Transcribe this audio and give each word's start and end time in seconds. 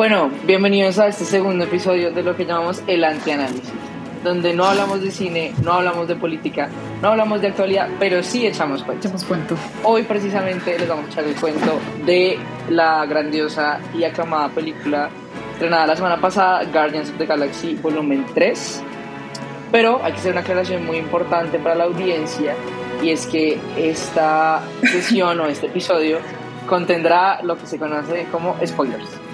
Bueno, 0.00 0.30
bienvenidos 0.46 0.98
a 0.98 1.08
este 1.08 1.26
segundo 1.26 1.64
episodio 1.64 2.10
de 2.10 2.22
lo 2.22 2.34
que 2.34 2.46
llamamos 2.46 2.82
el 2.86 3.04
antianálisis, 3.04 3.70
donde 4.24 4.54
no 4.54 4.64
hablamos 4.64 5.02
de 5.02 5.10
cine, 5.10 5.52
no 5.62 5.74
hablamos 5.74 6.08
de 6.08 6.16
política, 6.16 6.70
no 7.02 7.08
hablamos 7.08 7.42
de 7.42 7.48
actualidad, 7.48 7.86
pero 7.98 8.22
sí 8.22 8.46
echamos 8.46 8.82
cuento. 8.82 9.06
Echamos 9.06 9.24
cuento. 9.24 9.56
Hoy 9.84 10.04
precisamente 10.04 10.78
les 10.78 10.88
vamos 10.88 11.04
a 11.04 11.08
echar 11.10 11.24
el 11.24 11.34
cuento 11.34 11.78
de 12.06 12.38
la 12.70 13.04
grandiosa 13.04 13.78
y 13.94 14.04
aclamada 14.04 14.48
película 14.48 15.10
estrenada 15.52 15.88
la 15.88 15.96
semana 15.96 16.18
pasada, 16.18 16.64
Guardians 16.72 17.10
of 17.10 17.18
the 17.18 17.26
Galaxy 17.26 17.74
Volumen 17.74 18.24
3. 18.32 18.82
Pero 19.70 20.02
hay 20.02 20.12
que 20.12 20.18
hacer 20.18 20.32
una 20.32 20.40
aclaración 20.40 20.86
muy 20.86 20.96
importante 20.96 21.58
para 21.58 21.74
la 21.74 21.84
audiencia 21.84 22.54
y 23.02 23.10
es 23.10 23.26
que 23.26 23.60
esta 23.76 24.62
sesión 24.80 25.40
o 25.40 25.46
este 25.46 25.66
episodio 25.66 26.20
contendrá 26.66 27.42
lo 27.42 27.58
que 27.58 27.66
se 27.66 27.78
conoce 27.78 28.26
como 28.32 28.56
spoilers. 28.64 29.29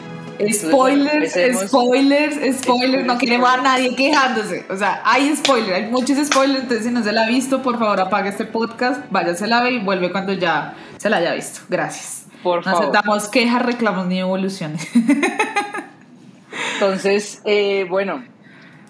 Spoilers, 0.52 1.32
spoilers, 1.68 2.58
spoilers, 2.58 3.06
no 3.06 3.18
queremos 3.18 3.48
a 3.48 3.56
nadie 3.58 3.94
quejándose. 3.94 4.64
O 4.68 4.76
sea, 4.76 5.00
hay 5.04 5.34
spoilers, 5.34 5.72
hay 5.72 5.90
muchos 5.90 6.24
spoilers, 6.26 6.62
entonces 6.62 6.86
si 6.86 6.92
no 6.92 7.02
se 7.02 7.12
la 7.12 7.24
ha 7.24 7.28
visto, 7.28 7.62
por 7.62 7.78
favor 7.78 8.00
apague 8.00 8.28
este 8.28 8.44
podcast, 8.44 9.02
váyase 9.10 9.52
a 9.52 9.62
ver 9.62 9.72
y 9.72 9.78
vuelve 9.78 10.12
cuando 10.12 10.32
ya 10.32 10.74
se 10.98 11.10
la 11.10 11.18
haya 11.18 11.34
visto. 11.34 11.60
Gracias. 11.68 12.26
Por 12.42 12.64
no 12.66 12.76
aceptamos 12.76 13.28
quejas, 13.28 13.62
reclamos 13.64 14.06
ni 14.06 14.20
evoluciones. 14.20 14.86
Entonces, 16.74 17.40
eh, 17.44 17.86
bueno, 17.88 18.22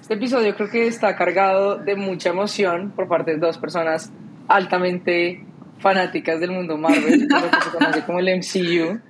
este 0.00 0.14
episodio 0.14 0.54
creo 0.56 0.70
que 0.70 0.86
está 0.86 1.16
cargado 1.16 1.76
de 1.76 1.96
mucha 1.96 2.30
emoción 2.30 2.92
por 2.94 3.08
parte 3.08 3.32
de 3.32 3.38
dos 3.38 3.58
personas 3.58 4.10
altamente 4.48 5.44
fanáticas 5.78 6.40
del 6.40 6.50
mundo 6.50 6.76
Marvel, 6.76 7.28
lo 7.28 7.50
que 7.50 7.62
se 7.62 7.70
conoce 7.70 8.02
como 8.04 8.18
el 8.18 8.38
MCU 8.38 9.00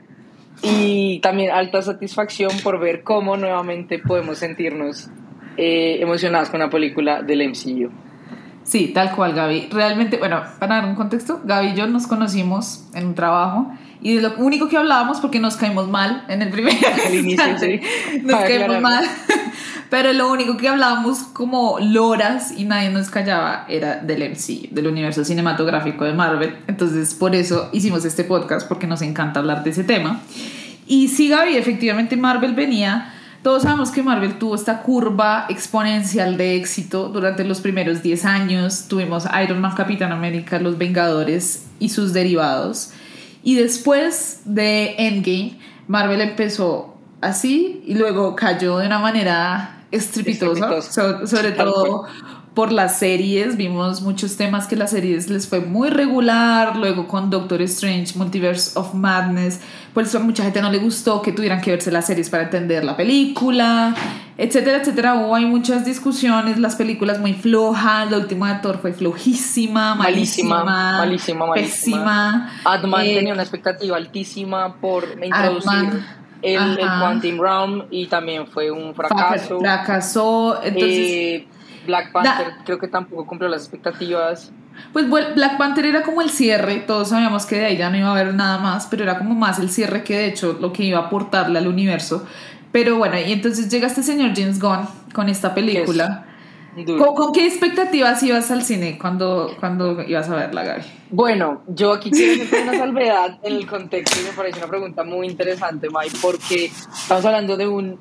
y 0.63 1.21
también 1.21 1.51
alta 1.51 1.83
satisfacción 1.83 2.51
por 2.63 2.81
ver 2.81 3.03
cómo 3.03 3.37
nuevamente 3.37 3.99
podemos 3.99 4.39
sentirnos 4.39 5.09
eh, 5.57 5.99
emocionados 6.01 6.51
con 6.51 6.61
una 6.61 6.71
película 6.71 7.23
del 7.23 7.49
MCU. 7.49 7.91
Sí, 8.63 8.89
tal 8.89 9.13
cual, 9.15 9.33
Gaby. 9.33 9.69
Realmente, 9.71 10.17
bueno, 10.17 10.43
para 10.59 10.77
dar 10.77 10.87
un 10.87 10.97
contexto, 10.97 11.41
Gaby 11.45 11.69
y 11.69 11.75
yo 11.75 11.87
nos 11.87 12.09
conocimos 12.09 12.85
en 12.95 13.07
un 13.07 13.15
trabajo 13.15 13.71
y 14.03 14.17
de 14.17 14.23
lo 14.23 14.35
único 14.39 14.69
que 14.69 14.77
hablábamos, 14.77 15.21
porque 15.21 15.39
nos 15.39 15.57
caímos 15.57 15.89
mal 15.89 16.25
en 16.29 16.43
el 16.43 16.51
primer 16.51 16.75
inicio, 17.13 17.59
sí. 17.59 17.81
nos 18.23 18.41
caímos 18.41 18.81
mal, 18.81 19.05
pero 19.91 20.13
lo 20.13 20.31
único 20.31 20.57
que 20.57 20.69
hablábamos 20.69 21.19
como 21.33 21.79
loras 21.81 22.53
y 22.57 22.65
nadie 22.65 22.91
nos 22.91 23.09
callaba 23.11 23.65
era 23.69 23.97
del 23.97 24.31
MCU, 24.31 24.75
del 24.75 24.89
universo 24.89 25.25
cinematográfico 25.25 26.05
de 26.05 26.13
Marvel. 26.13 26.57
Entonces, 26.67 27.15
por 27.15 27.35
eso 27.35 27.69
hicimos 27.73 28.05
este 28.05 28.25
podcast, 28.25 28.67
porque 28.69 28.87
nos 28.87 29.03
encanta 29.03 29.41
hablar 29.41 29.63
de 29.63 29.71
ese 29.71 29.85
tema. 29.85 30.21
Y 30.87 31.09
sí, 31.09 31.29
Gaby, 31.29 31.57
efectivamente 31.57 32.17
Marvel 32.17 32.55
venía. 32.55 33.13
Todos 33.43 33.63
sabemos 33.63 33.91
que 33.91 34.03
Marvel 34.03 34.39
tuvo 34.39 34.57
esta 34.57 34.83
curva 34.83 35.47
exponencial 35.49 36.37
de 36.37 36.57
éxito 36.57 37.09
durante 37.09 37.45
los 37.45 37.61
primeros 37.61 38.03
10 38.03 38.25
años. 38.25 38.87
Tuvimos 38.89 39.25
Iron 39.43 39.61
Man, 39.61 39.75
Capitán 39.77 40.11
América, 40.11 40.59
Los 40.59 40.79
Vengadores 40.79 41.67
y 41.79 41.91
sus 41.91 42.13
derivados. 42.13 42.91
Y 43.45 43.55
después 43.55 44.41
de 44.45 44.97
Endgame, 44.99 45.59
Marvel 45.87 46.21
empezó 46.21 46.97
así 47.21 47.83
y 47.87 47.95
luego 47.95 48.35
cayó 48.35 48.79
de 48.79 48.87
una 48.87 48.99
manera 48.99 49.76
estrepitosa, 49.91 50.83
sobre 51.27 51.53
todo 51.53 52.07
por 52.57 52.73
las 52.73 52.99
series, 52.99 53.59
vimos 53.59 54.01
muchos 54.01 54.39
temas 54.39 54.67
que 54.67 54.77
las 54.77 54.93
series 54.93 55.29
les 55.29 55.47
fue 55.47 55.61
muy 55.61 55.91
regular, 55.91 56.75
luego 56.77 57.07
con 57.07 57.29
Doctor 57.29 57.61
Strange, 57.61 58.17
Multiverse 58.17 58.79
of 58.79 58.95
Madness, 58.95 59.61
por 59.93 60.05
eso 60.05 60.17
a 60.17 60.23
mucha 60.23 60.43
gente 60.43 60.63
no 60.63 60.73
le 60.73 60.79
gustó 60.79 61.21
que 61.21 61.33
tuvieran 61.33 61.61
que 61.61 61.73
verse 61.73 61.93
las 61.93 62.07
series 62.07 62.31
para 62.31 62.45
entender 62.45 62.83
la 62.83 62.97
película, 62.97 63.95
etcétera, 64.39 64.79
etcétera. 64.79 65.17
Hubo 65.17 65.35
hay 65.35 65.45
muchas 65.45 65.85
discusiones, 65.85 66.59
las 66.59 66.77
películas 66.77 67.21
muy 67.21 67.35
flojas, 67.35 68.11
la 68.11 68.17
última 68.17 68.55
de 68.55 68.61
Thor 68.61 68.79
fue 68.81 68.95
flojísima, 68.95 69.95
malísima, 69.95 70.65
malísima, 70.65 71.47
malísima, 71.47 71.53
pésima. 71.53 72.51
Adman 72.65 73.05
eh, 73.05 73.17
tenía 73.17 73.35
una 73.35 73.43
expectativa 73.43 73.99
altísima 73.99 74.81
por 74.81 75.05
introducir 75.23 76.03
el, 76.43 76.79
el, 76.79 76.79
Quantum 76.79 77.41
Realm 77.41 77.85
y 77.91 78.07
también 78.07 78.47
fue 78.47 78.71
un 78.71 78.95
fracaso. 78.95 79.59
Fracasó, 79.61 80.61
entonces... 80.63 80.99
Eh, 80.99 81.49
Black 81.87 82.13
Panther 82.13 82.53
creo 82.65 82.79
que 82.79 82.89
tampoco 82.89 83.27
cumplió 83.27 83.49
las 83.49 83.63
expectativas. 83.63 84.51
Pues 84.93 85.09
Black 85.09 85.57
Panther 85.57 85.87
era 85.87 86.03
como 86.03 86.21
el 86.21 86.31
cierre, 86.31 86.79
todos 86.81 87.09
sabíamos 87.09 87.47
que 87.47 87.57
de 87.57 87.67
ahí 87.67 87.77
ya 87.79 87.89
no 87.89 87.97
iba 87.97 88.09
a 88.09 88.11
haber 88.11 88.35
nada 88.35 88.59
más, 88.59 88.87
pero 88.87 89.05
era 89.05 89.17
como 89.17 89.35
más 89.35 89.59
el 89.59 89.71
cierre 89.71 90.05
que 90.05 90.17
de 90.17 90.27
hecho 90.27 90.59
lo 90.61 90.73
que 90.73 90.85
iba 90.85 90.99
a 90.99 91.03
aportarle 91.03 91.59
al 91.59 91.67
universo. 91.67 92.27
Pero 92.73 92.99
bueno, 92.99 93.17
y 93.19 93.33
entonces 93.33 93.71
llega 93.71 93.87
este 93.87 94.03
señor 94.03 94.33
James 94.37 94.61
Gunn 94.61 94.87
con 95.15 95.31
esta 95.31 95.55
película. 95.55 96.26
¿Con, 96.85 97.33
qué 97.33 97.47
expectativas 97.47 98.23
ibas 98.23 98.51
al 98.51 98.63
cine 98.63 98.99
cuando, 99.01 99.57
cuando 99.59 100.03
ibas 100.03 100.29
a 100.29 100.37
verla, 100.37 100.63
Gaby? 100.63 100.83
Bueno, 101.11 101.63
yo 101.69 101.93
aquí 101.93 102.11
quiero 102.11 102.43
hacer 102.43 102.63
una 102.65 102.77
salvedad 102.79 103.39
en 103.43 103.55
el 103.55 103.67
contexto 103.67 104.21
y 104.21 104.25
me 104.25 104.33
parece 104.33 104.59
una 104.59 104.69
pregunta 104.69 105.03
muy 105.03 105.27
interesante, 105.27 105.89
Mike, 105.89 106.19
porque 106.21 106.67
estamos 106.67 107.25
hablando 107.25 107.57
de 107.57 107.67
un 107.67 107.99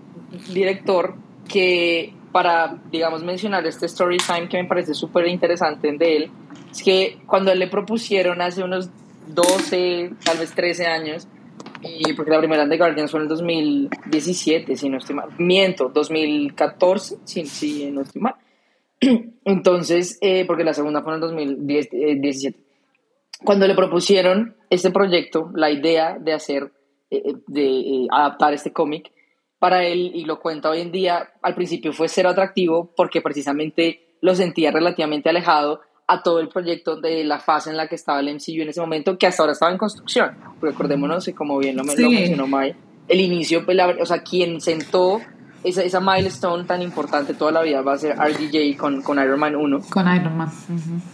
director 0.50 1.16
que 1.48 2.14
para, 2.34 2.78
digamos, 2.92 3.24
mencionar 3.24 3.66
este 3.66 3.86
story 3.86 4.18
time 4.18 4.50
que 4.50 4.62
me 4.62 4.68
parece 4.68 4.94
súper 4.94 5.28
interesante 5.28 5.94
de 5.98 6.18
él, 6.18 6.32
es 6.70 6.84
que 6.84 7.20
cuando 7.26 7.54
él 7.54 7.60
le 7.60 7.68
propusieron 7.68 8.42
hace 8.42 8.62
unos 8.62 8.90
12, 9.28 10.12
tal 10.22 10.40
vez 10.40 10.52
13 10.54 10.86
años, 10.86 11.28
y 11.82 12.12
porque 12.14 12.32
la 12.32 12.40
primera 12.40 12.66
de 12.66 12.78
Guardians 12.78 13.10
fue 13.10 13.22
en 13.22 13.24
el 13.24 13.30
2017, 13.30 14.76
si 14.76 14.90
no 14.90 14.98
estoy 14.98 15.16
mal, 15.16 15.30
miento, 15.38 15.90
2014, 15.94 17.20
si, 17.24 17.46
si 17.46 17.90
no 17.92 18.02
estoy 18.02 18.22
mal. 18.22 18.36
Entonces, 19.46 20.18
eh, 20.22 20.46
porque 20.46 20.64
la 20.64 20.74
segunda 20.74 21.02
fue 21.02 21.14
en 21.14 21.16
el 21.16 21.22
2017. 21.22 22.60
Cuando 23.44 23.68
le 23.68 23.76
propusieron 23.76 24.56
este 24.70 24.92
proyecto, 24.92 25.52
la 25.54 25.70
idea 25.70 26.18
de 26.20 26.34
hacer, 26.34 26.72
eh, 27.10 27.34
de 27.48 27.66
eh, 27.66 28.08
adaptar 28.12 28.54
este 28.54 28.72
cómic, 28.72 29.12
para 29.60 29.86
él, 29.86 30.12
y 30.14 30.26
lo 30.26 30.40
cuenta 30.40 30.70
hoy 30.70 30.82
en 30.82 30.92
día, 30.92 31.30
al 31.42 31.56
principio 31.56 31.94
fue 31.94 32.08
cero 32.08 32.30
atractivo 32.30 32.94
porque 32.96 33.22
precisamente 33.22 34.18
lo 34.22 34.36
sentía 34.36 34.72
relativamente 34.72 35.30
alejado 35.30 35.82
a 36.08 36.22
todo 36.22 36.40
el 36.40 36.50
proyecto 36.50 37.00
de 37.00 37.24
la 37.24 37.40
fase 37.40 37.72
en 37.72 37.78
la 37.78 37.88
que 37.88 37.96
estaba 37.96 38.20
el 38.20 38.34
MCU 38.34 38.62
en 38.62 38.70
ese 38.70 38.82
momento, 38.82 39.18
que 39.18 39.28
hasta 39.28 39.44
ahora 39.44 39.54
estaba 39.54 39.72
en 39.72 39.78
construcción. 39.78 40.38
Recordémonos, 40.62 41.28
y 41.28 41.34
como 41.34 41.58
bien 41.58 41.78
lo, 41.78 41.84
mencionó 41.84 42.48
Mai, 42.48 42.76
el 43.08 43.22
inicio, 43.22 43.66
pues, 43.66 43.78
o 44.00 44.06
sea, 44.06 44.22
quien 44.22 44.62
sentó 44.62 45.20
esa, 45.66 45.82
esa, 45.84 46.00
milestone 46.00 46.64
tan 46.66 46.82
importante 46.82 47.34
toda 47.34 47.52
la 47.52 47.62
vida 47.62 47.82
va 47.82 47.94
a 47.94 47.98
ser 47.98 48.16
RDJ 48.16 48.78
con, 48.78 49.02
con 49.02 49.20
Iron 49.20 49.40
Man 49.40 49.56
1. 49.56 49.80
Con 49.90 50.16
Iron 50.16 50.38
Man. 50.38 50.50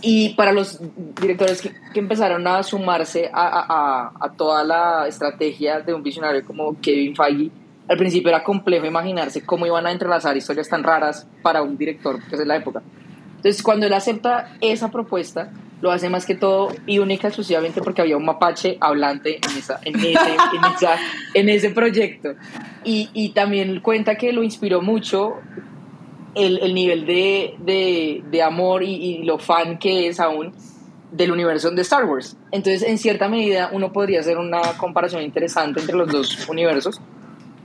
Y 0.02 0.36
para 0.36 0.52
los 0.52 0.80
directores 1.20 1.62
que, 1.62 1.74
que 1.94 2.00
empezaron 2.00 2.46
a 2.48 2.62
sumarse 2.62 3.30
a, 3.34 3.48
a, 3.48 4.12
a, 4.20 4.32
toda 4.34 4.64
la 4.64 5.08
estrategia 5.08 5.80
de 5.80 5.94
un 5.94 6.04
visionario 6.04 6.46
como 6.46 6.80
Kevin 6.82 7.16
Feige, 7.16 7.52
al 7.88 7.98
principio 7.98 8.30
era 8.30 8.44
complejo 8.44 8.86
imaginarse 8.86 9.46
cómo 9.46 9.66
iban 9.66 9.86
a 9.86 9.92
entrelazar 9.92 10.36
historias 10.38 10.70
tan 10.70 10.84
raras 10.84 11.28
para 11.42 11.62
un 11.62 11.78
director, 11.78 12.22
que 12.30 12.36
es 12.36 12.46
la 12.46 12.58
época. 12.58 12.82
Entonces, 13.38 13.64
cuando 13.64 13.88
él 13.88 13.94
acepta 13.94 14.56
esa 14.62 14.92
propuesta, 14.92 15.52
lo 15.82 15.92
hace 15.92 16.10
más 16.10 16.26
que 16.26 16.36
todo 16.36 16.70
y 16.86 17.00
única 17.00 17.28
exclusivamente 17.28 17.82
porque 17.82 18.02
había 18.02 18.18
un 18.18 18.26
mapache 18.26 18.78
hablante 18.80 19.38
en, 19.38 19.58
esa, 19.58 19.80
en, 19.84 19.96
ese, 20.00 20.38
en, 21.34 21.50
ese 21.50 21.70
proyecto. 21.72 22.36
Y, 22.84 23.10
y, 23.14 23.30
también 23.30 23.80
cuenta 23.82 24.16
que 24.16 24.32
lo 24.32 24.44
inspiró 24.44 24.82
mucho 24.82 25.36
el, 26.36 26.60
el 26.60 26.74
nivel 26.74 27.06
de, 27.06 27.56
de, 27.60 28.24
de 28.30 28.44
amor 28.44 28.84
y, 28.84 28.94
y, 28.94 29.24
lo 29.24 29.38
fan 29.40 29.80
que 29.80 30.08
es 30.08 30.20
aún 30.20 30.54
del 31.12 31.32
universo 31.32 31.72
de 31.72 31.82
Star 31.82 32.06
Wars. 32.06 32.38
Entonces, 32.52 32.84
en 32.84 32.98
cierta 32.98 33.28
medida, 33.28 33.70
uno 33.74 33.92
podría 33.92 34.22
hacer 34.22 34.38
una 34.38 34.62
comparación 34.78 35.24
interesante 35.24 35.82
entre 35.82 35.98
los 35.98 36.10
dos 36.10 36.48
universos 36.48 37.02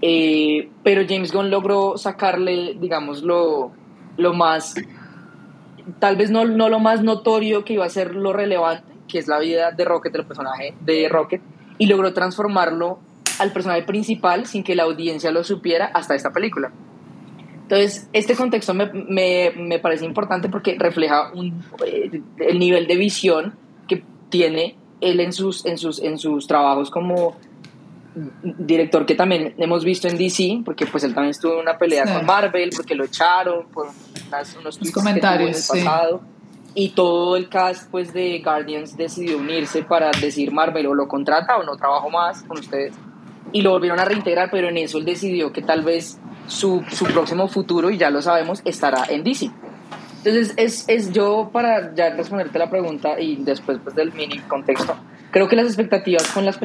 eh, 0.03 0.69
pero 0.83 1.03
James 1.09 1.33
Gunn 1.33 1.51
logró 1.51 1.97
sacarle, 1.97 2.77
digamos, 2.79 3.23
lo, 3.23 3.73
lo 4.17 4.35
más, 4.35 4.75
tal 5.99 6.17
vez 6.17 6.31
no, 6.31 6.45
no, 6.45 6.69
lo 6.69 6.79
más 6.79 7.03
notorio 7.03 7.65
que 7.65 7.75
iba 7.75 7.85
a 7.85 7.91
ser 7.91 8.15
lo 8.15 8.33
relevante, 8.33 8.93
que 9.09 9.19
es 9.19 9.29
la 9.29 9.39
vida 9.39 9.71
de 9.71 9.85
Rocket, 9.85 10.15
el 10.15 10.27
personaje 10.27 10.75
de 10.81 11.09
Rocket, 11.09 11.41
y 11.79 11.87
logró 11.87 12.13
transformarlo 12.13 12.99
al 13.39 13.53
personaje 13.53 13.83
principal 13.83 14.47
sin 14.47 14.65
que 14.65 14.75
la 14.75 14.85
audiencia 14.85 15.31
lo 15.31 15.45
supiera 15.45 15.87
hasta 15.87 16.15
esta 16.15 16.33
película. 16.33 16.73
Entonces, 17.63 18.09
este 18.13 18.37
contexto 18.37 18.75
me, 18.75 18.87
me, 18.93 19.53
me 19.57 19.79
parece 19.79 20.05
importante 20.05 20.49
porque 20.49 20.77
refleja 20.79 21.33
un, 21.35 21.65
eh, 21.85 22.23
el 22.39 22.59
nivel 22.59 22.87
de 22.87 22.97
visión 22.97 23.55
que 23.89 24.05
tiene 24.29 24.77
él 25.01 25.21
en 25.21 25.33
sus, 25.33 25.67
en 25.67 25.77
sus, 25.77 26.01
en 26.01 26.19
sus 26.19 26.47
trabajos 26.47 26.91
como 26.91 27.37
director 28.43 29.05
que 29.05 29.15
también 29.15 29.55
hemos 29.59 29.85
visto 29.85 30.09
en 30.09 30.17
DC, 30.17 30.63
porque 30.65 30.87
pues 30.87 31.05
él 31.05 31.15
también 31.15 31.33
estuvo 31.33 31.55
en 31.55 31.61
una 31.61 31.77
pelea 31.77 32.05
con 32.05 32.25
Marvel, 32.25 32.71
porque 32.75 32.95
lo 32.95 33.05
echaron 33.05 33.67
por 33.69 33.89
unos 34.59 34.79
comentarios 34.93 35.71
en 35.71 35.79
el 35.79 35.85
pasado. 35.85 36.21
Y 36.75 36.91
todo 36.91 37.37
el 37.37 37.49
cast 37.49 37.91
pues 37.91 38.13
de 38.13 38.41
Guardians 38.41 38.97
decidió 38.97 39.39
unirse 39.39 39.83
para 39.83 40.11
decir 40.11 40.53
Marvel 40.53 40.87
o 40.89 40.95
lo 40.95 41.09
contrata 41.09 41.57
o 41.57 41.63
no 41.63 41.77
trabajo 41.77 42.11
más 42.11 42.43
con 42.43 42.59
ustedes. 42.59 42.95
y 43.53 43.63
lo 43.63 43.71
volvieron 43.71 44.01
a 44.01 44.05
reintegrar, 44.05 44.51
pero 44.51 44.69
en 44.69 44.77
eso 44.77 44.99
él 44.99 45.05
decidió 45.05 45.53
que 45.53 45.63
tal 45.63 45.83
vez 45.83 46.19
su, 46.49 46.85
su 46.91 47.05
próximo 47.07 47.49
futuro, 47.49 47.91
y 47.91 47.97
ya 47.97 48.11
lo 48.11 48.21
sabemos, 48.21 48.61
estará 48.65 49.05
en 49.09 49.25
DC. 49.25 49.51
Entonces, 50.25 50.55
es, 50.57 50.85
es 50.89 51.13
yo 51.13 51.51
para 51.53 51.95
ya 51.95 52.11
responderte 52.11 52.59
la 52.59 52.69
pregunta 52.69 53.21
y 53.21 53.37
después 53.37 53.79
pues, 53.83 53.95
del 53.95 54.13
mini 54.13 54.41
contexto, 54.41 54.97
creo 55.31 55.49
que 55.49 55.57
las 55.57 55.67
expectativas 55.67 56.29
con 56.29 56.45
las, 56.45 56.59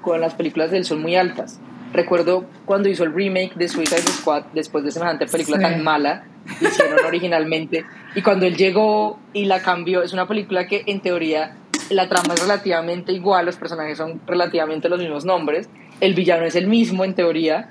con 0.00 0.20
las 0.20 0.34
películas 0.34 0.70
de 0.70 0.78
él 0.78 0.84
son 0.84 1.02
muy 1.02 1.16
altas. 1.16 1.60
Recuerdo 1.92 2.44
cuando 2.66 2.88
hizo 2.88 3.04
el 3.04 3.14
remake 3.14 3.54
de 3.54 3.68
Suicide 3.68 4.02
Squad, 4.02 4.44
después 4.52 4.84
de 4.84 4.90
semejante 4.90 5.26
película 5.26 5.58
tan 5.58 5.82
mala, 5.82 6.24
hicieron 6.60 7.04
originalmente, 7.06 7.84
y 8.14 8.22
cuando 8.22 8.46
él 8.46 8.56
llegó 8.56 9.18
y 9.32 9.46
la 9.46 9.62
cambió, 9.62 10.02
es 10.02 10.12
una 10.12 10.26
película 10.26 10.66
que 10.66 10.82
en 10.86 11.00
teoría 11.00 11.56
la 11.90 12.08
trama 12.08 12.34
es 12.34 12.42
relativamente 12.42 13.12
igual, 13.12 13.46
los 13.46 13.56
personajes 13.56 13.96
son 13.96 14.20
relativamente 14.26 14.88
los 14.88 14.98
mismos 14.98 15.24
nombres, 15.24 15.70
el 16.00 16.14
villano 16.14 16.44
es 16.44 16.54
el 16.54 16.66
mismo 16.66 17.04
en 17.04 17.14
teoría, 17.14 17.70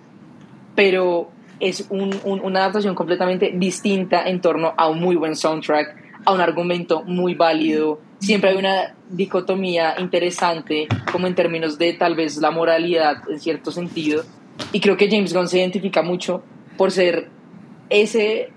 pero 0.75 1.29
es 1.59 1.87
una 1.89 2.59
adaptación 2.59 2.95
completamente 2.95 3.51
distinta 3.55 4.27
en 4.27 4.41
torno 4.41 4.73
a 4.77 4.89
un 4.89 4.99
muy 4.99 5.15
buen 5.15 5.35
soundtrack, 5.35 5.95
a 6.25 6.33
un 6.33 6.41
argumento 6.41 7.03
muy 7.03 7.35
válido. 7.35 7.99
Siempre 8.19 8.49
hay 8.49 8.57
una 8.57 8.95
dicotomía 9.09 9.95
interesante, 9.99 10.87
como 11.11 11.27
en 11.27 11.35
términos 11.35 11.77
de 11.77 11.93
tal 11.93 12.15
vez 12.15 12.37
la 12.37 12.51
moralidad 12.51 13.17
en 13.29 13.39
cierto 13.39 13.71
sentido. 13.71 14.23
Y 14.71 14.79
creo 14.79 14.97
que 14.97 15.09
James 15.09 15.33
Gunn 15.33 15.47
se 15.47 15.59
identifica 15.59 16.01
mucho 16.01 16.43
por 16.77 16.91
ser 16.91 17.29
ese 17.89 18.51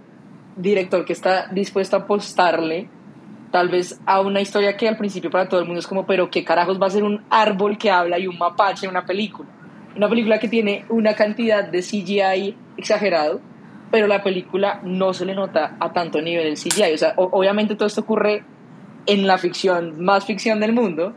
director 0.57 1.05
que 1.05 1.13
está 1.13 1.49
dispuesto 1.49 1.97
a 1.97 2.01
apostarle 2.01 2.89
tal 3.51 3.69
vez 3.69 4.01
a 4.07 4.21
una 4.21 4.41
historia 4.41 4.77
que 4.77 4.89
al 4.89 4.97
principio 4.97 5.31
para 5.31 5.49
todo 5.49 5.61
el 5.61 5.67
mundo 5.67 5.81
es 5.81 5.87
como, 5.87 6.07
pero 6.07 6.31
qué 6.31 6.45
carajos 6.45 6.81
va 6.81 6.87
a 6.87 6.91
ser 6.91 7.03
un 7.03 7.23
árbol 7.31 7.79
que 7.79 7.91
habla 7.91 8.19
y 8.19 8.27
un 8.27 8.39
mapache 8.39 8.87
en 8.87 8.91
una 8.91 9.05
película. 9.05 9.49
Una 9.97 10.09
película 10.09 10.39
que 10.39 10.49
tiene 10.49 10.85
una 10.89 11.15
cantidad 11.15 11.65
de 11.65 11.83
CGI 11.83 12.57
exagerado, 12.77 13.41
pero 13.91 14.07
la 14.07 14.23
película 14.23 14.81
no 14.85 15.13
se 15.13 15.27
le 15.27 15.35
nota 15.35 15.77
a 15.81 15.93
tanto 15.93 16.23
nivel 16.23 16.47
el 16.47 16.55
CGI. 16.55 16.95
O 16.95 16.99
sea, 16.99 17.15
obviamente 17.17 17.75
todo 17.75 17.89
esto 17.89 18.03
ocurre 18.03 18.45
en 19.11 19.27
la 19.27 19.39
ficción, 19.39 20.03
más 20.03 20.25
ficción 20.25 20.61
del 20.61 20.73
mundo, 20.73 21.15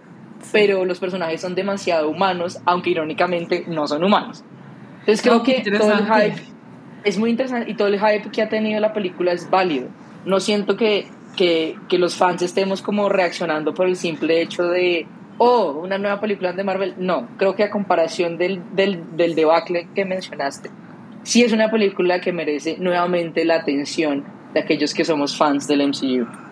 pero 0.51 0.83
los 0.83 0.99
personajes 0.99 1.39
son 1.41 1.53
demasiado 1.53 2.09
humanos, 2.09 2.59
aunque 2.65 2.89
irónicamente 2.89 3.65
no 3.67 3.87
son 3.87 4.03
humanos. 4.03 4.43
Entonces 5.01 5.21
creo 5.21 5.43
que 5.43 5.61
todo 5.77 5.91
el 5.91 6.05
hype 6.05 6.41
es 7.03 7.19
muy 7.19 7.29
interesante 7.29 7.69
y 7.69 7.75
todo 7.75 7.89
el 7.89 7.99
hype 7.99 8.31
que 8.31 8.41
ha 8.41 8.49
tenido 8.49 8.79
la 8.79 8.93
película 8.93 9.31
es 9.31 9.47
válido. 9.47 9.89
No 10.25 10.39
siento 10.39 10.75
que, 10.75 11.05
que, 11.37 11.75
que 11.87 11.99
los 11.99 12.15
fans 12.15 12.41
estemos 12.41 12.81
como 12.81 13.09
reaccionando 13.09 13.75
por 13.75 13.87
el 13.87 13.95
simple 13.95 14.41
hecho 14.41 14.63
de 14.63 15.05
oh, 15.37 15.79
una 15.83 15.99
nueva 15.99 16.19
película 16.19 16.51
de 16.51 16.63
Marvel. 16.63 16.95
No, 16.97 17.27
creo 17.37 17.55
que 17.55 17.63
a 17.63 17.69
comparación 17.69 18.37
del, 18.37 18.61
del, 18.73 19.15
del 19.15 19.35
debacle 19.35 19.87
que 19.93 20.03
mencionaste, 20.03 20.71
sí 21.21 21.43
es 21.43 21.53
una 21.53 21.69
película 21.69 22.19
que 22.21 22.33
merece 22.33 22.77
nuevamente 22.79 23.45
la 23.45 23.57
atención 23.57 24.23
de 24.51 24.61
aquellos 24.61 24.95
que 24.95 25.05
somos 25.05 25.37
fans 25.37 25.67
del 25.67 25.87
MCU. 25.87 26.42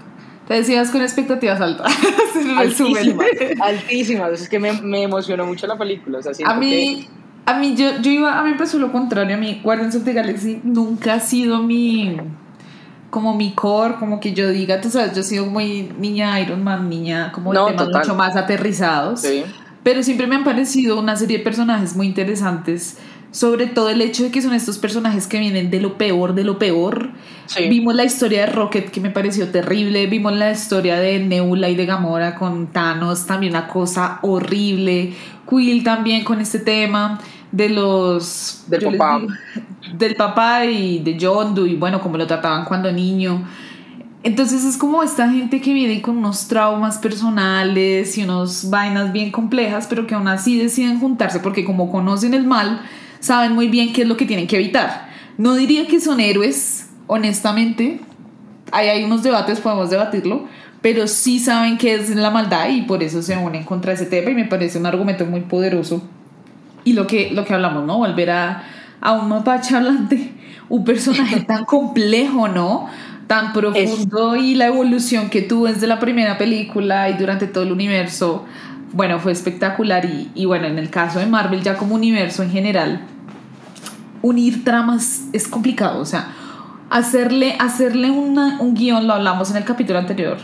Te 0.47 0.55
decías 0.55 0.89
con 0.89 1.01
expectativas 1.01 1.61
altas. 1.61 1.93
altísimas, 2.57 3.27
altísimas. 3.61 4.41
Es 4.41 4.49
que 4.49 4.59
me, 4.59 4.73
me, 4.81 5.03
emocionó 5.03 5.45
mucho 5.45 5.67
la 5.67 5.77
película. 5.77 6.19
a 6.45 6.53
mí, 6.55 7.07
a 7.45 7.53
mí 7.59 7.75
yo, 7.75 7.99
yo 8.01 8.11
iba, 8.11 8.37
a 8.37 8.43
mí 8.43 8.51
me 8.51 8.57
pasó 8.57 8.79
lo 8.79 8.91
contrario. 8.91 9.35
A 9.35 9.39
mí 9.39 9.61
Guardians 9.63 9.95
of 9.95 10.03
the 10.03 10.13
Galaxy 10.13 10.59
nunca 10.63 11.15
ha 11.15 11.19
sido 11.19 11.61
mi 11.61 12.17
como 13.11 13.35
mi 13.35 13.51
core, 13.51 13.95
como 13.99 14.19
que 14.19 14.33
yo 14.33 14.49
diga, 14.49 14.81
tú 14.81 14.89
sabes, 14.89 15.13
yo 15.13 15.19
he 15.19 15.23
sido 15.23 15.45
muy 15.45 15.91
niña 15.99 16.39
Iron 16.39 16.63
Man, 16.63 16.89
niña 16.89 17.31
como 17.33 17.53
de 17.53 17.59
temas 17.73 17.89
mucho 17.89 18.15
más 18.15 18.35
aterrizados. 18.35 19.21
Sí. 19.21 19.43
Pero 19.83 20.01
siempre 20.01 20.27
me 20.27 20.35
han 20.35 20.43
parecido 20.43 20.99
una 20.99 21.15
serie 21.15 21.39
de 21.39 21.43
personajes 21.43 21.95
muy 21.95 22.07
interesantes, 22.07 22.97
sobre 23.31 23.67
todo 23.67 23.89
el 23.89 24.01
hecho 24.01 24.23
de 24.23 24.31
que 24.31 24.41
son 24.41 24.53
estos 24.53 24.77
personajes 24.77 25.25
que 25.25 25.39
vienen 25.39 25.71
de 25.71 25.79
lo 25.79 25.97
peor, 25.97 26.35
de 26.35 26.43
lo 26.43 26.59
peor. 26.59 27.11
Vimos 27.69 27.95
la 27.95 28.03
historia 28.03 28.41
de 28.41 28.51
Rocket 28.51 28.91
que 28.91 28.99
me 28.99 29.09
pareció 29.09 29.49
terrible, 29.49 30.05
vimos 30.07 30.33
la 30.33 30.51
historia 30.51 30.99
de 30.99 31.19
Nebula 31.19 31.69
y 31.69 31.75
de 31.75 31.85
Gamora 31.85 32.35
con 32.35 32.67
Thanos, 32.67 33.25
también 33.25 33.53
una 33.53 33.67
cosa 33.67 34.19
horrible. 34.21 35.13
Quill 35.49 35.83
también 35.83 36.23
con 36.23 36.39
este 36.41 36.59
tema 36.59 37.19
de 37.51 37.69
los... 37.69 38.65
Del 38.67 38.97
papá. 38.97 39.21
del 39.97 40.15
papá 40.15 40.65
y 40.65 40.99
de 40.99 41.17
John 41.19 41.55
Doe 41.55 41.69
y 41.69 41.75
bueno, 41.75 42.01
como 42.01 42.17
lo 42.17 42.27
trataban 42.27 42.65
cuando 42.65 42.91
niño. 42.91 43.45
Entonces 44.23 44.63
es 44.65 44.77
como 44.77 45.01
esta 45.01 45.29
gente 45.29 45.61
que 45.61 45.73
viene 45.73 46.01
con 46.01 46.17
unos 46.17 46.47
traumas 46.47 46.99
personales 46.99 48.17
y 48.17 48.23
unas 48.23 48.69
vainas 48.69 49.11
bien 49.11 49.31
complejas, 49.31 49.87
pero 49.89 50.05
que 50.05 50.15
aún 50.15 50.27
así 50.27 50.59
deciden 50.59 50.99
juntarse 50.99 51.39
porque 51.39 51.65
como 51.65 51.91
conocen 51.91 52.33
el 52.33 52.45
mal, 52.45 52.81
saben 53.21 53.53
muy 53.53 53.69
bien 53.69 53.93
qué 53.93 54.01
es 54.01 54.07
lo 54.07 54.17
que 54.17 54.25
tienen 54.25 54.47
que 54.47 54.57
evitar. 54.57 55.09
No 55.37 55.55
diría 55.55 55.87
que 55.87 56.01
son 56.01 56.19
héroes, 56.19 56.89
honestamente. 57.07 58.01
Ahí 58.71 58.89
hay 58.89 59.03
unos 59.05 59.23
debates, 59.23 59.61
podemos 59.61 59.89
debatirlo, 59.89 60.47
pero 60.81 61.07
sí 61.07 61.39
saben 61.39 61.77
qué 61.77 61.95
es 61.95 62.09
la 62.15 62.31
maldad 62.31 62.69
y 62.69 62.81
por 62.81 63.01
eso 63.01 63.21
se 63.21 63.37
unen 63.37 63.63
contra 63.63 63.93
ese 63.93 64.05
tema 64.05 64.31
y 64.31 64.35
me 64.35 64.45
parece 64.45 64.77
un 64.77 64.85
argumento 64.85 65.25
muy 65.25 65.41
poderoso 65.41 66.01
y 66.83 66.93
lo 66.93 67.07
que, 67.07 67.31
lo 67.31 67.45
que 67.45 67.53
hablamos, 67.53 67.85
¿no? 67.85 67.97
Volver 67.97 68.31
a, 68.31 68.63
a 68.99 69.11
un 69.13 69.29
mapache 69.29 69.75
hablante, 69.75 70.31
un 70.69 70.83
personaje 70.83 71.39
tan 71.47 71.65
complejo, 71.65 72.47
¿no? 72.47 72.87
Tan 73.27 73.53
profundo 73.53 74.35
y 74.35 74.55
la 74.55 74.67
evolución 74.67 75.29
que 75.29 75.41
tuvo 75.41 75.67
desde 75.67 75.87
la 75.87 75.99
primera 75.99 76.37
película 76.37 77.09
y 77.09 77.13
durante 77.13 77.47
todo 77.47 77.63
el 77.63 77.71
universo, 77.71 78.45
bueno, 78.93 79.19
fue 79.19 79.31
espectacular 79.31 80.05
y, 80.05 80.31
y 80.35 80.45
bueno, 80.45 80.67
en 80.67 80.77
el 80.77 80.89
caso 80.89 81.19
de 81.19 81.27
Marvel 81.27 81.61
ya 81.61 81.77
como 81.77 81.95
universo 81.95 82.43
en 82.43 82.51
general, 82.51 83.01
unir 84.21 84.63
tramas 84.63 85.21
es 85.33 85.47
complicado, 85.47 85.99
o 85.99 86.05
sea, 86.05 86.33
hacerle, 86.89 87.55
hacerle 87.59 88.11
un 88.11 88.73
guion, 88.73 89.07
lo 89.07 89.13
hablamos 89.13 89.51
en 89.51 89.57
el 89.57 89.63
capítulo 89.63 89.99
anterior, 89.99 90.37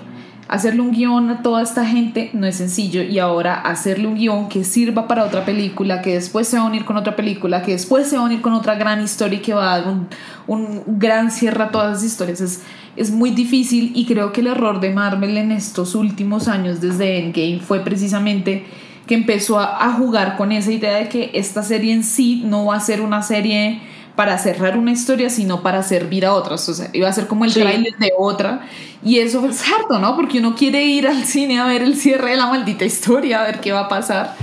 hacerle 0.48 0.82
un 0.82 0.92
guion 0.92 1.30
a 1.30 1.42
toda 1.42 1.62
esta 1.62 1.86
gente 1.86 2.30
no 2.34 2.48
es 2.48 2.56
sencillo 2.56 3.04
y 3.04 3.20
ahora 3.20 3.56
hacerle 3.56 4.08
un 4.08 4.16
guion 4.16 4.48
que 4.50 4.64
sirva 4.64 5.08
para 5.08 5.26
otra 5.26 5.46
película, 5.46 6.02
que 6.02 6.14
después 6.14 6.48
se 6.48 6.58
va 6.58 6.64
a 6.64 6.66
unir 6.66 6.86
con 6.86 6.98
otra 6.98 7.16
película, 7.16 7.62
que 7.62 7.74
después 7.74 8.08
se 8.08 8.16
va 8.16 8.24
a 8.24 8.26
unir 8.26 8.42
con 8.42 8.54
otra 8.54 8.76
gran 8.76 9.02
historia 9.02 9.40
y 9.40 9.42
que 9.42 9.54
va 9.54 9.74
a 9.74 9.80
dar 9.80 9.90
un, 9.90 10.08
un 10.48 10.84
gran 11.00 11.32
cierre 11.32 11.64
a 11.64 11.70
todas 11.70 11.92
las 11.92 12.04
historias 12.04 12.42
es, 12.42 12.64
es 12.96 13.12
muy 13.12 13.32
difícil 13.32 13.92
y 13.94 14.06
creo 14.06 14.32
que 14.32 14.42
el 14.42 14.48
error 14.48 14.80
de 14.80 14.92
Marvel 14.92 15.38
en 15.38 15.52
estos 15.52 15.96
últimos 15.96 16.48
años 16.48 16.82
desde 16.82 17.20
Endgame 17.20 17.60
fue 17.60 17.82
precisamente 17.82 18.66
que 19.08 19.16
empezó 19.16 19.60
a, 19.60 19.86
a 19.86 19.94
jugar 19.94 20.38
con 20.38 20.52
esa 20.52 20.72
idea 20.72 20.96
de 20.96 21.10
que 21.10 21.32
esta 21.34 21.64
serie 21.64 21.94
en 21.94 22.04
sí 22.04 22.44
no 22.46 22.66
va 22.66 22.76
a 22.76 22.80
ser 22.80 23.02
una 23.02 23.24
serie 23.24 23.82
para 24.18 24.40
cerrar 24.40 24.78
una 24.78 24.92
historia, 24.92 25.30
sino 25.30 25.62
para 25.62 25.84
servir 25.84 26.26
a 26.26 26.34
otras. 26.34 26.68
O 26.68 26.74
sea, 26.74 26.90
iba 26.92 27.08
a 27.08 27.14
ser 27.14 27.28
como 27.28 27.46
el 27.46 27.54
trailer 27.54 27.96
de 27.98 28.12
otra. 28.18 28.68
Y 29.04 29.20
eso 29.20 29.48
es 29.48 29.64
harto, 29.72 30.00
¿no? 30.00 30.16
Porque 30.16 30.40
uno 30.40 30.56
quiere 30.56 30.84
ir 30.84 31.08
al 31.08 31.24
cine 31.24 31.60
a 31.60 31.66
ver 31.68 31.84
el 31.84 31.96
cierre 31.96 32.32
de 32.32 32.38
la 32.38 32.48
maldita 32.48 32.84
historia, 32.84 33.42
a 33.42 33.44
ver 33.44 33.60
qué 33.60 33.72
va 33.72 33.82
a 33.82 33.88
pasar. 33.88 34.36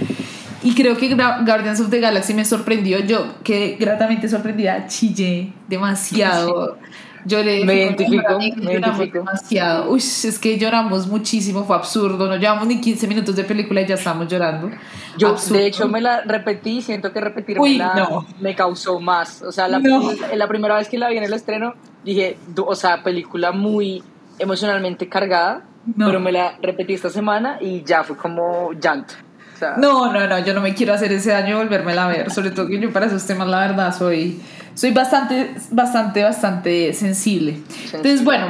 Y 0.62 0.74
creo 0.74 0.96
que 0.96 1.12
Guardians 1.14 1.80
of 1.80 1.90
the 1.90 1.98
Galaxy 1.98 2.34
me 2.34 2.44
sorprendió. 2.44 3.00
Yo 3.00 3.34
que 3.42 3.76
gratamente 3.78 4.28
sorprendida, 4.28 4.86
chillé 4.86 5.52
demasiado. 5.68 6.78
Yo 7.24 7.42
le 7.42 7.64
me 7.64 7.74
identifico, 7.74 8.38
me 8.38 8.72
identifico. 8.72 9.18
demasiado. 9.18 9.90
Uy, 9.90 9.98
es 9.98 10.38
que 10.38 10.58
lloramos 10.58 11.06
muchísimo, 11.06 11.64
fue 11.64 11.76
absurdo. 11.76 12.26
No 12.28 12.36
llevamos 12.36 12.66
ni 12.66 12.80
15 12.80 13.06
minutos 13.06 13.36
de 13.36 13.44
película 13.44 13.80
y 13.80 13.86
ya 13.86 13.94
estamos 13.94 14.28
llorando. 14.28 14.70
Yo, 15.16 15.34
de 15.34 15.66
hecho, 15.66 15.88
me 15.88 16.00
la 16.00 16.20
repetí. 16.22 16.82
Siento 16.82 17.12
que 17.12 17.20
repetirme 17.20 17.78
no. 17.78 18.26
me 18.40 18.54
causó 18.54 19.00
más. 19.00 19.42
O 19.42 19.52
sea, 19.52 19.68
la, 19.68 19.80
la 20.34 20.48
primera 20.48 20.76
vez 20.76 20.88
que 20.88 20.98
la 20.98 21.08
vi 21.08 21.16
en 21.16 21.24
el 21.24 21.32
estreno, 21.32 21.74
dije, 22.04 22.36
o 22.56 22.74
sea, 22.74 23.02
película 23.02 23.52
muy 23.52 24.02
emocionalmente 24.38 25.08
cargada. 25.08 25.64
Pero 25.98 26.18
me 26.18 26.32
la 26.32 26.56
repetí 26.62 26.94
esta 26.94 27.10
semana 27.10 27.58
y 27.60 27.82
ya 27.82 28.04
fue 28.04 28.16
como 28.16 28.72
llanto. 28.72 29.14
No, 29.76 30.12
no, 30.12 30.26
no, 30.26 30.38
yo 30.40 30.54
no 30.54 30.60
me 30.60 30.74
quiero 30.74 30.94
hacer 30.94 31.12
ese 31.12 31.30
daño 31.30 31.56
y 31.56 31.58
volvérmela 31.58 32.04
a 32.04 32.08
ver. 32.08 32.30
Sobre 32.30 32.50
todo 32.50 32.68
que 32.68 32.80
yo 32.80 32.92
para 32.92 33.06
esos 33.06 33.26
temas, 33.26 33.48
la 33.48 33.60
verdad, 33.60 33.96
soy 33.96 34.40
soy 34.74 34.90
bastante, 34.90 35.54
bastante, 35.70 36.22
bastante 36.22 36.92
sensible. 36.92 37.58
Entonces, 37.86 38.24
bueno, 38.24 38.48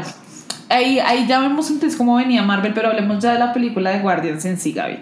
ahí, 0.71 0.99
ahí 0.99 1.27
ya 1.27 1.41
vemos 1.41 1.71
entonces 1.71 1.97
cómo 1.97 2.17
venía 2.17 2.43
Marvel, 2.43 2.73
pero 2.75 2.89
hablemos 2.89 3.23
ya 3.23 3.35
de 3.35 3.39
la 3.39 3.53
película 3.53 3.91
de 3.91 4.01
Guardians 4.01 4.45
en 4.45 4.59
sí, 4.59 4.73
Gaby. 4.73 4.99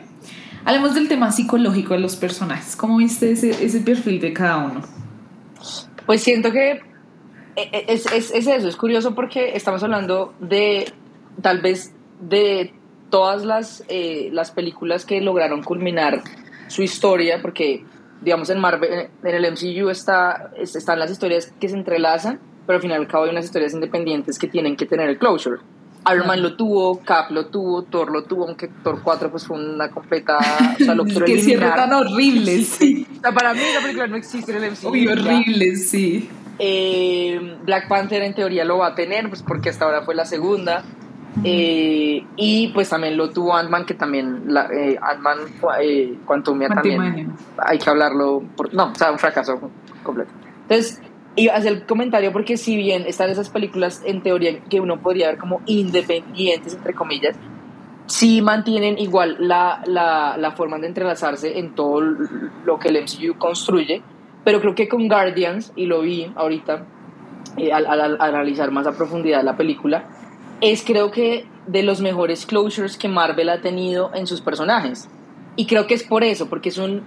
Hablemos 0.64 0.94
del 0.94 1.08
tema 1.08 1.32
psicológico 1.32 1.94
de 1.94 2.00
los 2.00 2.16
personajes. 2.16 2.76
¿Cómo 2.76 2.96
viste 2.96 3.32
ese, 3.32 3.64
ese 3.64 3.80
perfil 3.80 4.20
de 4.20 4.32
cada 4.32 4.58
uno? 4.58 4.82
Pues 6.06 6.22
siento 6.22 6.50
que 6.52 6.72
eh, 6.72 6.80
eh, 7.56 7.84
es, 7.88 8.06
es, 8.06 8.32
es, 8.32 8.46
eso, 8.46 8.68
es 8.68 8.76
curioso 8.76 9.14
porque 9.14 9.56
estamos 9.56 9.82
hablando 9.82 10.34
de 10.40 10.92
tal 11.40 11.60
vez 11.60 11.92
de 12.20 12.74
todas 13.12 13.44
las, 13.44 13.84
eh, 13.88 14.30
las 14.32 14.52
películas 14.52 15.04
que 15.04 15.20
lograron 15.20 15.62
culminar 15.62 16.22
su 16.68 16.82
historia, 16.82 17.42
porque 17.42 17.84
digamos, 18.22 18.48
en 18.48 18.58
Marvel, 18.58 19.10
en 19.22 19.34
el 19.34 19.52
MCU 19.52 19.90
está, 19.90 20.50
están 20.56 20.98
las 20.98 21.10
historias 21.10 21.52
que 21.60 21.68
se 21.68 21.76
entrelazan, 21.76 22.40
pero 22.66 22.76
al 22.76 22.82
final 22.82 23.00
y 23.00 23.04
al 23.04 23.08
cabo 23.08 23.24
hay 23.24 23.30
unas 23.30 23.44
historias 23.44 23.74
independientes 23.74 24.38
que 24.38 24.48
tienen 24.48 24.76
que 24.76 24.86
tener 24.86 25.10
el 25.10 25.18
closure. 25.18 25.60
Iron 26.10 26.26
Man 26.26 26.40
lo 26.42 26.56
tuvo, 26.56 27.00
Cap 27.00 27.30
lo 27.30 27.46
tuvo, 27.46 27.82
Thor 27.82 28.10
lo 28.10 28.24
tuvo, 28.24 28.46
aunque 28.46 28.68
Thor 28.82 29.02
4 29.04 29.30
pues 29.30 29.46
fue 29.46 29.58
una 29.58 29.90
completa... 29.90 30.38
O 30.80 30.82
sea, 30.82 30.94
lo 30.94 31.04
que 31.26 31.38
cierre 31.38 31.68
tan 31.68 31.92
horrible, 31.92 32.62
sí. 32.62 33.06
O 33.18 33.20
sea, 33.20 33.32
para 33.32 33.52
mí 33.52 33.60
la 33.74 33.80
película 33.82 34.06
no 34.06 34.16
existe 34.16 34.56
en 34.56 34.64
el 34.64 34.70
MCU. 34.72 34.88
Uy, 34.88 35.06
horrible, 35.06 35.76
sí. 35.76 36.30
Eh, 36.58 37.58
Black 37.64 37.88
Panther 37.88 38.22
en 38.22 38.34
teoría 38.34 38.64
lo 38.64 38.78
va 38.78 38.88
a 38.88 38.94
tener, 38.94 39.28
pues 39.28 39.42
porque 39.42 39.68
hasta 39.68 39.84
ahora 39.84 40.02
fue 40.02 40.14
la 40.14 40.24
segunda. 40.24 40.82
Eh, 41.44 42.24
y 42.36 42.68
pues 42.68 42.90
también 42.90 43.16
lo 43.16 43.30
tuvo 43.30 43.56
Ant-Man, 43.56 43.86
que 43.86 43.94
también 43.94 44.44
la, 44.48 44.66
eh, 44.66 44.98
Ant-Man 45.00 45.38
eh, 45.80 46.18
Quantumia 46.26 46.68
también. 46.68 47.32
Hay 47.58 47.78
que 47.78 47.88
hablarlo, 47.88 48.42
por, 48.56 48.72
no, 48.74 48.90
o 48.90 48.94
sea, 48.94 49.10
un 49.10 49.18
fracaso 49.18 49.58
completo. 50.02 50.30
Entonces, 50.62 51.00
y 51.34 51.48
hacer 51.48 51.72
el 51.72 51.86
comentario 51.86 52.32
porque 52.32 52.56
si 52.56 52.76
bien 52.76 53.04
están 53.06 53.30
esas 53.30 53.48
películas 53.48 54.02
en 54.04 54.22
teoría 54.22 54.60
que 54.64 54.80
uno 54.80 55.00
podría 55.00 55.28
ver 55.28 55.38
como 55.38 55.62
independientes, 55.66 56.74
entre 56.74 56.92
comillas, 56.92 57.36
sí 58.06 58.42
mantienen 58.42 58.98
igual 58.98 59.36
la, 59.40 59.82
la, 59.86 60.36
la 60.36 60.52
forma 60.52 60.78
de 60.78 60.88
entrelazarse 60.88 61.58
en 61.58 61.74
todo 61.74 62.00
lo 62.00 62.78
que 62.78 62.88
el 62.88 63.02
MCU 63.02 63.38
construye, 63.38 64.02
pero 64.44 64.60
creo 64.60 64.74
que 64.74 64.88
con 64.88 65.08
Guardians, 65.08 65.72
y 65.76 65.86
lo 65.86 66.02
vi 66.02 66.30
ahorita 66.34 66.84
eh, 67.56 67.72
al, 67.72 67.86
al, 67.86 68.20
analizar 68.20 68.70
más 68.70 68.86
a 68.86 68.92
profundidad 68.92 69.42
la 69.42 69.56
película, 69.56 70.04
es 70.62 70.84
creo 70.84 71.10
que 71.10 71.44
de 71.66 71.82
los 71.82 72.00
mejores 72.00 72.46
closures 72.46 72.96
que 72.96 73.08
Marvel 73.08 73.50
ha 73.50 73.60
tenido 73.60 74.12
en 74.14 74.26
sus 74.26 74.40
personajes. 74.40 75.10
Y 75.56 75.66
creo 75.66 75.86
que 75.86 75.94
es 75.94 76.04
por 76.04 76.22
eso, 76.22 76.48
porque 76.48 76.70
es 76.70 76.78
un, 76.78 77.02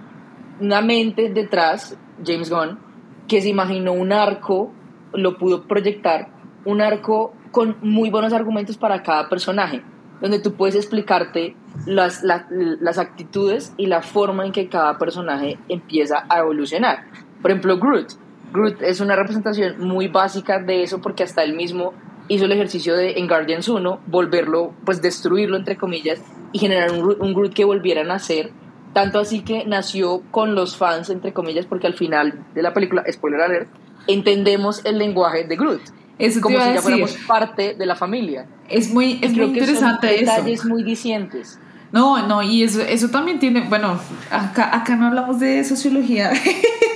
una 0.60 0.82
mente 0.82 1.30
detrás, 1.30 1.96
James 2.24 2.50
Gunn, 2.50 2.78
que 3.26 3.40
se 3.40 3.48
imaginó 3.48 3.92
un 3.92 4.12
arco, 4.12 4.72
lo 5.14 5.38
pudo 5.38 5.66
proyectar, 5.66 6.28
un 6.66 6.82
arco 6.82 7.32
con 7.50 7.78
muy 7.80 8.10
buenos 8.10 8.34
argumentos 8.34 8.76
para 8.76 9.02
cada 9.02 9.30
personaje, 9.30 9.82
donde 10.20 10.38
tú 10.38 10.52
puedes 10.52 10.74
explicarte 10.76 11.56
las, 11.86 12.22
las, 12.22 12.98
actitudes 12.98 13.72
y 13.78 13.86
la 13.86 14.02
forma 14.02 14.44
en 14.44 14.52
que 14.52 14.68
cada 14.68 14.98
personaje 14.98 15.58
empieza 15.70 16.26
a 16.28 16.40
evolucionar. 16.40 17.06
Por 17.40 17.50
ejemplo, 17.50 17.78
Groot. 17.78 18.12
Groot 18.52 18.82
es 18.82 19.00
una 19.00 19.16
representación 19.16 19.80
muy 19.80 20.08
básica 20.08 20.58
de 20.58 20.82
eso 20.82 21.00
porque 21.00 21.22
hasta 21.22 21.42
él 21.42 21.54
mismo 21.54 21.94
hizo 22.28 22.44
el 22.44 22.52
ejercicio 22.52 22.96
de 22.96 23.12
en 23.18 23.28
Guardians 23.28 23.68
1 23.68 24.00
volverlo, 24.06 24.74
pues 24.84 25.02
destruirlo 25.02 25.56
entre 25.56 25.76
comillas 25.76 26.20
y 26.52 26.58
generar 26.58 26.92
un, 26.92 27.16
un 27.20 27.34
Groot 27.34 27.54
que 27.54 27.64
volviera 27.64 28.02
a 28.02 28.04
nacer 28.04 28.50
tanto 28.96 29.18
así 29.18 29.40
que 29.40 29.66
nació 29.66 30.22
con 30.30 30.54
los 30.54 30.78
fans, 30.78 31.10
entre 31.10 31.34
comillas, 31.34 31.66
porque 31.66 31.86
al 31.86 31.92
final 31.92 32.46
de 32.54 32.62
la 32.62 32.72
película, 32.72 33.04
spoiler 33.12 33.42
alert, 33.42 33.68
entendemos 34.06 34.82
el 34.86 34.96
lenguaje 34.96 35.44
de 35.44 35.54
Groot. 35.54 35.82
Es 36.18 36.40
como 36.40 36.58
si 36.58 36.72
ya 36.72 36.80
fuéramos 36.80 37.14
parte 37.28 37.74
de 37.74 37.84
la 37.84 37.94
familia. 37.94 38.46
Es 38.70 38.90
muy, 38.90 39.18
es 39.20 39.34
muy 39.34 39.48
interesante 39.48 40.08
son 40.08 40.18
detalles 40.20 40.64
muy 40.64 40.82
dicientes. 40.82 41.60
No, 41.92 42.26
no, 42.26 42.42
y 42.42 42.62
eso, 42.62 42.80
eso 42.80 43.10
también 43.10 43.38
tiene, 43.38 43.68
bueno, 43.68 44.00
acá, 44.30 44.74
acá 44.74 44.96
no 44.96 45.08
hablamos 45.08 45.40
de 45.40 45.62
sociología, 45.64 46.32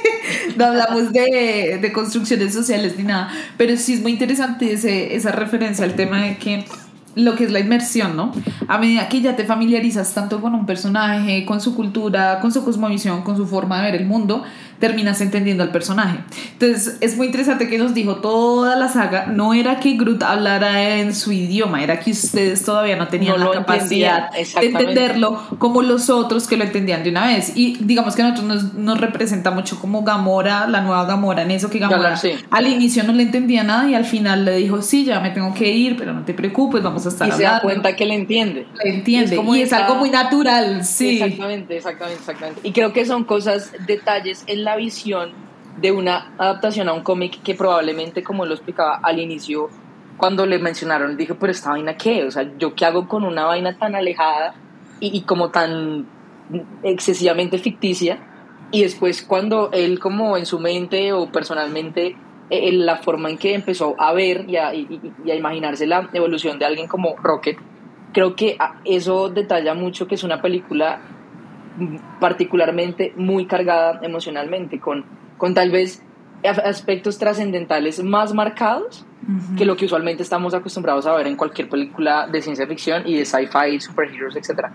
no 0.61 0.67
hablamos 0.67 1.13
de, 1.13 1.79
de, 1.81 1.93
construcciones 1.93 2.53
sociales 2.53 2.95
ni 2.97 3.05
nada, 3.05 3.33
pero 3.57 3.77
sí 3.77 3.95
es 3.95 4.03
muy 4.03 4.13
interesante 4.13 4.73
ese, 4.73 5.15
esa 5.15 5.33
referencia 5.33 5.85
al 5.85 5.95
tema 5.95 6.23
de 6.23 6.37
que 6.37 6.65
lo 7.25 7.37
que 7.37 7.45
es 7.45 7.51
la 7.51 7.61
inmersión, 7.61 8.17
¿no? 8.17 8.33
A 8.69 8.79
medida 8.79 9.09
que 9.09 9.21
ya 9.21 9.37
te 9.37 9.45
familiarizas 9.45 10.13
tanto 10.15 10.41
con 10.41 10.55
un 10.55 10.67
personaje, 10.67 11.45
con 11.45 11.61
su 11.61 11.75
cultura, 11.75 12.41
con 12.41 12.53
su 12.53 12.65
cosmovisión, 12.65 13.23
con 13.23 13.37
su 13.37 13.47
forma 13.47 13.79
de 13.79 13.91
ver 13.91 14.01
el 14.01 14.07
mundo, 14.07 14.45
terminas 14.81 15.21
entendiendo 15.21 15.63
al 15.63 15.71
personaje. 15.71 16.19
Entonces, 16.53 16.97
es 17.01 17.17
muy 17.17 17.27
interesante 17.27 17.69
que 17.69 17.79
nos 17.79 17.95
dijo 17.95 18.17
toda 18.17 18.77
la 18.77 18.89
saga, 18.89 19.27
no 19.27 19.53
era 19.55 19.79
que 19.79 19.93
Groot 19.93 20.23
hablara 20.23 20.95
en 20.95 21.15
su 21.15 21.33
idioma, 21.33 21.83
era 21.83 22.01
que 22.01 22.11
ustedes 22.13 22.65
todavía 22.65 22.97
no 22.97 23.07
tenían 23.09 23.39
la 23.39 23.51
capacidad 23.51 24.31
de 24.33 24.67
entenderlo 24.67 25.41
como 25.59 25.83
los 25.83 26.09
otros 26.09 26.49
que 26.49 26.57
lo 26.57 26.65
entendían 26.65 27.05
de 27.05 27.11
una 27.11 27.27
vez. 27.27 27.53
Y 27.55 27.77
digamos 27.81 28.17
que 28.17 28.23
a 28.23 28.31
nosotros 28.31 28.73
nos, 28.75 29.01
representa 29.01 29.51
mucho 29.51 29.79
como 29.79 30.03
Gamora, 30.03 30.67
la 30.67 30.81
nueva 30.81 31.05
Gamora, 31.05 31.43
en 31.43 31.51
eso 31.51 31.71
que 31.71 31.79
Gamora 31.79 32.19
al 32.51 32.67
inicio 32.67 33.05
no 33.05 33.13
le 33.13 33.23
entendía 33.23 33.63
nada 33.63 33.89
y 33.89 33.95
al 33.95 34.05
final 34.05 34.45
le 34.45 34.57
dijo, 34.57 34.83
sí, 34.83 35.05
ya 35.05 35.21
me 35.21 35.31
tengo 35.31 35.53
que 35.55 35.71
ir, 35.71 35.97
pero 35.97 36.13
no 36.13 36.23
te 36.23 36.33
preocupes, 36.33 36.83
vamos 36.83 37.05
a 37.05 37.10
estar 37.11 37.29
y 37.29 37.33
se 37.33 37.43
da 37.43 37.61
cuenta 37.61 37.95
que 37.95 38.07
le 38.07 38.15
entiende. 38.15 38.67
Le 38.83 38.95
entiende, 38.95 39.37
y 39.37 39.61
es, 39.61 39.73
algo 39.73 39.95
muy 39.95 40.11
natural, 40.11 40.85
sí. 40.85 41.21
Exactamente, 41.21 41.77
exactamente, 41.77 42.21
exactamente. 42.21 42.61
Y 42.63 42.73
creo 42.73 42.93
que 42.93 43.05
son 43.05 43.25
cosas, 43.25 43.73
detalles 43.87 44.45
en 44.47 44.65
la 44.65 44.77
visión 44.77 45.33
de 45.81 45.93
una 45.93 46.33
adaptación 46.39 46.89
a 46.89 46.93
un 46.93 47.03
cómic 47.03 47.43
que 47.43 47.55
probablemente, 47.55 48.23
como 48.23 48.45
lo 48.47 48.55
explicaba 48.55 49.01
al 49.03 49.19
inicio, 49.19 49.71
cuando 50.17 50.45
le 50.47 50.59
mencionaron, 50.59 51.17
dije, 51.17 51.35
pero 51.35 51.51
esta 51.51 51.71
vaina 51.71 51.97
qué, 51.97 52.25
o 52.25 52.31
sea, 52.31 52.47
yo 52.59 52.75
qué 52.75 52.85
hago 52.85 53.09
con 53.09 53.25
una 53.25 53.47
vaina 53.47 53.79
tan 53.79 53.95
alejada 53.95 54.55
y, 55.01 55.23
como 55.23 55.49
tan 55.49 56.07
excesivamente 56.83 57.59
ficticia, 57.59 58.19
y 58.71 58.83
después 58.83 59.23
cuando 59.23 59.71
él 59.73 59.99
como 59.99 60.37
en 60.37 60.45
su 60.45 60.59
mente 60.61 61.13
o 61.13 61.33
personalmente, 61.33 62.17
eh, 62.51 62.73
la 62.73 62.97
forma 62.97 63.31
en 63.31 63.39
que 63.39 63.55
empezó 63.55 63.95
a 63.99 64.13
ver 64.13 64.49
y 64.49 64.57
a, 64.57 64.75
y 64.75 65.31
a 65.31 65.35
imaginarse 65.35 65.87
la 65.87 66.11
evolución 66.13 66.59
de 66.59 66.67
alguien 66.67 66.89
como 66.89 67.17
Rocket, 67.17 67.59
creo 68.13 68.35
que 68.35 68.59
eso 68.85 69.29
detalla 69.29 69.75
mucho 69.75 70.07
que 70.07 70.17
es 70.17 70.25
una 70.25 70.43
película 70.43 71.01
particularmente 72.19 73.13
muy 73.17 73.47
cargada 73.47 74.01
emocionalmente, 74.03 74.81
con, 74.81 75.05
con 75.39 75.55
tal 75.55 75.71
vez 75.71 76.03
aspectos 76.43 77.19
trascendentales 77.19 78.03
más 78.03 78.33
marcados 78.35 79.05
que 79.57 79.65
lo 79.67 79.77
que 79.77 79.85
usualmente 79.85 80.23
estamos 80.23 80.55
acostumbrados 80.55 81.07
a 81.07 81.15
ver 81.15 81.27
en 81.27 81.37
cualquier 81.37 81.69
película 81.69 82.27
de 82.27 82.41
ciencia 82.41 82.67
ficción 82.67 83.03
y 83.07 83.17
de 83.17 83.25
sci-fi, 83.25 83.79
superheroes, 83.79 84.35
etc. 84.37 84.69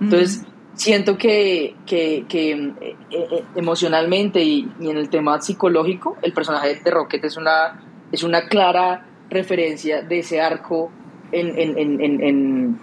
Entonces, 0.00 0.44
siento 0.74 1.16
que, 1.16 1.76
que, 1.86 2.24
que 2.28 2.52
eh, 2.52 2.96
eh, 3.10 3.44
emocionalmente 3.56 4.42
y, 4.42 4.68
en 4.80 4.96
el 4.96 5.08
tema 5.08 5.40
psicológico, 5.40 6.16
el 6.22 6.32
personaje 6.32 6.80
de 6.82 6.90
Rocket 6.90 7.24
es 7.24 7.36
una, 7.36 7.80
es 8.10 8.22
una 8.22 8.48
clara 8.48 9.06
referencia 9.30 10.02
de 10.02 10.18
ese 10.20 10.40
arco 10.40 10.90
en, 11.30 11.58
en, 11.58 11.78
en, 11.78 12.22
en 12.22 12.80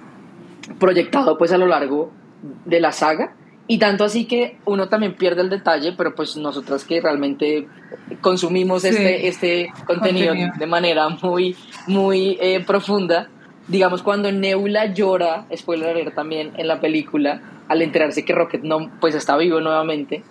proyectado 0.79 1.37
pues 1.37 1.51
a 1.51 1.57
lo 1.57 1.67
largo 1.67 2.11
de 2.65 2.79
la 2.79 2.91
saga. 2.91 3.35
Y 3.67 3.77
tanto 3.77 4.03
así 4.03 4.25
que 4.25 4.57
uno 4.65 4.89
también 4.89 5.13
pierde 5.13 5.41
el 5.41 5.49
detalle, 5.49 5.93
pero 5.95 6.15
pues 6.15 6.35
nosotras 6.37 6.83
que 6.85 6.99
realmente 7.01 7.67
consumimos 8.19 8.83
este, 8.83 9.27
este 9.27 9.71
contenido, 9.85 10.33
de 10.57 10.65
manera 10.65 11.07
muy, 11.09 11.55
muy 11.85 12.35
eh, 12.41 12.63
profunda, 12.65 13.29
digamos 13.67 14.01
cuando 14.01 14.31
Nebula 14.31 14.91
llora, 14.91 15.45
spoiler 15.55 15.89
alert 15.89 16.15
también 16.15 16.51
en 16.57 16.67
la 16.67 16.79
película, 16.79 17.43
al 17.69 17.81
enterarse 17.81 18.25
que 18.25 18.33
Rocket 18.33 18.63
no, 18.63 18.91
pues 18.99 19.15
está 19.15 19.37
vivo 19.37 19.61
nuevamente, 19.61 20.23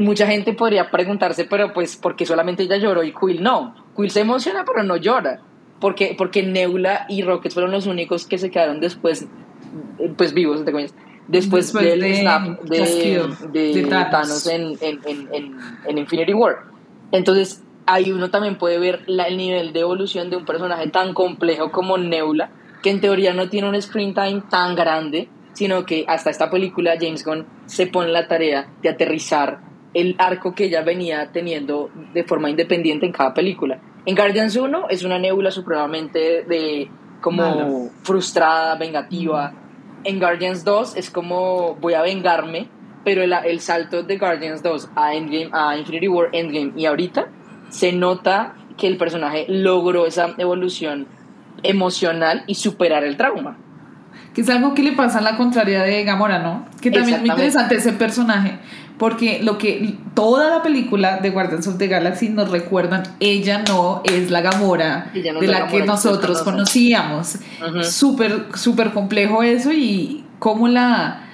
mucha 0.00 0.26
gente 0.26 0.52
podría 0.52 0.90
preguntarse, 0.90 1.44
pero 1.44 1.72
pues, 1.72 1.96
¿por 1.96 2.14
qué 2.14 2.26
solamente 2.26 2.62
ella 2.62 2.76
lloró 2.76 3.02
y 3.02 3.12
Quill 3.12 3.42
no? 3.42 3.74
Quill 3.96 4.10
se 4.10 4.20
emociona, 4.20 4.64
pero 4.64 4.82
no 4.84 4.96
llora. 4.96 5.40
Porque, 5.80 6.14
porque 6.16 6.42
Nebula 6.42 7.04
y 7.08 7.22
Rocket 7.22 7.52
fueron 7.52 7.70
los 7.70 7.86
únicos 7.86 8.26
que 8.26 8.38
se 8.38 8.50
quedaron 8.50 8.80
después, 8.80 9.26
pues 10.16 10.32
vivos, 10.32 10.58
entre 10.58 10.72
comillas 10.72 10.94
después, 11.28 11.72
del 11.72 12.00
de, 12.00 12.16
snap 12.16 12.60
de, 12.62 13.86
Thanos, 13.88 14.46
en, 14.46 14.78
en, 14.80 15.98
Infinity 15.98 16.32
War. 16.32 16.64
Entonces, 17.12 17.62
ahí 17.86 18.12
uno 18.12 18.30
también 18.30 18.58
puede 18.58 18.78
ver 18.78 19.04
el 19.06 19.36
nivel 19.36 19.72
de 19.72 19.80
evolución 19.80 20.30
de 20.30 20.36
un 20.36 20.44
personaje 20.44 20.88
tan 20.88 21.14
complejo 21.14 21.70
como 21.72 21.98
Nebula, 21.98 22.50
que 22.82 22.90
en 22.90 23.00
teoría 23.00 23.32
no 23.32 23.48
tiene 23.48 23.68
un 23.68 23.80
screen 23.80 24.14
time 24.14 24.42
tan 24.48 24.74
grande, 24.74 25.28
sino 25.56 25.86
que 25.86 26.04
hasta 26.06 26.28
esta 26.28 26.50
película 26.50 26.96
James 27.00 27.24
Gunn 27.24 27.46
se 27.64 27.86
pone 27.86 28.10
la 28.10 28.28
tarea 28.28 28.68
de 28.82 28.90
aterrizar 28.90 29.60
el 29.94 30.14
arco 30.18 30.54
que 30.54 30.64
ella 30.64 30.82
venía 30.82 31.32
teniendo 31.32 31.90
de 32.12 32.24
forma 32.24 32.50
independiente 32.50 33.06
en 33.06 33.12
cada 33.12 33.32
película. 33.32 33.80
En 34.04 34.14
Guardians 34.14 34.54
1 34.54 34.90
es 34.90 35.02
una 35.02 35.18
Nebula 35.18 35.50
supremamente 35.50 36.44
de 36.44 36.90
como 37.22 37.90
frustrada, 38.02 38.76
vengativa 38.76 39.54
en 40.06 40.20
Guardians 40.20 40.64
2 40.64 40.96
es 40.96 41.10
como 41.10 41.74
voy 41.80 41.94
a 41.94 42.02
vengarme, 42.02 42.68
pero 43.04 43.22
el, 43.22 43.32
el 43.32 43.60
salto 43.60 44.04
de 44.04 44.18
Guardians 44.18 44.62
2 44.62 44.90
a, 44.94 45.14
Endgame, 45.14 45.50
a 45.52 45.76
Infinity 45.76 46.06
War 46.06 46.28
Endgame 46.32 46.72
y 46.76 46.86
ahorita 46.86 47.26
se 47.70 47.92
nota 47.92 48.54
que 48.76 48.86
el 48.86 48.98
personaje 48.98 49.46
logró 49.48 50.06
esa 50.06 50.34
evolución 50.38 51.08
emocional 51.64 52.44
y 52.46 52.54
superar 52.54 53.02
el 53.02 53.16
trauma. 53.16 53.58
Que 54.34 54.42
es 54.42 54.48
algo 54.48 54.74
que 54.74 54.82
le 54.82 54.92
pasa 54.92 55.18
a 55.18 55.22
la 55.22 55.36
contraria 55.36 55.82
de 55.82 56.04
Gamora, 56.04 56.40
¿no? 56.40 56.66
Que 56.80 56.90
también 56.90 57.16
es 57.16 57.20
muy 57.20 57.30
interesante 57.30 57.76
ese 57.76 57.92
personaje, 57.92 58.58
porque 58.98 59.40
lo 59.42 59.58
que 59.58 59.96
toda 60.14 60.50
la 60.50 60.62
película 60.62 61.18
de 61.18 61.30
Guardians 61.30 61.66
of 61.66 61.78
the 61.78 61.86
Galaxy 61.86 62.28
nos 62.28 62.50
recuerdan, 62.50 63.02
ella 63.20 63.62
no 63.66 64.02
es 64.04 64.30
la 64.30 64.40
Gamora 64.40 65.10
de 65.12 65.46
la, 65.46 65.66
que 65.66 65.84
nosotros 65.84 66.42
conocíamos. 66.42 67.38
Súper, 67.82 68.46
súper 68.54 68.92
complejo 68.92 69.42
eso 69.42 69.72
y 69.72 70.24
cómo 70.38 70.68
la 70.68 71.25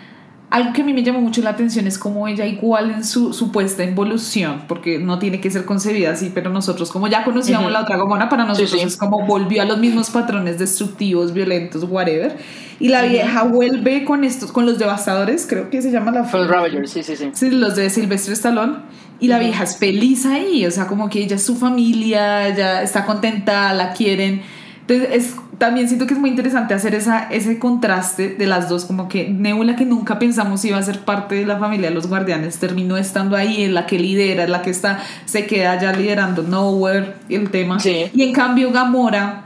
algo 0.52 0.74
que 0.74 0.82
a 0.82 0.84
mí 0.84 0.92
me 0.92 1.02
llamó 1.02 1.22
mucho 1.22 1.40
la 1.40 1.50
atención 1.50 1.86
es 1.86 1.98
cómo 1.98 2.28
ella 2.28 2.44
igual 2.44 2.90
en 2.90 3.04
su 3.04 3.32
supuesta 3.32 3.82
evolución, 3.84 4.64
porque 4.68 4.98
no 4.98 5.18
tiene 5.18 5.40
que 5.40 5.50
ser 5.50 5.64
concebida 5.64 6.10
así, 6.10 6.30
pero 6.32 6.50
nosotros 6.50 6.92
como 6.92 7.08
ya 7.08 7.24
conocíamos 7.24 7.72
la 7.72 7.80
otra 7.80 7.96
Gomora, 7.96 8.28
para 8.28 8.44
nosotros 8.44 8.74
es 8.74 8.98
como 8.98 9.26
volvió 9.26 9.62
a 9.62 9.64
los 9.64 9.78
mismos 9.78 10.10
patrones 10.10 10.58
destructivos, 10.58 11.32
violentos, 11.32 11.84
whatever. 11.84 12.36
Y 12.78 12.88
la 12.88 13.00
vieja 13.02 13.44
vuelve 13.44 14.04
con 14.04 14.24
estos, 14.24 14.52
con 14.52 14.66
los 14.66 14.78
devastadores, 14.78 15.46
creo 15.48 15.70
que 15.70 15.80
se 15.80 15.90
llama 15.90 16.10
la... 16.10 16.30
Los 16.30 16.48
Ravagers, 16.48 16.90
sí, 16.90 17.02
sí, 17.02 17.16
sí. 17.16 17.30
Sí, 17.32 17.50
los 17.50 17.74
de 17.74 17.88
Silvestre 17.88 18.34
Stallone. 18.34 18.74
Y 19.20 19.28
la 19.28 19.38
vieja 19.38 19.64
es 19.64 19.78
feliz 19.78 20.26
ahí, 20.26 20.66
o 20.66 20.70
sea, 20.70 20.86
como 20.86 21.08
que 21.08 21.20
ella 21.20 21.36
es 21.36 21.42
su 21.44 21.56
familia, 21.56 22.54
ya 22.54 22.82
está 22.82 23.06
contenta, 23.06 23.72
la 23.72 23.92
quieren. 23.92 24.42
Entonces, 24.82 25.08
es, 25.12 25.36
también 25.62 25.86
siento 25.86 26.08
que 26.08 26.14
es 26.14 26.18
muy 26.18 26.30
interesante 26.30 26.74
hacer 26.74 26.92
esa, 26.96 27.28
ese 27.30 27.60
contraste 27.60 28.30
de 28.30 28.46
las 28.48 28.68
dos, 28.68 28.84
como 28.84 29.08
que 29.08 29.28
Nebula, 29.28 29.76
que 29.76 29.84
nunca 29.84 30.18
pensamos 30.18 30.64
iba 30.64 30.76
a 30.76 30.82
ser 30.82 31.04
parte 31.04 31.36
de 31.36 31.46
la 31.46 31.56
familia 31.56 31.88
de 31.88 31.94
los 31.94 32.08
guardianes, 32.08 32.58
terminó 32.58 32.96
estando 32.96 33.36
ahí, 33.36 33.62
en 33.62 33.72
la 33.72 33.86
que 33.86 33.96
lidera, 33.96 34.42
en 34.42 34.50
la 34.50 34.62
que 34.62 34.70
está, 34.70 34.98
se 35.24 35.46
queda 35.46 35.80
ya 35.80 35.92
liderando 35.92 36.42
Nowhere, 36.42 37.14
el 37.28 37.48
tema. 37.52 37.78
Y 37.84 38.22
en 38.24 38.32
cambio, 38.32 38.72
Gamora 38.72 39.44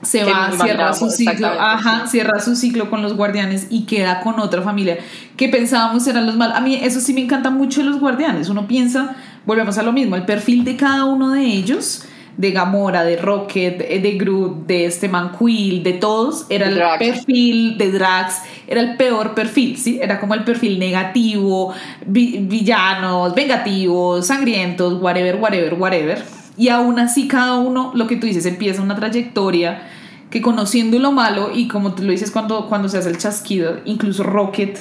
se 0.00 0.24
va, 0.24 0.52
cierra 0.52 0.94
su 0.94 1.10
ciclo, 1.10 1.48
ajá, 1.48 2.06
cierra 2.06 2.40
su 2.40 2.56
ciclo 2.56 2.88
con 2.88 3.02
los 3.02 3.14
guardianes 3.14 3.66
y 3.68 3.84
queda 3.84 4.22
con 4.22 4.40
otra 4.40 4.62
familia 4.62 5.00
que 5.36 5.50
pensábamos 5.50 6.06
eran 6.06 6.24
los 6.24 6.34
malos. 6.34 6.56
A 6.56 6.62
mí 6.62 6.76
eso 6.76 6.98
sí 6.98 7.12
me 7.12 7.20
encanta 7.20 7.50
mucho 7.50 7.82
los 7.82 8.00
guardianes. 8.00 8.48
Uno 8.48 8.66
piensa, 8.66 9.16
volvemos 9.44 9.76
a 9.76 9.82
lo 9.82 9.92
mismo, 9.92 10.16
el 10.16 10.24
perfil 10.24 10.64
de 10.64 10.76
cada 10.76 11.04
uno 11.04 11.28
de 11.32 11.44
ellos 11.44 12.06
de 12.36 12.50
Gamora, 12.50 13.04
de 13.04 13.16
Rocket, 13.16 13.78
de 13.78 14.10
Groot, 14.12 14.66
de 14.66 14.86
este 14.86 15.08
Man 15.08 15.32
Quill, 15.38 15.82
de 15.82 15.92
todos, 15.94 16.46
era 16.48 16.68
el 16.68 16.80
perfil 16.98 17.76
de 17.76 17.92
Drax, 17.92 18.42
era 18.66 18.80
el 18.80 18.96
peor 18.96 19.34
perfil, 19.34 19.76
¿sí? 19.76 19.98
Era 20.02 20.18
como 20.18 20.34
el 20.34 20.44
perfil 20.44 20.78
negativo, 20.78 21.74
villanos, 22.06 23.34
vengativos, 23.34 24.26
sangrientos, 24.26 25.00
whatever, 25.00 25.36
whatever, 25.36 25.74
whatever. 25.74 26.22
Y 26.56 26.68
aún 26.68 26.98
así 26.98 27.28
cada 27.28 27.56
uno, 27.58 27.92
lo 27.94 28.06
que 28.06 28.16
tú 28.16 28.26
dices, 28.26 28.46
empieza 28.46 28.82
una 28.82 28.96
trayectoria 28.96 29.82
que 30.30 30.40
conociendo 30.40 30.98
lo 30.98 31.12
malo 31.12 31.50
y 31.54 31.68
como 31.68 31.94
tú 31.94 32.02
lo 32.02 32.12
dices 32.12 32.30
cuando, 32.30 32.66
cuando 32.66 32.88
se 32.88 32.98
hace 32.98 33.10
el 33.10 33.18
chasquido, 33.18 33.80
incluso 33.84 34.22
Rocket 34.22 34.78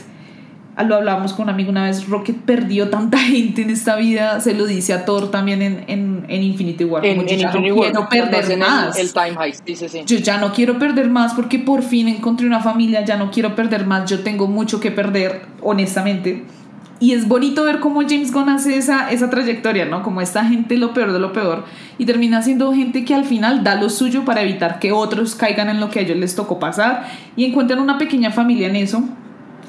lo 0.83 0.95
hablábamos 0.95 1.33
con 1.33 1.43
un 1.43 1.49
amigo 1.49 1.69
una 1.69 1.85
vez, 1.85 2.07
Rocket 2.07 2.37
perdió 2.37 2.89
tanta 2.89 3.17
gente 3.19 3.61
en 3.61 3.69
esta 3.69 3.95
vida, 3.95 4.39
se 4.39 4.53
lo 4.53 4.65
dice 4.65 4.93
a 4.93 5.05
Thor 5.05 5.29
también 5.29 5.61
en, 5.61 5.83
en, 5.87 6.25
en 6.27 6.43
Infinity 6.43 6.85
War. 6.85 7.05
En, 7.05 7.21
en 7.27 7.39
Infinity 7.39 7.71
War. 7.71 7.91
quiero 7.91 8.09
perder 8.09 8.57
más. 8.57 8.97
El, 8.97 9.11
time 9.13 9.35
heist, 9.39 9.65
dice 9.65 9.89
sí. 9.89 10.01
Yo 10.05 10.17
ya 10.17 10.37
no 10.37 10.53
quiero 10.53 10.79
perder 10.79 11.09
más 11.09 11.33
porque 11.33 11.59
por 11.59 11.83
fin 11.83 12.07
encontré 12.07 12.47
una 12.47 12.61
familia, 12.61 13.03
ya 13.03 13.17
no 13.17 13.31
quiero 13.31 13.55
perder 13.55 13.85
más, 13.85 14.09
yo 14.09 14.21
tengo 14.21 14.47
mucho 14.47 14.79
que 14.79 14.91
perder, 14.91 15.43
honestamente. 15.61 16.43
Y 16.99 17.13
es 17.13 17.27
bonito 17.27 17.63
ver 17.63 17.79
cómo 17.79 18.01
James 18.01 18.31
Gunn 18.31 18.49
hace 18.49 18.77
esa, 18.77 19.11
esa 19.11 19.27
trayectoria, 19.31 19.85
¿no? 19.85 20.03
Como 20.03 20.21
esta 20.21 20.45
gente 20.45 20.77
lo 20.77 20.93
peor 20.93 21.11
de 21.11 21.19
lo 21.19 21.33
peor. 21.33 21.65
Y 21.97 22.05
termina 22.05 22.43
siendo 22.43 22.71
gente 22.73 23.03
que 23.05 23.15
al 23.15 23.25
final 23.25 23.63
da 23.63 23.73
lo 23.73 23.89
suyo 23.89 24.23
para 24.23 24.43
evitar 24.43 24.77
que 24.77 24.91
otros 24.91 25.33
caigan 25.33 25.67
en 25.67 25.79
lo 25.79 25.89
que 25.89 25.97
a 25.97 26.01
ellos 26.03 26.17
les 26.17 26.35
tocó 26.35 26.59
pasar. 26.59 27.07
Y 27.35 27.45
encuentran 27.45 27.79
una 27.79 27.97
pequeña 27.97 28.29
familia 28.29 28.67
en 28.67 28.75
eso 28.75 29.03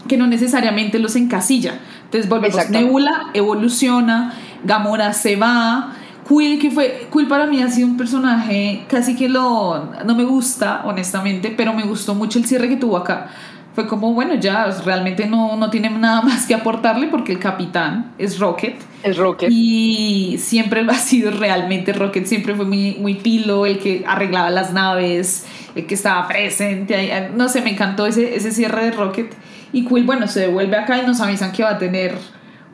que 0.08 0.16
no 0.16 0.26
necesariamente 0.26 0.98
los 0.98 1.16
encasilla. 1.16 1.80
Entonces 2.04 2.28
volvemos, 2.28 2.68
Nebula 2.70 3.30
evoluciona, 3.34 4.34
Gamora 4.64 5.12
se 5.12 5.36
va, 5.36 5.94
Quill, 6.28 6.60
que 6.60 6.70
fue, 6.70 7.08
Quill 7.12 7.26
para 7.26 7.46
mí 7.46 7.62
ha 7.62 7.68
sido 7.68 7.88
un 7.88 7.96
personaje 7.96 8.84
casi 8.88 9.16
que 9.16 9.28
lo, 9.28 9.92
no 10.04 10.14
me 10.14 10.24
gusta, 10.24 10.82
honestamente, 10.84 11.52
pero 11.56 11.72
me 11.72 11.82
gustó 11.82 12.14
mucho 12.14 12.38
el 12.38 12.46
cierre 12.46 12.68
que 12.68 12.76
tuvo 12.76 12.96
acá. 12.96 13.28
Fue 13.74 13.88
como, 13.88 14.12
bueno, 14.12 14.34
ya 14.34 14.66
realmente 14.84 15.26
no, 15.26 15.56
no 15.56 15.70
tiene 15.70 15.88
nada 15.88 16.20
más 16.22 16.46
que 16.46 16.54
aportarle 16.54 17.08
porque 17.08 17.32
el 17.32 17.38
capitán 17.38 18.12
es 18.18 18.38
Rocket. 18.38 18.76
Es 19.02 19.16
Rocket. 19.16 19.50
Y 19.50 20.36
siempre 20.38 20.84
ha 20.88 20.94
sido 20.94 21.30
realmente 21.30 21.92
Rocket, 21.92 22.26
siempre 22.26 22.54
fue 22.54 22.66
muy, 22.66 22.96
muy 23.00 23.14
pilo, 23.14 23.66
el 23.66 23.78
que 23.78 24.04
arreglaba 24.06 24.50
las 24.50 24.72
naves, 24.72 25.46
el 25.74 25.86
que 25.86 25.94
estaba 25.94 26.28
presente. 26.28 27.30
No 27.34 27.48
sé, 27.48 27.62
me 27.62 27.70
encantó 27.70 28.06
ese, 28.06 28.36
ese 28.36 28.52
cierre 28.52 28.84
de 28.84 28.90
Rocket. 28.92 29.32
Y 29.72 29.86
Quill, 29.86 30.04
bueno, 30.04 30.28
se 30.28 30.40
devuelve 30.40 30.76
acá 30.76 30.98
y 30.98 31.06
nos 31.06 31.20
avisan 31.20 31.52
que 31.52 31.62
va 31.62 31.70
a 31.70 31.78
tener 31.78 32.16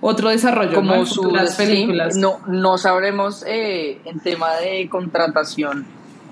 otro 0.01 0.31
desarrollo 0.31 0.75
como 0.75 1.05
sus 1.07 1.55
películas. 1.57 2.17
no, 2.17 2.41
no 2.47 2.79
sabremos 2.79 3.45
eh, 3.47 4.01
en 4.05 4.21
tema 4.21 4.55
de 4.55 4.89
contratación, 4.89 5.87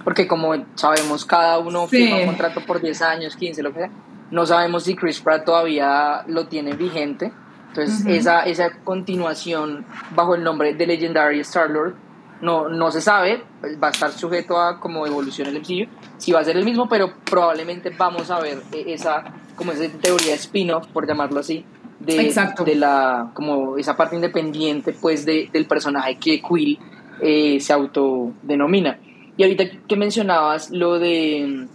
porque 0.04 0.26
como 0.26 0.54
sabemos, 0.74 1.24
cada 1.24 1.58
uno 1.58 1.86
firma 1.86 2.16
un 2.16 2.26
contrato 2.26 2.60
por 2.66 2.80
10 2.80 3.02
años, 3.02 3.36
15, 3.36 3.62
lo 3.62 3.72
que 3.72 3.80
sea. 3.80 3.90
No 4.30 4.44
sabemos 4.44 4.84
si 4.84 4.96
Chris 4.96 5.20
Pratt 5.20 5.44
todavía 5.44 6.24
lo 6.26 6.46
tiene 6.46 6.74
vigente. 6.74 7.32
Entonces, 7.68 8.06
esa, 8.06 8.42
esa 8.44 8.70
continuación 8.84 9.84
bajo 10.14 10.34
el 10.34 10.42
nombre 10.42 10.74
de 10.74 10.86
Legendary 10.86 11.40
Star-Lord 11.40 11.94
no, 12.40 12.68
no 12.68 12.90
se 12.90 13.00
sabe, 13.00 13.42
va 13.82 13.88
a 13.88 13.90
estar 13.90 14.12
sujeto 14.12 14.58
a 14.58 14.78
como 14.80 15.06
evolución 15.06 15.48
el 15.48 15.60
MCU, 15.60 15.90
si 16.18 16.32
va 16.32 16.40
a 16.40 16.44
ser 16.44 16.56
el 16.56 16.64
mismo, 16.64 16.88
pero 16.88 17.12
probablemente 17.24 17.90
vamos 17.90 18.30
a 18.30 18.40
ver 18.40 18.62
eh, 18.72 18.84
esa 18.88 19.24
como 19.56 19.72
esa 19.72 19.90
teoría 19.98 20.34
spin-off, 20.34 20.86
por 20.88 21.06
llamarlo 21.06 21.40
así, 21.40 21.64
de, 21.98 22.32
de 22.64 22.74
la, 22.74 23.30
como 23.34 23.78
esa 23.78 23.96
parte 23.96 24.16
independiente 24.16 24.92
pues 24.92 25.24
de, 25.24 25.48
del 25.52 25.66
personaje 25.66 26.16
que 26.16 26.42
Quill 26.42 26.78
eh, 27.20 27.58
se 27.60 27.72
autodenomina. 27.72 28.98
Y 29.36 29.42
ahorita 29.42 29.64
que 29.86 29.96
mencionabas 29.96 30.70
lo 30.70 30.98
de 30.98 31.66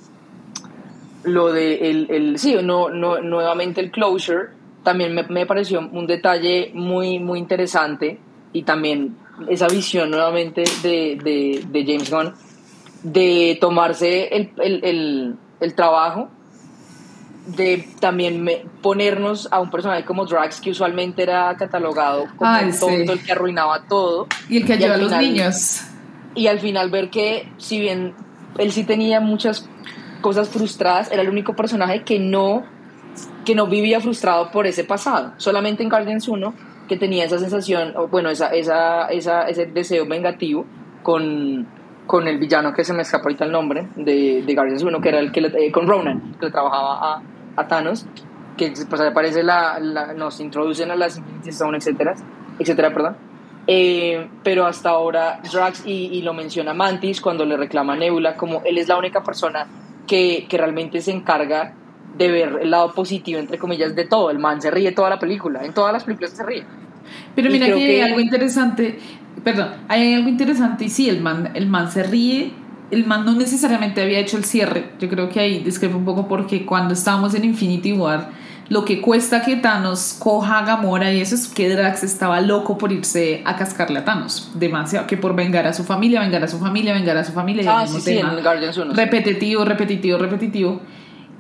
lo 1.24 1.52
de 1.54 1.90
el, 1.90 2.08
el 2.10 2.40
sí, 2.40 2.56
no, 2.64 2.90
no, 2.90 3.22
nuevamente 3.22 3.82
el 3.82 3.92
closure, 3.92 4.50
también 4.84 5.14
me, 5.14 5.24
me, 5.24 5.46
pareció 5.46 5.80
un 5.80 6.08
detalle 6.08 6.72
muy, 6.74 7.20
muy 7.20 7.38
interesante 7.38 8.20
y 8.54 8.64
también 8.64 9.16
esa 9.48 9.68
visión 9.68 10.10
nuevamente 10.10 10.64
de, 10.82 11.20
de, 11.24 11.64
de 11.68 11.86
James 11.86 12.10
Gunn 12.10 12.34
de 13.04 13.58
tomarse 13.62 14.28
el, 14.36 14.52
el, 14.58 14.84
el, 14.84 15.36
el 15.60 15.76
trabajo 15.76 16.30
de 17.56 17.88
también 18.00 18.48
ponernos 18.82 19.48
a 19.52 19.60
un 19.60 19.70
personaje 19.70 20.06
como 20.06 20.26
Drax, 20.26 20.62
que 20.62 20.72
usualmente 20.72 21.24
era 21.24 21.56
catalogado 21.58 22.26
como 22.38 22.56
el 22.58 22.78
tonto, 22.78 23.14
el 23.14 23.24
que 23.24 23.32
arruinaba 23.32 23.84
todo. 23.88 24.28
Y 24.50 24.58
el 24.58 24.66
que 24.66 24.74
ayuda 24.74 24.96
a 24.96 24.98
los 24.98 25.12
niños. 25.12 25.82
Y 26.36 26.48
al 26.48 26.60
final 26.60 26.90
ver 26.90 27.10
que, 27.10 27.52
si 27.58 27.80
bien 27.80 28.14
él 28.58 28.72
sí 28.72 28.84
tenía 28.84 29.20
muchas 29.20 29.68
cosas 30.22 30.50
frustradas, 30.50 31.12
era 31.12 31.22
el 31.22 31.30
único 31.30 31.56
personaje 31.56 32.04
que 32.04 32.20
no, 32.20 32.64
que 33.46 33.56
no 33.56 33.68
vivía 33.68 34.00
frustrado 34.00 34.52
por 34.52 34.68
ese 34.68 34.84
pasado. 34.84 35.34
Solamente 35.38 35.84
en 35.84 35.90
Guardians 35.90 36.28
1, 36.28 36.54
que 36.88 36.98
tenía 36.98 37.26
esa 37.26 37.40
sensación, 37.40 37.94
bueno, 38.10 38.30
esa, 38.30 38.48
esa, 38.48 39.08
esa, 39.08 39.48
ese 39.48 39.66
deseo 39.66 40.06
vengativo 40.06 40.66
con, 41.04 41.68
con 42.06 42.28
el 42.28 42.38
villano 42.38 42.74
que 42.74 42.84
se 42.84 42.94
me 42.94 43.02
escapa 43.02 43.24
ahorita 43.24 43.46
el 43.46 43.52
nombre 43.52 43.88
de, 43.96 44.44
de 44.46 44.56
Guardians 44.56 44.84
1, 44.84 45.02
que 45.02 45.10
era 45.10 45.20
el 45.20 45.32
que 45.32 45.40
eh, 45.40 45.72
con 45.72 45.88
Ronan, 45.88 46.36
que 46.40 46.48
le 46.48 46.52
trabajaba 46.52 47.16
a, 47.16 47.22
a 47.56 47.68
Thanos, 47.68 48.06
que 48.58 48.74
pues 48.90 49.02
aparece 49.02 49.44
la, 49.44 49.80
nos 50.16 50.40
introducen 50.40 50.92
a 50.92 50.96
las 50.96 51.18
Infinity 51.18 51.50
Stone, 51.50 51.78
etcétera, 51.78 52.16
etcétera, 52.60 52.94
perdón. 52.94 53.16
Eh, 53.68 54.28
pero 54.44 54.66
hasta 54.66 54.90
ahora 54.90 55.40
Drax 55.52 55.86
y, 55.86 56.08
y, 56.08 56.24
lo 56.24 56.34
menciona 56.34 56.74
Mantis 56.74 57.22
cuando 57.22 57.46
le 57.46 57.58
reclama 57.58 57.94
a 57.94 57.96
Nebula 57.96 58.36
como 58.36 58.64
él 58.66 58.80
es 58.80 58.88
la 58.88 58.98
única 58.98 59.24
persona 59.24 59.68
que, 60.08 60.48
que 60.50 60.58
realmente 60.58 61.00
se 61.00 61.12
encarga 61.12 61.76
de 62.18 62.32
ver 62.32 62.60
el 62.64 62.72
lado 62.72 62.92
positivo 62.92 63.40
entre 63.40 63.60
comillas 63.60 63.96
de 63.96 64.06
todo 64.06 64.32
el 64.32 64.40
man 64.40 64.64
se 64.64 64.72
ríe 64.72 64.92
toda 64.94 65.12
la 65.12 65.20
película 65.20 65.64
en 65.64 65.76
todas 65.76 65.94
las 65.94 66.04
películas 66.04 66.32
se 66.32 66.44
ríe 66.44 66.64
pero 67.36 67.52
mira 67.52 67.68
que, 67.68 67.74
hay 67.74 68.02
algo 68.02 68.20
interesante 68.20 68.98
perdón 69.44 69.70
hay 69.88 70.16
algo 70.16 70.30
interesante 70.30 70.86
y 70.86 70.90
sí 70.90 71.08
el 71.08 71.22
man 71.22 71.52
el 71.54 71.68
man 71.68 71.92
se 71.92 72.02
ríe 72.02 72.52
el 72.92 73.06
man 73.06 73.26
no 73.26 73.34
necesariamente 73.34 74.02
había 74.02 74.20
hecho 74.20 74.38
el 74.38 74.44
cierre. 74.44 74.92
Yo 75.00 75.10
creo 75.10 75.30
que 75.30 75.40
ahí 75.40 75.60
discrepo 75.60 75.98
un 75.98 76.06
poco 76.06 76.28
porque 76.28 76.66
cuando 76.66 76.94
estábamos 76.94 77.34
en 77.34 77.46
Infinity 77.46 77.94
War, 77.94 78.30
lo 78.70 78.86
que 78.86 79.02
cuesta 79.02 79.42
que 79.42 79.58
Thanos 79.58 80.16
coja 80.20 80.60
a 80.60 80.66
Gamora 80.66 81.12
y 81.12 81.20
eso 81.20 81.36
es 81.36 81.48
que 81.48 81.70
Drax 81.70 82.04
estaba 82.04 82.40
loco 82.40 82.78
por 82.78 82.92
irse 82.92 83.42
a 83.46 83.56
cascarle 83.56 84.00
a 84.00 84.06
Thanos. 84.06 84.52
Demasiado. 84.56 85.08
Que 85.08 85.18
por 85.18 85.36
vengar 85.36 85.68
a 85.68 85.74
su 85.74 85.84
familia, 85.84 86.22
vengar 86.22 86.44
a 86.44 86.48
su 86.48 86.58
familia, 86.58 86.94
vengar 86.94 87.18
a 87.18 87.24
su 87.24 87.34
familia. 87.34 87.64
Ah, 87.68 87.88
sí, 87.88 88.00
sí, 88.00 88.18
en 88.18 88.42
Guardians 88.42 88.78
1. 88.78 88.94
Repetitivo, 88.94 89.66
repetitivo, 89.66 90.18
repetitivo. 90.18 90.82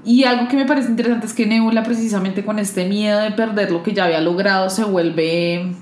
Y 0.03 0.23
algo 0.23 0.47
que 0.47 0.57
me 0.57 0.65
parece 0.65 0.89
interesante 0.89 1.27
es 1.27 1.33
que 1.33 1.45
Nebula 1.45 1.83
precisamente 1.83 2.43
con 2.43 2.59
este 2.59 2.85
miedo 2.85 3.19
de 3.19 3.31
perder 3.31 3.71
lo 3.71 3.83
que 3.83 3.93
ya 3.93 4.05
había 4.05 4.19
logrado 4.19 4.69
se 4.69 4.83
vuelve 4.83 5.73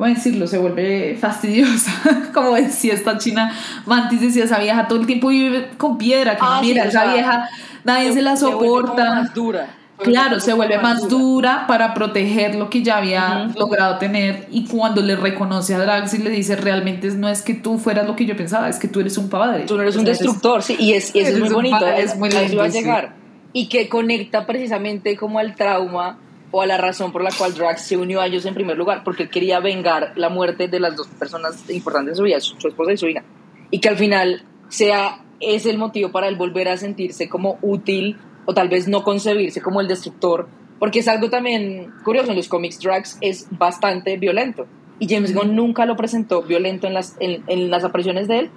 voy 0.00 0.12
a 0.12 0.14
decirlo, 0.14 0.46
se 0.46 0.56
vuelve 0.56 1.16
fastidiosa. 1.20 1.92
Como 2.34 2.54
decía 2.54 2.94
esta 2.94 3.18
china, 3.18 3.54
Mantis 3.84 4.22
decía, 4.22 4.44
esa 4.44 4.58
vieja 4.58 4.88
todo 4.88 4.98
el 4.98 5.06
tiempo 5.06 5.28
vive 5.28 5.68
con 5.76 5.98
piedra, 5.98 6.36
que 6.36 6.42
ah, 6.42 6.58
mira, 6.62 6.84
esa 6.84 7.12
vieja 7.12 7.48
nadie 7.84 8.12
se, 8.14 8.22
la 8.22 8.34
soporta. 8.36 9.14
más 9.14 9.34
dura. 9.34 9.76
Claro, 9.98 10.40
se 10.40 10.54
vuelve 10.54 10.78
más 10.78 11.06
dura. 11.06 11.66
para 11.66 11.92
proteger 11.92 12.54
lo 12.54 12.70
que 12.70 12.82
ya 12.82 12.96
había 12.96 13.50
logrado 13.54 13.98
tener 13.98 14.48
y 14.50 14.64
cuando 14.64 15.02
le 15.02 15.14
reconoce 15.14 15.74
a 15.74 15.78
Drax 15.78 16.14
y 16.14 16.18
le 16.18 16.30
dice 16.30 16.56
realmente 16.56 17.10
no 17.10 17.28
es 17.28 17.42
que 17.42 17.52
tú 17.52 17.76
fueras 17.76 18.06
lo 18.06 18.16
que 18.16 18.24
yo 18.24 18.34
pensaba, 18.34 18.70
es 18.70 18.78
que 18.78 18.88
tú 18.88 19.00
eres 19.00 19.18
un 19.18 19.28
padre. 19.28 19.64
Tú 19.66 19.76
no 19.76 19.82
eres 19.82 19.96
un 19.96 20.06
destructor, 20.06 20.62
sí, 20.62 20.76
y 20.78 20.94
es, 20.94 21.14
es 21.14 21.38
muy 21.38 21.50
bonito, 21.50 21.86
es 21.86 22.16
muy 22.16 22.30
lindo, 22.30 22.66
llegar. 22.66 23.12
Y 23.52 23.68
que 23.68 23.90
conecta 23.90 24.46
precisamente 24.46 25.14
como 25.18 25.38
al 25.38 25.54
trauma 25.54 26.16
o 26.50 26.62
a 26.62 26.66
la 26.66 26.76
razón 26.76 27.12
por 27.12 27.22
la 27.22 27.30
cual 27.30 27.54
Drax 27.54 27.82
se 27.82 27.96
unió 27.96 28.20
a 28.20 28.26
ellos 28.26 28.44
en 28.44 28.54
primer 28.54 28.76
lugar, 28.76 29.02
porque 29.04 29.24
él 29.24 29.30
quería 29.30 29.60
vengar 29.60 30.12
la 30.16 30.28
muerte 30.28 30.68
de 30.68 30.80
las 30.80 30.96
dos 30.96 31.06
personas 31.08 31.68
importantes 31.70 32.12
en 32.12 32.16
su 32.16 32.22
vida, 32.24 32.40
su, 32.40 32.56
esposa 32.66 32.92
y 32.92 32.96
su 32.96 33.08
hija. 33.08 33.22
Y 33.70 33.80
que 33.80 33.88
al 33.88 33.96
final 33.96 34.44
sea 34.68 35.22
es 35.40 35.64
el 35.66 35.78
motivo 35.78 36.10
para 36.10 36.28
él 36.28 36.36
volver 36.36 36.68
a 36.68 36.76
sentirse 36.76 37.28
como 37.28 37.58
útil 37.62 38.18
o 38.44 38.52
tal 38.52 38.68
vez 38.68 38.88
no 38.88 39.02
concebirse 39.02 39.62
como 39.62 39.80
el 39.80 39.88
destructor, 39.88 40.48
porque 40.78 40.98
es 40.98 41.08
algo 41.08 41.30
también 41.30 41.92
curioso, 42.04 42.30
en 42.30 42.36
los 42.36 42.48
cómics 42.48 42.80
Drax 42.80 43.18
es 43.20 43.46
bastante 43.50 44.16
violento 44.16 44.66
y 45.00 45.08
James 45.08 45.34
Gunn 45.34 45.56
nunca 45.56 45.86
lo 45.86 45.96
presentó 45.96 46.42
violento 46.42 46.86
en 46.86 46.94
las, 46.94 47.16
en, 47.18 47.70
las 47.70 47.84
apariciones 47.84 48.28
de 48.28 48.40
él. 48.40 48.50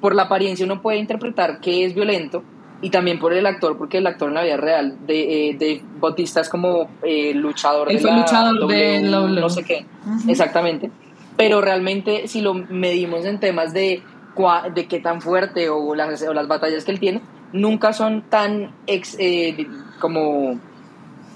por 0.00 0.14
la 0.14 0.24
apariencia 0.24 0.66
uno 0.66 0.82
puede 0.82 0.98
interpretar 0.98 1.60
que 1.60 1.84
es 1.84 1.94
violento, 1.94 2.42
y 2.84 2.90
también 2.90 3.18
por 3.18 3.32
el 3.32 3.46
actor, 3.46 3.78
porque 3.78 3.96
el 3.96 4.06
actor 4.06 4.28
en 4.28 4.34
la 4.34 4.42
vida 4.42 4.58
real 4.58 4.98
de, 5.06 5.48
eh, 5.48 5.54
de 5.54 5.82
Bautista 5.98 6.42
es 6.42 6.50
como 6.50 6.90
eh, 7.02 7.32
luchador 7.32 7.88
de 7.88 7.94
luchador 7.94 8.66
de 8.66 9.00
no 9.00 9.48
sé 9.48 9.64
qué, 9.64 9.86
exactamente. 10.28 10.90
Pero 11.34 11.62
realmente 11.62 12.28
si 12.28 12.42
lo 12.42 12.52
medimos 12.52 13.24
en 13.24 13.40
temas 13.40 13.72
de, 13.72 14.02
de 14.74 14.86
qué 14.86 15.00
tan 15.00 15.22
fuerte 15.22 15.70
o 15.70 15.94
las, 15.94 16.20
o 16.24 16.34
las 16.34 16.46
batallas 16.46 16.84
que 16.84 16.92
él 16.92 17.00
tiene, 17.00 17.22
nunca 17.54 17.94
son 17.94 18.20
tan 18.28 18.72
ex, 18.86 19.16
eh, 19.18 19.66
como 19.98 20.60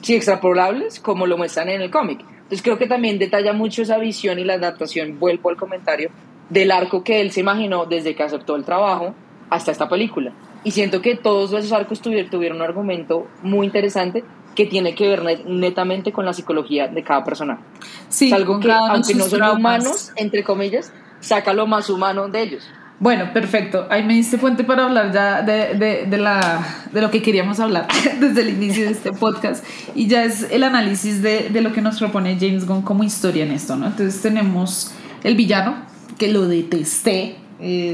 sí, 0.03 0.17
extrapolables 0.17 1.01
como 1.01 1.27
lo 1.27 1.39
muestran 1.39 1.71
en 1.71 1.81
el 1.81 1.91
cómic. 1.91 2.21
Entonces 2.21 2.61
creo 2.61 2.77
que 2.77 2.87
también 2.87 3.19
detalla 3.19 3.55
mucho 3.55 3.81
esa 3.81 3.97
visión 3.97 4.39
y 4.39 4.45
la 4.45 4.55
adaptación, 4.55 5.19
vuelvo 5.19 5.49
al 5.49 5.57
comentario, 5.57 6.11
del 6.51 6.71
arco 6.73 7.03
que 7.03 7.23
él 7.23 7.31
se 7.31 7.41
imaginó 7.41 7.87
desde 7.87 8.15
que 8.15 8.23
aceptó 8.23 8.55
el 8.55 8.65
trabajo 8.65 9.15
hasta 9.49 9.71
esta 9.71 9.89
película. 9.89 10.35
Y 10.65 10.73
siento 10.73 11.01
que 11.01 11.17
todos 11.17 11.53
esos 11.53 11.73
arcos 11.73 12.01
tuvieron, 12.01 12.57
un 12.57 12.63
argumento 12.63 13.29
muy 13.43 13.67
interesante 13.67 14.25
que 14.55 14.67
tiene 14.67 14.95
que 14.95 15.09
ver 15.09 15.47
netamente 15.47 16.13
con 16.13 16.25
la 16.25 16.33
psicología 16.33 16.89
de 16.89 17.03
cada 17.05 17.25
persona. 17.25 17.61
Sí, 18.09 18.33
algo 18.33 18.59
que, 18.59 18.71
aunque 18.73 19.15
no 19.15 19.25
son 19.25 19.43
humanos, 19.43 20.13
entre 20.17 20.43
comillas, 20.43 20.93
saca 21.21 21.53
lo 21.53 21.67
más 21.67 21.89
humano 21.91 22.29
de 22.29 22.43
ellos. 22.43 22.69
Bueno, 23.01 23.33
perfecto. 23.33 23.87
Ahí 23.91 24.03
me 24.03 24.15
diste 24.15 24.39
fuente 24.39 24.65
para 24.65 24.87
hablar 24.87 25.13
ya 25.13 25.43
de, 25.43 25.75
de, 25.75 26.07
de, 26.07 26.19
la, 26.19 26.89
de 26.91 27.01
lo 27.01 27.11
que 27.11 27.23
queríamos 27.23 27.61
hablar 27.61 27.87
desde 28.21 28.41
el 28.41 28.49
inicio 28.49 28.87
de 28.87 28.91
este 28.91 29.13
podcast. 29.13 29.65
Y 29.95 30.09
ya 30.09 30.25
es 30.25 30.51
el 30.51 30.65
análisis 30.65 31.23
de, 31.23 31.49
de 31.51 31.61
lo 31.61 31.73
que 31.73 31.81
nos 31.81 31.99
propone 32.01 32.37
James 32.41 32.67
Gunn 32.67 32.83
como 32.83 33.05
historia 33.05 33.45
en 33.45 33.53
esto, 33.53 33.77
¿no? 33.77 33.87
Entonces 33.87 34.21
tenemos 34.21 34.93
el 35.23 35.37
villano, 35.37 35.77
que 36.19 36.33
lo 36.33 36.49
detesté, 36.49 37.37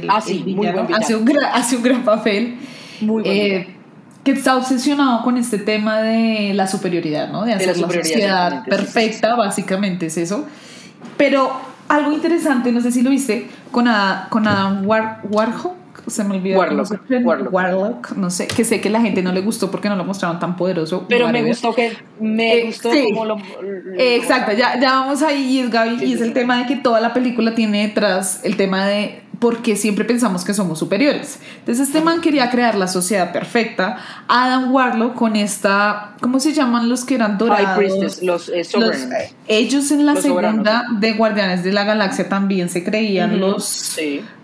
ah, 0.08 0.20
sí, 0.20 0.44
muy 0.46 0.66
hace, 0.66 1.16
un 1.16 1.24
gran, 1.24 1.44
hace 1.52 1.76
un 1.76 1.82
gran 1.82 2.04
papel. 2.04 2.56
Muy 3.00 3.22
eh, 3.26 3.74
que 4.24 4.32
está 4.32 4.56
obsesionado 4.56 5.22
con 5.22 5.36
este 5.36 5.58
tema 5.58 6.00
de 6.00 6.54
la 6.54 6.66
superioridad, 6.66 7.28
¿no? 7.28 7.44
De 7.44 7.52
hacer 7.52 7.76
la, 7.76 7.90
sociedad 7.90 8.64
perfecta, 8.64 9.34
básicamente 9.34 10.06
es 10.06 10.16
eso. 10.16 10.46
Pero 11.18 11.52
algo 11.88 12.12
interesante, 12.12 12.72
no 12.72 12.80
sé 12.80 12.90
si 12.90 13.02
lo 13.02 13.10
viste, 13.10 13.48
con, 13.70 13.86
con 14.30 14.48
Adam 14.48 14.86
War, 14.86 15.20
Warhol, 15.28 15.72
se 16.06 16.24
me 16.24 16.36
olvidó. 16.36 16.58
Warlock, 16.58 17.52
Warlock. 17.52 18.12
no 18.16 18.30
sé, 18.30 18.46
que 18.46 18.64
sé 18.64 18.80
que 18.80 18.90
la 18.90 19.00
gente 19.00 19.22
no 19.22 19.32
le 19.32 19.40
gustó 19.40 19.70
porque 19.70 19.88
no 19.88 19.96
lo 19.96 20.04
mostraron 20.04 20.38
tan 20.38 20.56
poderoso. 20.56 21.06
Pero 21.08 21.28
me 21.28 21.42
gustó 21.42 21.74
que, 21.74 21.96
me 22.20 22.54
eh, 22.54 22.66
gustó 22.66 22.90
como 22.90 23.24
lo, 23.24 23.36
Exacto, 23.98 24.52
ya, 24.52 24.80
ya 24.80 25.00
vamos 25.00 25.22
ahí, 25.22 25.42
y 25.42 25.60
es 25.60 25.70
Gaby, 25.70 26.04
y 26.04 26.14
es 26.14 26.20
el 26.20 26.32
tema 26.32 26.58
de 26.58 26.66
que 26.66 26.76
toda 26.76 27.00
la 27.00 27.12
película 27.12 27.54
tiene 27.54 27.88
detrás 27.88 28.40
el 28.44 28.56
tema 28.56 28.86
de 28.86 29.23
porque 29.38 29.76
siempre 29.76 30.04
pensamos 30.04 30.44
que 30.44 30.54
somos 30.54 30.78
superiores. 30.78 31.38
Entonces 31.58 31.88
este 31.88 32.00
man 32.00 32.20
quería 32.20 32.50
crear 32.50 32.74
la 32.74 32.88
sociedad 32.88 33.32
perfecta. 33.32 33.98
Adam 34.28 34.72
Warlock 34.72 35.14
con 35.14 35.36
esta, 35.36 36.14
¿cómo 36.20 36.40
se 36.40 36.52
llaman 36.52 36.88
los 36.88 37.04
que 37.04 37.14
eran 37.14 37.38
dorados? 37.38 38.22
los, 38.22 38.48
eh, 38.48 39.34
ellos 39.48 39.90
en 39.90 40.06
la 40.06 40.16
segunda 40.16 40.84
de 40.98 41.12
Guardianes 41.12 41.64
de 41.64 41.72
la 41.72 41.84
Galaxia 41.84 42.28
también 42.28 42.68
se 42.68 42.84
creían 42.84 43.40
los 43.40 43.98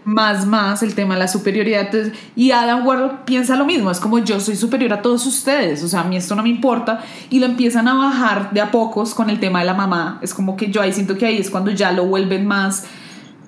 más 0.04 0.46
más 0.46 0.82
el 0.82 0.94
tema 0.94 1.14
de 1.14 1.20
la 1.20 1.28
superioridad. 1.28 1.90
y 2.34 2.50
Adam 2.50 2.86
Warlock 2.86 3.24
piensa 3.24 3.54
lo 3.56 3.66
mismo, 3.66 3.90
es 3.90 4.00
como 4.00 4.18
yo 4.18 4.40
soy 4.40 4.56
superior 4.56 4.92
a 4.94 5.02
todos 5.02 5.26
ustedes, 5.26 5.84
o 5.84 5.88
sea, 5.88 6.00
a 6.00 6.04
mí 6.04 6.16
esto 6.16 6.34
no 6.34 6.42
me 6.42 6.48
importa 6.48 7.04
y 7.28 7.38
lo 7.38 7.46
empiezan 7.46 7.86
a 7.86 7.94
bajar 7.94 8.50
de 8.50 8.60
a 8.60 8.70
pocos 8.70 9.14
con 9.14 9.30
el 9.30 9.38
tema 9.38 9.60
de 9.60 9.66
la 9.66 9.74
mamá. 9.74 10.18
Es 10.22 10.32
como 10.32 10.56
que 10.56 10.70
yo 10.70 10.80
ahí 10.80 10.92
siento 10.92 11.16
que 11.18 11.26
ahí 11.26 11.38
es 11.38 11.50
cuando 11.50 11.70
ya 11.70 11.92
lo 11.92 12.06
vuelven 12.06 12.46
más 12.46 12.84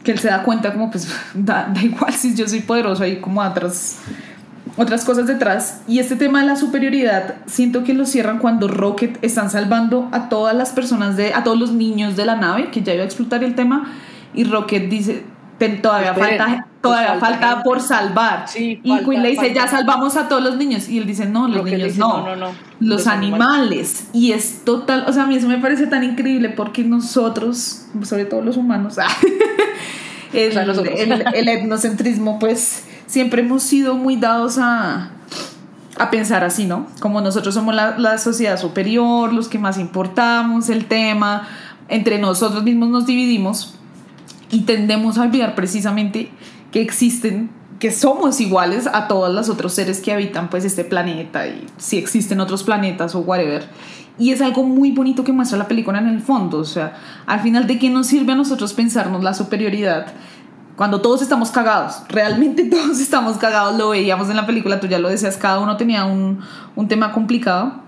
que 0.03 0.13
él 0.13 0.19
se 0.19 0.29
da 0.29 0.43
cuenta 0.43 0.73
como 0.73 0.91
pues 0.91 1.09
da, 1.35 1.73
igual 1.83 2.13
si 2.13 2.35
yo 2.35 2.49
soy 2.49 2.61
poderoso 2.61 3.03
hay 3.03 3.17
como 3.17 3.41
otras 3.41 3.99
otras 4.75 5.05
cosas 5.05 5.27
detrás. 5.27 5.83
Y 5.87 5.99
este 5.99 6.17
tema 6.17 6.41
de 6.41 6.47
la 6.47 6.57
superioridad 6.57 7.35
siento 7.47 7.85
que 7.85 7.93
lo 7.93 8.07
cierran 8.07 8.39
cuando 8.39 8.69
Rocket 8.69 9.19
están 9.23 9.51
salvando 9.51 10.09
a 10.13 10.31
todas 10.31 10.57
las 10.57 10.71
personas 10.71 11.17
de 11.17 11.35
a 11.35 11.45
todos 11.45 11.59
los 11.59 11.73
niños 11.73 12.17
de 12.17 12.25
la 12.25 12.37
nave 12.37 12.71
que 12.71 12.83
ya 12.83 12.95
iba 12.95 13.03
a 13.03 13.07
explotar 13.07 13.45
el 13.45 13.55
tema 13.55 13.93
y 14.35 14.45
Rocket 14.45 14.89
dice 14.89 15.25
todavía 15.83 16.15
falta 16.15 16.67
todavía 16.83 17.15
falta, 17.21 17.63
por 17.63 17.81
salvar. 17.81 18.47
Y 18.55 18.77
Queen 18.83 19.23
le 19.23 19.31
dice 19.31 19.55
ya 19.55 19.69
salvamos 19.69 20.17
a 20.17 20.29
todos 20.29 20.43
los 20.43 20.57
niños 20.57 20.89
y 20.89 20.99
él 20.99 21.07
dice 21.07 21.27
no 21.27 21.49
los 21.49 21.65
niños 21.65 21.97
no, 21.97 22.27
los, 22.81 23.07
animales. 23.07 24.09
y 24.13 24.33
es 24.33 24.65
total 24.65 25.05
o 25.07 25.13
sea 25.13 25.23
a 25.23 25.27
mí 25.27 25.37
eso 25.37 25.49
me 25.49 25.59
parece 25.59 25.87
tan 25.87 26.03
increíble 26.03 26.51
porque 26.51 26.83
nosotros 26.83 27.87
sobre 28.03 28.25
todo 28.25 28.43
los 28.43 28.57
humanos 28.57 28.99
el, 30.33 31.25
el, 31.35 31.49
etnocentrismo, 31.49 32.39
pues 32.39 32.85
siempre 33.07 33.43
hemos 33.43 33.63
sido 33.63 33.95
muy 33.95 34.17
dados 34.17 34.59
a, 34.59 35.11
a 35.99 36.11
pensar 36.11 36.45
así, 36.45 36.65
¿no? 36.65 36.87
Como 37.01 37.21
nosotros 37.21 37.55
somos 37.55 37.75
la, 37.75 37.99
la, 37.99 38.19
sociedad 38.19 38.59
superior, 38.59 39.33
los 39.33 39.49
que 39.49 39.59
más 39.59 39.79
importamos, 39.79 40.69
el 40.69 40.87
tema, 40.87 41.49
entre 41.89 42.19
nosotros 42.19 42.63
mismos 42.63 42.89
nos 42.89 43.07
dividimos 43.07 43.75
y 44.51 44.61
tendemos 44.63 45.19
a 45.19 45.23
olvidar 45.23 45.55
precisamente 45.55 46.31
que 46.73 46.81
existen 46.81 47.51
que 47.79 47.91
somos 47.91 48.41
iguales 48.41 48.87
a 48.87 49.09
todos 49.09 49.33
los 49.33 49.49
otros 49.49 49.73
seres 49.73 50.01
que 50.01 50.13
habitan 50.13 50.51
pues 50.51 50.65
este 50.65 50.85
planeta 50.85 51.47
y 51.49 51.67
si 51.79 51.99
existen 51.99 52.41
otros 52.41 52.63
planetas 52.63 53.15
o 53.15 53.21
whatever 53.21 53.69
y 54.19 54.31
es 54.31 54.41
algo 54.41 54.63
muy 54.63 54.93
bonito 54.93 55.25
que 55.25 55.33
muestra 55.33 55.59
la 55.59 55.69
película 55.69 55.99
en 55.99 56.09
el 56.09 56.21
fondo. 56.21 56.59
O 56.59 56.65
sea, 56.65 56.97
al 57.27 57.41
final, 57.41 57.67
¿de 57.67 57.79
qué 57.79 57.89
nos 57.91 58.07
sirve 58.07 58.33
a 58.33 58.37
nosotros 58.37 58.73
pensarnos 58.73 59.23
la 59.23 59.35
superioridad? 59.35 60.07
Cuando 60.77 61.01
todos 61.01 61.23
estamos 61.23 61.51
cagados, 61.51 62.03
realmente 62.09 62.65
todos 62.71 63.01
estamos 63.01 63.39
cagados, 63.39 63.77
lo 63.77 63.91
veíamos 63.91 64.29
en 64.31 64.37
la 64.37 64.47
película, 64.47 64.81
tú 64.81 64.87
ya 64.87 64.99
lo 64.99 65.09
decías, 65.09 65.37
cada 65.37 65.61
uno 65.61 65.77
tenía 65.77 66.05
un, 66.05 66.41
un 66.77 66.89
tema 66.89 67.13
complicado, 67.13 67.83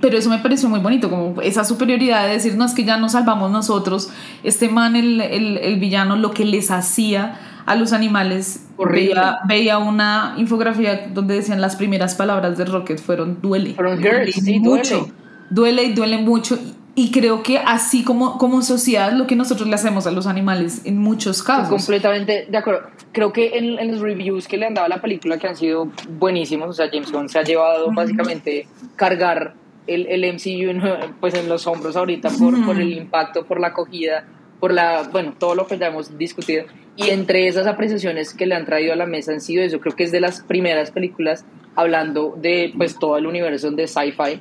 pero 0.00 0.16
eso 0.16 0.30
me 0.30 0.38
pareció 0.38 0.68
muy 0.68 0.80
bonito, 0.80 1.10
como 1.10 1.40
esa 1.42 1.64
superioridad 1.64 2.26
de 2.26 2.34
decir, 2.34 2.56
no, 2.56 2.64
es 2.64 2.72
que 2.72 2.84
ya 2.84 2.96
nos 2.96 3.12
salvamos 3.12 3.50
nosotros, 3.50 4.10
este 4.42 4.68
man, 4.68 4.96
el, 4.96 5.20
el, 5.20 5.58
el 5.58 5.78
villano, 5.78 6.16
lo 6.16 6.30
que 6.32 6.44
les 6.44 6.70
hacía 6.70 7.38
a 7.72 7.76
los 7.76 7.92
animales, 7.92 8.66
veía, 8.78 9.40
veía, 9.46 9.78
una 9.78 10.34
infografía 10.36 11.08
donde 11.12 11.34
decían 11.34 11.60
las 11.60 11.76
primeras 11.76 12.14
palabras 12.14 12.56
de 12.58 12.64
Rocket 12.64 13.00
fueron 13.00 13.40
duele, 13.40 13.74
duele 13.74 14.32
mucho. 14.60 15.08
Duele 15.50 15.82
y 15.84 15.92
duele 15.92 16.18
mucho. 16.18 16.58
Y 16.94 17.10
creo 17.10 17.42
que 17.42 17.58
así 17.58 18.04
como, 18.04 18.36
como 18.36 18.60
sociedad, 18.60 19.12
lo 19.12 19.26
que 19.26 19.34
nosotros 19.34 19.66
le 19.66 19.74
hacemos 19.74 20.06
a 20.06 20.10
los 20.10 20.26
animales 20.26 20.82
en 20.84 20.98
muchos 20.98 21.42
casos. 21.42 21.68
Completamente 21.68 22.46
de 22.50 22.58
acuerdo. 22.58 22.88
Creo 23.12 23.32
que 23.32 23.56
en, 23.56 23.90
los 23.90 24.00
reviews 24.00 24.46
que 24.46 24.58
le 24.58 24.66
han 24.66 24.74
dado 24.74 24.86
a 24.86 24.88
la 24.88 25.00
película, 25.00 25.38
que 25.38 25.46
han 25.46 25.56
sido 25.56 25.90
buenísimos, 26.18 26.68
o 26.68 26.72
sea, 26.74 26.88
James 26.92 27.10
Gunn 27.10 27.28
se 27.30 27.38
ha 27.38 27.42
llevado 27.42 27.90
básicamente 27.92 28.66
cargar 28.96 29.54
el, 29.86 30.06
el 30.06 30.34
MCU 30.34 31.10
pues, 31.20 31.34
en 31.34 31.48
los 31.48 31.66
hombros 31.66 31.96
ahorita 31.96 32.28
por, 32.30 32.62
por 32.64 32.78
el 32.78 32.92
impacto, 32.92 33.44
por 33.44 33.58
la 33.58 33.68
acogida, 33.68 34.24
por 34.62 34.72
la, 34.72 35.08
bueno, 35.10 35.34
todo 35.36 35.56
lo 35.56 35.66
que 35.66 35.76
ya 35.76 35.88
hemos 35.88 36.16
discutido. 36.16 36.66
Y 36.94 37.10
entre 37.10 37.48
esas 37.48 37.66
apreciaciones 37.66 38.32
que 38.32 38.46
le 38.46 38.54
han 38.54 38.64
traído 38.64 38.92
a 38.92 38.96
la 38.96 39.06
mesa 39.06 39.32
han 39.32 39.40
sido 39.40 39.60
eso. 39.60 39.80
Creo 39.80 39.96
que 39.96 40.04
es 40.04 40.12
de 40.12 40.20
las 40.20 40.42
primeras 40.42 40.92
películas 40.92 41.44
hablando 41.74 42.38
de 42.40 42.72
pues 42.76 42.96
todo 42.96 43.16
el 43.16 43.26
universo 43.26 43.72
de 43.72 43.88
sci-fi 43.88 44.40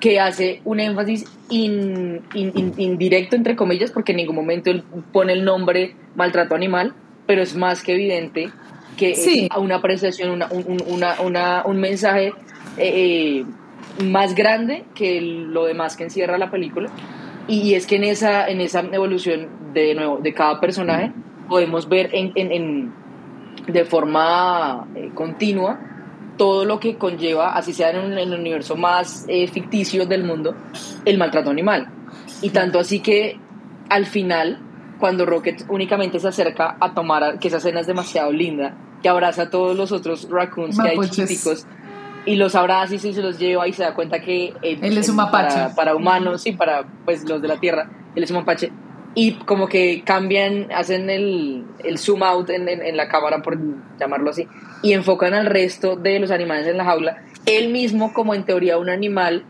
que 0.00 0.18
hace 0.18 0.62
un 0.64 0.80
énfasis 0.80 1.26
indirecto, 1.48 3.36
entre 3.36 3.54
comillas, 3.54 3.92
porque 3.92 4.10
en 4.10 4.16
ningún 4.16 4.34
momento 4.34 4.68
él 4.68 4.82
pone 5.12 5.32
el 5.32 5.44
nombre 5.44 5.94
maltrato 6.16 6.56
animal, 6.56 6.92
pero 7.28 7.40
es 7.40 7.54
más 7.54 7.84
que 7.84 7.92
evidente 7.92 8.50
que 8.96 9.12
es 9.12 9.48
una 9.56 9.76
apreciación, 9.76 10.42
una, 10.88 11.20
una, 11.20 11.64
un 11.64 11.78
mensaje 11.78 12.32
eh, 12.78 13.44
eh, 13.44 13.44
más 14.02 14.34
grande 14.34 14.82
que 14.96 15.20
lo 15.20 15.66
demás 15.66 15.96
que 15.96 16.02
encierra 16.02 16.36
la 16.36 16.50
película. 16.50 16.90
Y 17.48 17.74
es 17.74 17.86
que 17.86 17.96
en 17.96 18.04
esa, 18.04 18.48
en 18.48 18.60
esa 18.60 18.80
evolución 18.80 19.48
de, 19.72 19.94
nuevo, 19.94 20.18
de 20.18 20.34
cada 20.34 20.60
personaje 20.60 21.12
podemos 21.48 21.88
ver 21.88 22.10
en, 22.12 22.32
en, 22.34 22.92
de 23.66 23.84
forma 23.84 24.86
eh, 24.94 25.10
continua 25.14 25.78
todo 26.36 26.64
lo 26.64 26.78
que 26.78 26.96
conlleva, 26.96 27.54
así 27.54 27.72
sea 27.72 27.90
en, 27.90 28.12
el 28.12 28.32
universo 28.34 28.76
más 28.76 29.24
eh, 29.28 29.46
ficticio 29.48 30.06
del 30.06 30.24
mundo, 30.24 30.54
el 31.04 31.18
maltrato 31.18 31.50
animal. 31.50 31.88
Y 32.42 32.50
tanto 32.50 32.78
así 32.78 33.00
que 33.00 33.38
al 33.88 34.06
final, 34.06 34.60
cuando 34.98 35.24
Rocket 35.24 35.64
únicamente 35.68 36.18
se 36.20 36.28
acerca 36.28 36.76
a 36.80 36.94
tomar, 36.94 37.38
que 37.38 37.48
esa 37.48 37.56
escena 37.58 37.80
es 37.80 37.86
demasiado 37.86 38.32
linda, 38.32 38.76
que 39.02 39.08
abraza 39.08 39.42
a 39.42 39.50
todos 39.50 39.76
los 39.76 39.92
otros 39.92 40.28
raccoons 40.30 40.78
que 40.78 40.88
hay 40.88 40.98
chiquiticos, 40.98 41.66
y 42.26 42.34
los 42.34 42.54
abraza 42.54 42.94
y 42.94 42.98
se 42.98 43.22
los 43.22 43.38
lleva 43.38 43.66
y 43.68 43.72
se 43.72 43.84
da 43.84 43.94
cuenta 43.94 44.20
que 44.20 44.52
él 44.60 44.98
es 44.98 45.08
un 45.08 45.16
mapache. 45.16 45.74
Para, 45.74 45.94
humanos 45.94 46.46
y 46.46 46.52
para 46.52 46.84
pues 47.04 47.26
los 47.26 47.40
de 47.40 47.48
la 47.48 47.58
tierra, 47.58 47.88
él 48.14 48.22
es 48.22 48.30
un 48.30 48.38
mapache. 48.38 48.70
Y 49.14 49.32
como 49.32 49.68
que 49.68 50.02
cambian, 50.04 50.70
hacen 50.72 51.08
el, 51.08 51.64
el 51.82 51.98
zoom 51.98 52.22
out 52.22 52.50
en, 52.50 52.68
en, 52.68 52.96
la 52.96 53.08
cámara, 53.08 53.40
por 53.40 53.56
llamarlo 53.98 54.30
así, 54.30 54.46
y 54.82 54.92
enfocan 54.92 55.32
al 55.32 55.46
resto 55.46 55.96
de 55.96 56.18
los 56.18 56.30
animales 56.30 56.66
en 56.66 56.76
la 56.76 56.84
jaula. 56.84 57.22
Él 57.46 57.70
mismo, 57.70 58.12
como 58.12 58.34
en 58.34 58.44
teoría 58.44 58.76
un 58.76 58.90
animal, 58.90 59.44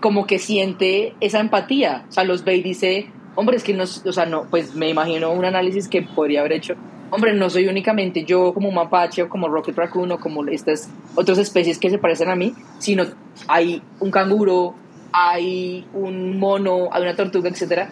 como 0.00 0.26
que 0.26 0.40
siente 0.40 1.14
esa 1.20 1.38
empatía. 1.38 2.06
O 2.08 2.12
sea, 2.12 2.24
los 2.24 2.42
ve 2.42 2.56
y 2.56 2.62
dice, 2.62 3.08
hombre, 3.36 3.56
es 3.56 3.62
que 3.62 3.74
no, 3.74 3.84
o 3.84 4.12
sea, 4.12 4.26
no, 4.26 4.46
pues 4.50 4.74
me 4.74 4.88
imagino 4.88 5.30
un 5.30 5.44
análisis 5.44 5.88
que 5.88 6.02
podría 6.02 6.40
haber 6.40 6.54
hecho 6.54 6.74
hombre, 7.14 7.32
no 7.32 7.48
soy 7.48 7.68
únicamente 7.68 8.24
yo 8.24 8.52
como 8.52 8.70
mapache 8.70 9.22
o 9.22 9.28
como 9.28 9.48
rocket 9.48 9.76
raccoon 9.76 10.12
o 10.12 10.18
como 10.18 10.44
estas 10.46 10.88
otras 11.14 11.38
especies 11.38 11.78
que 11.78 11.90
se 11.90 11.98
parecen 11.98 12.28
a 12.28 12.36
mí, 12.36 12.54
sino 12.78 13.04
hay 13.46 13.82
un 14.00 14.10
canguro, 14.10 14.74
hay 15.12 15.86
un 15.94 16.38
mono, 16.38 16.88
hay 16.92 17.02
una 17.02 17.14
tortuga, 17.14 17.48
etcétera. 17.48 17.90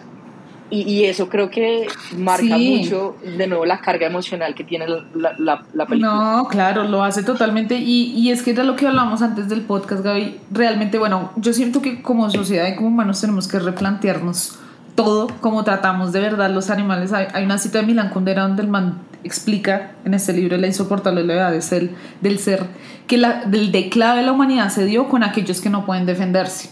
Y, 0.69 1.03
eso 1.03 1.29
creo 1.29 1.51
que 1.51 1.85
marca 2.17 2.57
mucho, 2.57 3.15
de 3.21 3.45
nuevo, 3.45 3.63
la 3.63 3.79
carga 3.79 4.07
emocional 4.07 4.55
que 4.55 4.63
tiene 4.63 4.87
la, 4.87 5.35
la, 5.37 5.85
película. 5.85 6.13
No, 6.13 6.47
claro, 6.47 6.85
lo 6.85 7.03
hace 7.03 7.21
totalmente. 7.21 7.75
Y, 7.75 8.05
y 8.15 8.31
es 8.31 8.41
que 8.41 8.51
era 8.51 8.63
lo 8.63 8.75
que 8.75 8.87
hablamos 8.87 9.21
antes 9.21 9.49
del 9.49 9.61
podcast, 9.61 10.03
Gaby. 10.03 10.39
Realmente, 10.49 10.97
bueno, 10.97 11.31
yo 11.35 11.53
siento 11.53 11.83
que 11.83 12.01
como 12.01 12.27
sociedad 12.31 12.67
y 12.67 12.75
como 12.75 12.87
humanos 12.87 13.21
tenemos 13.21 13.47
que 13.47 13.59
replantearnos 13.59 14.57
todo 14.95 15.27
como 15.41 15.63
tratamos 15.63 16.11
de 16.11 16.19
verdad 16.19 16.49
los 16.49 16.69
animales. 16.69 17.13
Hay, 17.13 17.43
una 17.43 17.57
cita 17.57 17.79
de 17.79 17.85
Milan 17.85 18.09
Kundera 18.09 18.43
donde 18.43 18.63
el 18.63 18.69
man 18.69 18.99
explica 19.23 19.93
en 20.03 20.13
este 20.13 20.33
libro 20.33 20.57
La 20.57 20.67
insoportable 20.67 21.23
levedad 21.23 21.51
del, 21.51 21.91
del 22.21 22.39
ser 22.39 22.67
que 23.07 23.17
la, 23.17 23.45
del 23.45 23.71
declave 23.71 24.19
de 24.19 24.25
la 24.25 24.31
humanidad 24.31 24.69
se 24.69 24.85
dio 24.85 25.07
con 25.09 25.23
aquellos 25.23 25.61
que 25.61 25.69
no 25.69 25.85
pueden 25.85 26.05
defenderse. 26.05 26.69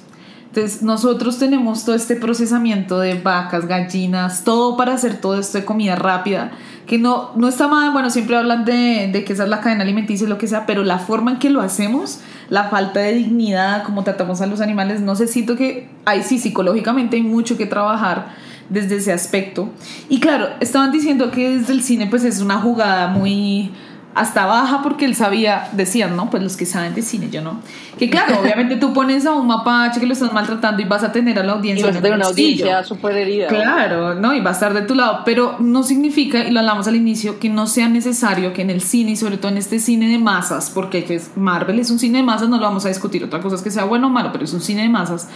Entonces 0.47 0.81
nosotros 0.81 1.39
tenemos 1.39 1.85
todo 1.85 1.95
este 1.95 2.17
procesamiento 2.17 2.99
de 2.99 3.15
vacas, 3.15 3.67
gallinas, 3.67 4.43
todo 4.43 4.75
para 4.75 4.93
hacer 4.93 5.15
todo 5.21 5.39
esto 5.39 5.57
de 5.57 5.63
comida 5.65 5.95
rápida, 5.95 6.51
que 6.85 6.97
no, 6.97 7.31
no 7.35 7.47
está 7.47 7.69
mal, 7.69 7.91
bueno, 7.91 8.09
siempre 8.09 8.35
hablan 8.35 8.65
de, 8.65 9.09
de 9.13 9.23
que 9.23 9.31
esa 9.31 9.43
es 9.43 9.49
la 9.49 9.61
cadena 9.61 9.83
alimenticia 9.83 10.25
y 10.25 10.29
lo 10.29 10.37
que 10.37 10.47
sea, 10.47 10.65
pero 10.65 10.83
la 10.83 10.99
forma 10.99 11.31
en 11.31 11.39
que 11.39 11.49
lo 11.49 11.61
hacemos 11.61 12.19
la 12.51 12.65
falta 12.65 12.99
de 12.99 13.13
dignidad, 13.13 13.83
como 13.83 14.03
tratamos 14.03 14.41
a 14.41 14.45
los 14.45 14.59
animales, 14.59 14.99
no 14.99 15.15
sé, 15.15 15.25
siento 15.25 15.55
que 15.55 15.87
ahí 16.03 16.21
sí, 16.21 16.37
psicológicamente 16.37 17.15
hay 17.15 17.23
mucho 17.23 17.57
que 17.57 17.65
trabajar 17.65 18.33
desde 18.67 18.97
ese 18.97 19.13
aspecto. 19.13 19.69
Y 20.09 20.19
claro, 20.19 20.49
estaban 20.59 20.91
diciendo 20.91 21.31
que 21.31 21.57
desde 21.57 21.71
el 21.71 21.81
cine 21.81 22.07
pues 22.07 22.25
es 22.25 22.41
una 22.41 22.59
jugada 22.59 23.07
muy 23.07 23.71
hasta 24.13 24.45
baja 24.45 24.81
porque 24.83 25.05
él 25.05 25.15
sabía, 25.15 25.69
decían, 25.71 26.15
¿no? 26.15 26.29
Pues 26.29 26.43
los 26.43 26.57
que 26.57 26.65
saben 26.65 26.93
de 26.93 27.01
cine, 27.01 27.29
yo 27.29 27.41
no. 27.41 27.61
Que 27.97 28.09
claro, 28.09 28.39
obviamente 28.41 28.75
tú 28.75 28.93
pones 28.93 29.25
a 29.25 29.31
un 29.31 29.47
mapache 29.47 29.99
que 29.99 30.05
lo 30.05 30.13
estás 30.13 30.33
maltratando 30.33 30.81
y 30.81 30.85
vas 30.85 31.03
a 31.03 31.11
tener 31.11 31.39
a 31.39 31.43
la 31.43 31.53
audiencia. 31.53 31.85
Y 31.85 31.87
vas 31.87 31.97
a 31.97 32.01
tener 32.01 32.17
una 32.17 32.27
audiencia 32.27 32.83
súper 32.83 33.15
herida. 33.15 33.47
Claro, 33.47 34.15
¿no? 34.15 34.33
Y 34.33 34.41
va 34.41 34.49
a 34.49 34.53
estar 34.53 34.73
de 34.73 34.81
tu 34.81 34.95
lado. 34.95 35.21
Pero 35.23 35.55
no 35.59 35.83
significa, 35.83 36.43
y 36.43 36.51
lo 36.51 36.59
hablamos 36.59 36.87
al 36.87 36.95
inicio, 36.95 37.39
que 37.39 37.49
no 37.49 37.67
sea 37.67 37.87
necesario 37.87 38.53
que 38.53 38.61
en 38.61 38.69
el 38.69 38.81
cine, 38.81 39.11
y 39.11 39.15
sobre 39.15 39.37
todo 39.37 39.51
en 39.51 39.57
este 39.57 39.79
cine 39.79 40.09
de 40.09 40.17
masas, 40.17 40.69
porque 40.69 41.21
Marvel 41.35 41.79
es 41.79 41.89
un 41.89 41.99
cine 41.99 42.17
de 42.17 42.23
masas, 42.23 42.49
no 42.49 42.57
lo 42.57 42.63
vamos 42.63 42.85
a 42.85 42.89
discutir. 42.89 43.23
Otra 43.23 43.39
cosa 43.39 43.55
es 43.55 43.61
que 43.61 43.71
sea 43.71 43.85
bueno 43.85 44.07
o 44.07 44.09
malo, 44.09 44.31
pero 44.31 44.43
es 44.43 44.53
un 44.53 44.61
cine 44.61 44.81
de 44.83 44.89
masas 44.89 45.29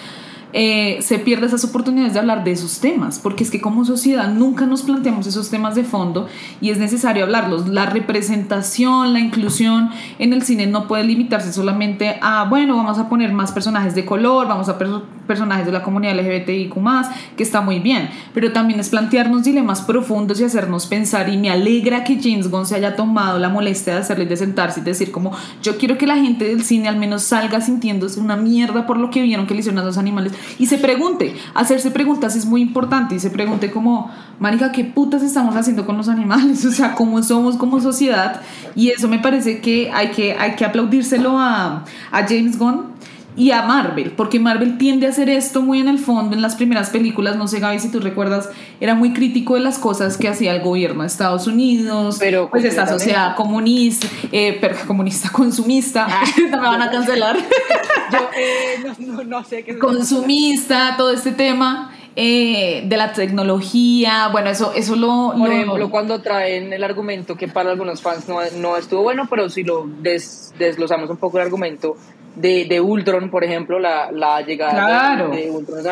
eh, 0.57 1.01
se 1.01 1.19
pierde 1.19 1.47
esas 1.47 1.65
oportunidades 1.65 2.13
de 2.13 2.19
hablar 2.19 2.45
de 2.45 2.53
esos 2.53 2.79
temas, 2.79 3.19
porque 3.19 3.43
es 3.43 3.51
que 3.51 3.59
como 3.59 3.83
sociedad 3.83 4.29
nunca 4.29 4.65
nos 4.65 4.83
planteamos 4.83 5.27
esos 5.27 5.49
temas 5.49 5.75
de 5.75 5.83
fondo 5.83 6.29
y 6.61 6.69
es 6.69 6.77
necesario 6.77 7.25
hablarlos. 7.25 7.67
La 7.67 7.87
representación, 7.87 9.11
la 9.11 9.19
inclusión 9.19 9.89
en 10.17 10.31
el 10.31 10.43
cine 10.43 10.65
no 10.65 10.87
puede 10.87 11.03
limitarse 11.03 11.51
solamente 11.51 12.17
a, 12.21 12.45
bueno, 12.45 12.77
vamos 12.77 12.97
a 12.99 13.09
poner 13.09 13.33
más 13.33 13.51
personajes 13.51 13.95
de 13.95 14.05
color, 14.05 14.47
vamos 14.47 14.69
a 14.69 14.77
personajes 15.25 15.65
de 15.65 15.71
la 15.71 15.83
comunidad 15.83 16.15
LGBTIQ, 16.15 16.73
que 17.35 17.43
está 17.43 17.61
muy 17.61 17.79
bien, 17.79 18.09
pero 18.33 18.51
también 18.51 18.79
es 18.79 18.89
plantearnos 18.89 19.43
dilemas 19.43 19.81
profundos 19.81 20.39
y 20.39 20.43
hacernos 20.43 20.85
pensar. 20.85 21.29
Y 21.29 21.37
me 21.37 21.49
alegra 21.49 22.03
que 22.03 22.19
James 22.21 22.49
Gunn 22.49 22.65
se 22.65 22.75
haya 22.75 22.95
tomado 22.95 23.39
la 23.39 23.49
molestia 23.49 23.93
de 23.93 23.99
hacerle 23.99 24.25
de 24.25 24.37
sentarse 24.37 24.79
y 24.79 24.83
decir, 24.83 25.11
como 25.11 25.31
yo 25.61 25.77
quiero 25.77 25.97
que 25.97 26.07
la 26.07 26.15
gente 26.15 26.45
del 26.45 26.63
cine 26.63 26.87
al 26.87 26.97
menos 26.97 27.23
salga 27.23 27.61
sintiéndose 27.61 28.19
una 28.19 28.35
mierda 28.35 28.85
por 28.85 28.97
lo 28.97 29.09
que 29.09 29.21
vieron 29.21 29.47
que 29.47 29.53
le 29.53 29.61
hicieron 29.61 29.79
a 29.79 29.85
los 29.85 29.97
animales 29.97 30.33
y 30.59 30.67
se 30.67 30.77
pregunte, 30.77 31.35
hacerse 31.53 31.91
preguntas 31.91 32.35
es 32.35 32.45
muy 32.45 32.61
importante 32.61 33.15
y 33.15 33.19
se 33.19 33.29
pregunte 33.29 33.71
como, 33.71 34.11
marica, 34.39 34.71
¿qué 34.71 34.83
putas 34.83 35.23
estamos 35.23 35.55
haciendo 35.55 35.85
con 35.85 35.97
los 35.97 36.09
animales? 36.09 36.65
O 36.75 36.77
sea, 36.77 36.93
¿cómo 36.93 37.21
somos 37.23 37.55
como 37.55 37.79
sociedad? 37.79 38.41
Y 38.75 38.89
eso 38.89 39.07
me 39.07 39.19
parece 39.19 39.61
que 39.61 39.91
hay 39.93 40.09
que, 40.09 40.33
hay 40.33 40.55
que 40.55 40.65
aplaudírselo 40.65 41.37
a, 41.37 41.85
a 42.11 42.27
James 42.27 42.57
Gunn 42.57 42.94
y 43.37 43.51
a 43.51 43.63
Marvel, 43.63 44.11
porque 44.11 44.39
Marvel 44.39 44.77
tiende 44.77 45.07
a 45.07 45.09
hacer 45.09 45.29
esto 45.29 45.61
muy 45.61 45.79
en 45.79 45.89
el 45.89 45.99
fondo 45.99 46.35
en 46.35 46.41
las 46.41 46.55
primeras 46.55 46.89
películas, 46.89 47.35
no 47.35 47.47
sé 47.47 47.59
Gaby 47.59 47.79
si 47.79 47.91
tú 47.91 47.99
recuerdas, 47.99 48.49
era 48.79 48.95
muy 48.95 49.13
crítico 49.13 49.55
de 49.55 49.59
las 49.59 49.77
cosas 49.77 50.17
que 50.17 50.29
hacía 50.29 50.55
el 50.55 50.61
gobierno 50.61 51.01
de 51.01 51.07
Estados 51.07 51.45
Unidos, 51.47 52.17
pero 52.19 52.49
pues 52.49 52.63
esta 52.63 52.87
sociedad 52.87 53.35
comunista, 53.35 54.07
eh, 54.31 54.59
comunista 54.87 55.29
consumista, 55.33 56.07
ah. 56.09 56.23
me 56.41 56.57
van 56.57 56.81
a 56.81 56.89
cancelar. 56.89 57.37
Yo 58.11 58.19
eh, 58.37 58.93
no, 58.99 59.23
no, 59.23 59.43
sé 59.43 59.63
qué 59.63 59.77
consumista, 59.79 60.95
todo 60.97 61.11
este 61.11 61.31
tema. 61.31 61.91
Eh, 62.17 62.83
de 62.85 62.95
la 62.95 63.11
tecnología, 63.11 64.29
bueno, 64.29 64.49
eso, 64.49 64.71
eso 64.73 64.95
lo... 64.95 65.33
Por 65.37 65.51
ejemplo, 65.51 65.89
cuando 65.89 66.21
traen 66.21 66.71
el 66.71 66.81
argumento 66.85 67.35
que 67.35 67.49
para 67.49 67.71
algunos 67.71 68.01
fans 68.01 68.29
no, 68.29 68.37
no 68.57 68.77
estuvo 68.77 69.01
bueno, 69.01 69.27
pero 69.29 69.49
si 69.49 69.65
lo 69.65 69.85
des, 69.85 70.53
desglosamos 70.57 71.09
un 71.09 71.17
poco 71.17 71.39
el 71.39 71.43
argumento, 71.43 71.97
de, 72.35 72.65
de 72.65 72.81
Ultron, 72.81 73.29
por 73.29 73.43
ejemplo, 73.43 73.79
la, 73.79 74.11
la 74.11 74.41
llegada 74.41 75.27
de, 75.27 75.49
Ultron 75.49 75.83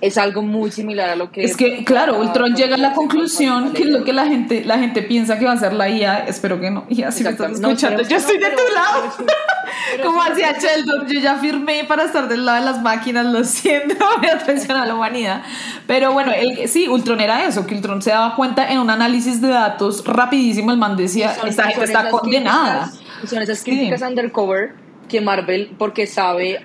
es 0.00 0.18
algo 0.18 0.42
muy 0.42 0.70
similar 0.70 1.10
a 1.10 1.16
lo 1.16 1.30
que... 1.30 1.42
Es 1.44 1.56
que, 1.56 1.84
claro, 1.84 2.20
Ultron 2.20 2.54
llega 2.54 2.74
a 2.74 2.78
la 2.78 2.92
conclusión 2.92 3.72
que 3.72 3.82
es 3.82 3.88
lo 3.88 4.04
que 4.04 4.12
la 4.12 4.26
gente, 4.26 4.64
la 4.64 4.78
gente 4.78 5.02
piensa 5.02 5.38
que 5.38 5.46
va 5.46 5.52
a 5.52 5.56
ser 5.56 5.72
la 5.72 5.88
IA, 5.88 6.26
espero 6.26 6.60
que 6.60 6.70
no, 6.70 6.84
IA, 6.88 7.10
si 7.10 7.24
me 7.24 7.30
estás 7.30 7.52
escuchando, 7.52 8.02
yo 8.02 8.16
estoy 8.16 8.38
de 8.38 8.50
tu 8.50 8.74
lado. 8.74 9.12
Como 10.04 10.22
hacía 10.22 10.52
Sheldon, 10.52 11.06
yo 11.08 11.20
ya 11.20 11.36
firmé 11.36 11.84
para 11.84 12.04
estar 12.04 12.28
del 12.28 12.44
lado 12.44 12.58
de 12.60 12.64
las 12.64 12.82
máquinas, 12.82 13.26
lo 13.26 13.42
siento, 13.44 13.96
voy 14.18 14.28
a 14.28 14.38
traicionar 14.38 14.84
a 14.84 14.86
la 14.86 14.94
humanidad. 14.94 15.42
Pero 15.86 16.12
bueno, 16.12 16.32
el, 16.32 16.68
sí, 16.68 16.88
Ultron 16.88 17.20
era 17.20 17.46
eso, 17.46 17.66
que 17.66 17.74
Ultron 17.74 18.02
se 18.02 18.10
daba 18.10 18.36
cuenta 18.36 18.70
en 18.70 18.78
un 18.78 18.90
análisis 18.90 19.40
de 19.40 19.48
datos 19.48 20.04
rapidísimo, 20.04 20.70
el 20.70 20.78
man 20.78 20.96
decía, 20.96 21.34
esta 21.46 21.64
gente 21.64 21.84
está 21.84 22.10
condenada. 22.10 22.90
son 23.26 23.42
esas 23.42 23.62
críticas 23.64 24.02
undercover 24.02 24.87
que 25.08 25.20
Marvel, 25.20 25.74
porque 25.78 26.06
sabe, 26.06 26.60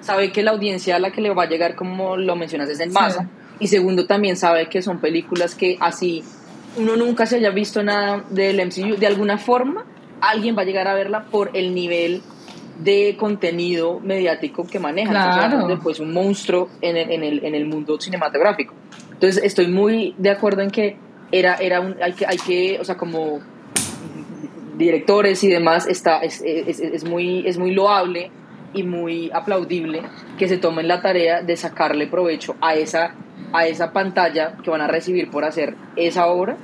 sabe 0.00 0.32
que 0.32 0.42
la 0.42 0.52
audiencia 0.52 0.96
a 0.96 0.98
la 0.98 1.10
que 1.10 1.20
le 1.20 1.30
va 1.34 1.44
a 1.44 1.48
llegar, 1.48 1.74
como 1.74 2.16
lo 2.16 2.36
mencionas, 2.36 2.68
es 2.68 2.80
en 2.80 2.92
masa. 2.92 3.28
Y 3.60 3.68
segundo, 3.68 4.06
también 4.06 4.36
sabe 4.36 4.68
que 4.68 4.82
son 4.82 5.00
películas 5.00 5.54
que 5.54 5.76
así 5.80 6.22
uno 6.76 6.96
nunca 6.96 7.26
se 7.26 7.36
haya 7.36 7.50
visto 7.50 7.82
nada 7.82 8.24
del 8.30 8.64
MCU, 8.64 8.96
de 8.96 9.06
alguna 9.06 9.38
forma, 9.38 9.84
alguien 10.20 10.56
va 10.56 10.62
a 10.62 10.64
llegar 10.64 10.86
a 10.86 10.94
verla 10.94 11.24
por 11.24 11.50
el 11.54 11.74
nivel 11.74 12.22
de 12.78 13.16
contenido 13.18 13.98
mediático 14.00 14.66
que 14.66 14.78
maneja. 14.78 15.10
Claro. 15.10 15.68
Entonces, 15.68 16.00
un 16.00 16.12
monstruo 16.12 16.68
en 16.80 16.96
el, 16.96 17.10
en, 17.10 17.24
el, 17.24 17.44
en 17.44 17.54
el 17.54 17.66
mundo 17.66 18.00
cinematográfico. 18.00 18.74
Entonces, 19.12 19.42
estoy 19.42 19.66
muy 19.66 20.14
de 20.18 20.30
acuerdo 20.30 20.62
en 20.62 20.70
que 20.70 20.96
era, 21.32 21.56
era 21.56 21.80
un, 21.80 21.96
hay 22.00 22.12
que, 22.12 22.26
hay 22.26 22.36
que, 22.36 22.78
o 22.80 22.84
sea, 22.84 22.96
como 22.96 23.40
directores 24.78 25.42
y 25.44 25.48
demás, 25.48 25.86
está, 25.86 26.20
es, 26.20 26.40
es, 26.42 26.80
es, 26.80 27.04
muy, 27.04 27.46
es 27.46 27.58
muy 27.58 27.72
loable 27.72 28.30
y 28.72 28.84
muy 28.84 29.30
aplaudible 29.32 30.02
que 30.38 30.48
se 30.48 30.56
tomen 30.56 30.88
la 30.88 31.02
tarea 31.02 31.42
de 31.42 31.56
sacarle 31.56 32.06
provecho 32.06 32.56
a 32.60 32.74
esa, 32.74 33.14
a 33.52 33.66
esa 33.66 33.92
pantalla 33.92 34.56
que 34.62 34.70
van 34.70 34.80
a 34.80 34.86
recibir 34.86 35.30
por 35.30 35.44
hacer 35.44 35.74
esa 35.96 36.26
obra 36.26 36.56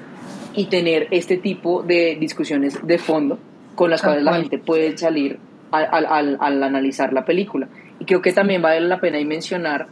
y 0.54 0.66
tener 0.66 1.08
este 1.10 1.36
tipo 1.36 1.82
de 1.82 2.16
discusiones 2.18 2.78
de 2.86 2.98
fondo 2.98 3.38
con 3.74 3.90
las 3.90 4.02
cuales 4.02 4.22
la 4.22 4.34
gente 4.34 4.58
puede 4.58 4.96
salir 4.96 5.38
al, 5.72 6.06
al, 6.06 6.38
al, 6.40 6.62
analizar 6.62 7.12
la 7.12 7.24
película. 7.24 7.68
Y 7.98 8.04
creo 8.04 8.22
que 8.22 8.32
también 8.32 8.62
vale 8.62 8.80
la 8.80 9.00
pena 9.00 9.18
mencionar 9.24 9.88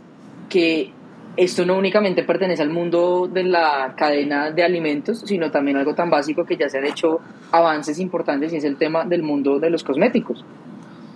que 0.48 0.92
esto 1.36 1.64
no 1.64 1.76
únicamente 1.76 2.22
pertenece 2.22 2.62
al 2.62 2.70
mundo 2.70 3.28
de 3.32 3.44
la 3.44 3.94
cadena 3.96 4.50
de 4.50 4.62
alimentos, 4.62 5.22
sino 5.24 5.50
también 5.50 5.76
algo 5.76 5.94
tan 5.94 6.10
básico 6.10 6.44
que 6.44 6.56
ya 6.56 6.68
se 6.68 6.78
han 6.78 6.86
hecho 6.86 7.20
avances 7.50 7.98
importantes 7.98 8.52
y 8.52 8.56
es 8.56 8.64
el 8.64 8.76
tema 8.76 9.04
del 9.04 9.22
mundo 9.22 9.58
de 9.58 9.70
los 9.70 9.82
cosméticos. 9.82 10.44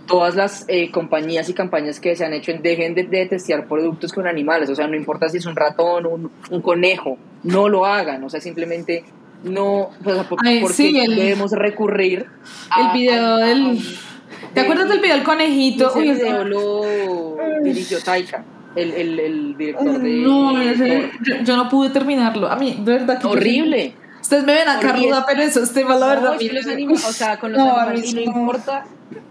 Todas 0.07 0.37
las 0.37 0.64
eh, 0.68 0.90
compañías 0.90 1.48
y 1.48 1.55
campañas 1.55 1.98
que 1.98 2.14
se 2.14 2.24
han 2.24 2.33
hecho 2.33 2.52
en 2.52 2.62
dejen 2.62 2.94
de, 2.94 3.26
testear 3.26 3.66
productos 3.66 4.12
con 4.12 4.26
animales, 4.26 4.70
o 4.70 4.74
sea, 4.74 4.87
no 4.87 4.96
importa 4.96 5.29
si 5.29 5.38
es 5.38 5.46
un 5.46 5.57
ratón, 5.57 6.07
un, 6.07 6.31
un 6.50 6.62
conejo, 6.62 7.18
no 7.42 7.68
lo 7.68 7.85
hagan, 7.85 8.22
o 8.22 8.31
sea, 8.31 8.40
simplemente 8.40 9.05
no, 9.42 9.90
porque 10.31 10.62
debemos 11.09 11.52
recurrir 11.52 12.26
El 12.79 12.92
video 12.92 13.37
del... 13.37 13.79
¿Te 14.55 14.61
acuerdas 14.61 14.88
del 14.88 15.00
video 15.00 15.16
del 15.16 15.24
conejito? 15.24 15.90
Ese 15.90 16.00
video 16.00 16.44
lo 16.44 17.37
dirigió 17.62 18.00
Taika 18.00 18.44
el, 18.76 18.92
el, 18.92 19.20
el 19.20 19.56
director 19.56 19.98
de. 20.00 20.10
No, 20.10 20.62
yo, 21.44 21.56
no 21.56 21.68
pude 21.68 21.90
terminarlo. 21.90 22.48
A 22.48 22.56
mí, 22.56 22.78
de 22.78 22.92
verdad 22.92 23.20
que. 23.20 23.26
Horrible. 23.26 23.94
Ustedes 24.20 24.44
me 24.44 24.54
ven 24.54 24.68
acá 24.68 24.92
ruda, 24.92 25.24
pero 25.26 25.42
eso 25.42 25.62
es 25.62 25.72
tema, 25.72 25.94
la 25.94 26.08
verdad. 26.08 26.36
los 26.40 27.04
o 27.04 27.12
sea, 27.12 27.38
con 27.38 27.52
los 27.52 27.60
animales, 27.68 28.12
y 28.12 28.14
no 28.14 28.20
importa 28.22 28.84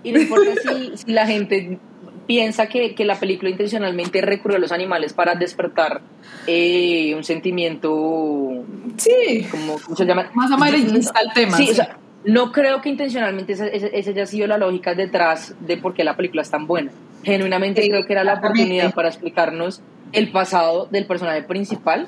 Y 0.03 0.13
no 0.13 0.21
importa 0.21 0.51
si, 0.95 1.11
la 1.11 1.27
gente 1.27 1.79
piensa 2.25 2.67
que, 2.67 2.95
que, 2.95 3.03
la 3.03 3.19
película 3.19 3.49
intencionalmente 3.49 4.21
recurre 4.21 4.55
a 4.55 4.59
los 4.59 4.71
animales 4.71 5.11
para 5.11 5.35
despertar 5.35 6.01
eh, 6.47 7.13
un 7.13 7.25
sentimiento. 7.25 8.63
Sí. 8.95 9.45
Como, 9.51 9.77
¿cómo 9.79 9.95
se 9.97 10.05
llama? 10.05 10.29
Más 10.33 10.49
amarillista 10.51 11.19
el 11.19 11.33
tema. 11.33 11.57
Sí, 11.57 11.71
o 11.71 11.73
sea, 11.73 11.97
no 12.25 12.51
creo 12.51 12.81
que 12.81 12.89
intencionalmente 12.89 13.53
esa, 13.53 13.67
esa, 13.67 14.09
haya 14.09 14.25
sido 14.25 14.47
la 14.47 14.57
lógica 14.57 14.95
detrás 14.95 15.55
de 15.59 15.77
por 15.77 15.93
qué 15.93 16.03
la 16.03 16.15
película 16.15 16.41
es 16.41 16.49
tan 16.49 16.67
buena. 16.67 16.91
Genuinamente 17.25 17.87
creo 17.89 18.05
que 18.05 18.13
era 18.13 18.23
la 18.23 18.35
oportunidad 18.35 18.93
para 18.93 19.09
explicarnos 19.09 19.81
el 20.11 20.31
pasado 20.31 20.87
del 20.91 21.07
personaje 21.07 21.41
principal. 21.41 22.07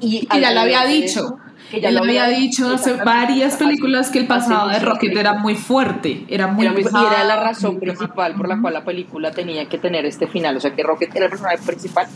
Y, 0.00 0.28
ya 0.38 0.52
lo 0.52 0.60
había 0.60 0.84
dicho. 0.84 1.38
Que 1.70 1.80
ya 1.80 1.90
lo 1.90 2.00
había 2.00 2.26
dicho 2.26 2.68
hace 2.68 2.94
varias 2.94 3.56
películas 3.56 4.10
que 4.10 4.18
el 4.18 4.26
pasado 4.26 4.68
de 4.68 4.80
Rocket 4.80 5.16
era 5.16 5.34
muy 5.34 5.54
fuerte, 5.54 6.24
era 6.28 6.48
muy 6.48 6.66
era, 6.66 6.74
Y 6.78 6.82
era 6.82 7.24
la 7.24 7.36
razón 7.36 7.78
principal 7.78 8.34
por 8.34 8.48
la 8.48 8.60
cual 8.60 8.74
la 8.74 8.84
película 8.84 9.30
tenía 9.30 9.66
que 9.66 9.78
tener 9.78 10.04
este 10.04 10.26
final. 10.26 10.56
O 10.56 10.60
sea, 10.60 10.74
que 10.74 10.82
Rocket 10.82 11.14
era 11.14 11.26
el 11.26 11.30
personaje 11.30 11.58
principal, 11.64 12.06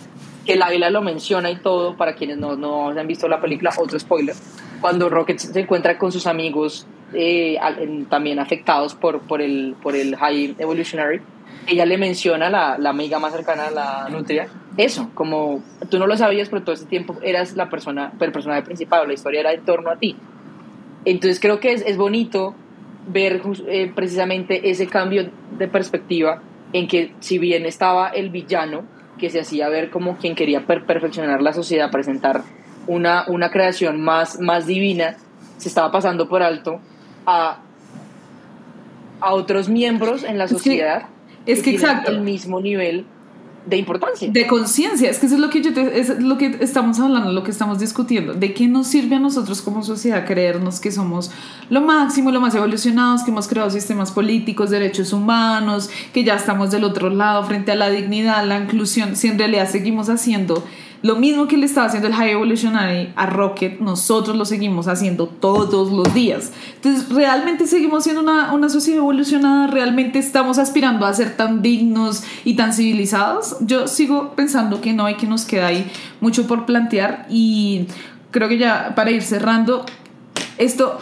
que 0.45 0.57
la 0.57 0.67
Águila 0.67 0.91
lo 0.91 1.03
menciona 1.03 1.51
y 1.51 1.57
todo, 1.57 1.97
para 1.97 2.15
quienes 2.15 2.37
no, 2.37 2.57
no 2.57 2.89
han 2.89 3.07
visto 3.07 3.29
la 3.29 3.41
película, 3.41 3.73
otro 3.79 3.99
spoiler. 3.99 4.35
Cuando 4.81 5.09
Rocket 5.09 5.39
se 5.39 5.61
encuentra 5.61 5.97
con 5.99 6.11
sus 6.11 6.27
amigos 6.27 6.87
eh, 7.15 7.59
también 8.11 8.41
afectados 8.41 8.95
por, 8.95 9.21
por, 9.21 9.41
el, 9.41 9.77
por 9.81 9.95
el 9.95 10.17
High 10.17 10.57
Evolutionary, 10.59 11.21
ella 11.66 11.87
le 11.87 11.98
menciona 11.98 12.50
la, 12.50 12.77
la 12.79 12.90
amiga 12.90 13.18
más 13.18 13.33
cercana 13.33 13.68
a 13.68 13.70
la 13.70 14.09
nutria, 14.09 14.48
eso, 14.77 15.11
como 15.14 15.62
tú 15.88 15.98
no 15.98 16.07
lo 16.07 16.16
sabías, 16.16 16.48
pero 16.48 16.62
todo 16.62 16.74
ese 16.74 16.87
tiempo 16.87 17.16
eras 17.22 17.57
la 17.57 17.70
persona, 17.70 18.12
el 18.18 18.33
personaje 18.33 18.62
principal, 18.62 19.07
la 19.07 19.14
historia 19.14 19.40
era 19.40 19.53
en 19.53 19.64
torno 19.64 19.90
a 19.90 19.96
ti. 19.96 20.16
Entonces 21.05 21.38
creo 21.40 21.61
que 21.61 21.72
es, 21.72 21.83
es 21.87 21.96
bonito 21.96 22.55
ver 23.07 23.42
eh, 23.68 23.92
precisamente 23.94 24.70
ese 24.70 24.87
cambio 24.87 25.31
de 25.59 25.68
perspectiva 25.68 26.42
en 26.72 26.88
que 26.88 27.12
si 27.20 27.38
bien 27.38 27.66
estaba 27.66 28.09
el 28.09 28.31
villano, 28.31 28.85
que 29.18 29.31
se 29.31 29.40
hacía 29.40 29.68
ver 29.68 29.90
como 29.90 30.16
quien 30.16 30.35
quería 30.35 30.66
perfeccionar 30.66 31.40
la 31.40 31.53
sociedad, 31.53 31.90
presentar 31.90 32.42
una, 32.87 33.24
una 33.29 33.50
creación 33.50 34.00
más, 34.00 34.40
más 34.40 34.66
divina, 34.66 35.16
se 35.59 35.68
estaba 35.68 35.92
pasando 35.92 36.29
por 36.29 36.42
alto 36.42 36.81
a, 37.27 37.59
a 39.20 39.35
otros 39.35 39.68
miembros 39.68 40.24
en 40.24 40.37
la 40.37 40.48
sociedad 40.48 41.07
es 41.47 41.63
que, 41.63 41.71
exacto. 41.71 42.11
el 42.11 42.21
mismo 42.21 42.61
nivel 42.61 43.07
de 43.67 43.79
importancia. 43.79 44.31
De 44.31 44.47
conciencia, 44.47 45.09
es 45.09 45.19
que 45.19 45.27
eso 45.27 45.37
es 45.37 45.41
lo 45.41 45.49
que 45.49 45.63
yo 45.63 45.71
es 45.71 46.21
lo 46.21 46.37
que 46.37 46.59
estamos 46.61 47.01
hablando, 47.01 47.33
lo 47.33 47.43
que 47.43 47.51
estamos 47.51 47.79
discutiendo. 47.79 48.35
¿De 48.35 48.53
qué 48.53 48.69
nos 48.69 48.89
sirve 48.89 49.17
a 49.17 49.21
nosotros 49.21 49.63
como 49.63 49.83
sociedad 49.83 50.27
creernos 50.27 50.81
que 50.81 50.91
somos 50.91 51.31
lo 51.71 51.81
máximo, 51.81 52.31
lo 52.31 52.41
más 52.41 52.55
evolucionados, 52.55 53.23
que 53.23 53.31
hemos 53.31 53.49
creado 53.49 53.71
sistemas 53.71 54.13
políticos, 54.13 54.71
derechos 54.71 55.13
humanos, 55.13 55.89
que 56.13 56.25
ya 56.25 56.35
estamos 56.35 56.71
del 56.71 56.85
otro 56.85 57.09
lado 57.09 57.43
frente 57.45 57.73
a 57.73 57.75
la 57.75 57.89
dignidad, 57.89 58.47
la 58.47 58.59
inclusión, 58.59 59.17
si 59.17 59.29
en 59.29 59.39
realidad 59.39 59.69
seguimos 59.71 60.11
haciendo 60.11 60.63
lo 61.05 61.17
mismo 61.17 61.47
que 61.47 61.59
le 61.59 61.67
estaba 61.67 61.87
haciendo 61.87 62.09
el 62.09 62.14
High 62.14 62.31
Evolutionary 62.31 63.12
a 63.14 63.27
Rocket, 63.27 63.79
nosotros 63.79 64.38
lo 64.38 64.47
seguimos 64.47 64.88
haciendo 64.88 65.27
todos 65.27 65.93
los 65.93 66.14
días. 66.14 66.51
Entonces, 66.77 67.11
¿realmente 67.11 67.67
seguimos 67.67 68.05
siendo 68.05 68.23
una, 68.23 68.55
una 68.55 68.71
sociedad 68.71 69.01
evolucionada? 69.01 69.67
¿Realmente 69.67 70.19
estamos 70.19 70.57
aspirando 70.57 71.05
a 71.05 71.12
ser 71.12 71.37
tan 71.37 71.61
dignos 71.61 72.25
y 72.47 72.57
tan 72.57 72.73
civilizados? 72.73 73.59
Yo 73.61 73.87
sigo 73.87 74.33
pensando 74.35 74.81
que 74.81 74.95
no 74.95 75.05
hay 75.05 75.17
que 75.17 75.27
nos 75.27 75.45
queda 75.45 75.67
ahí 75.67 75.93
mucho 76.23 76.47
por 76.47 76.64
plantear 76.64 77.27
y 77.29 77.87
creo 78.31 78.49
que 78.49 78.57
ya 78.57 78.95
para 78.95 79.11
ir 79.11 79.21
cerrando, 79.21 79.85
esto 80.57 80.99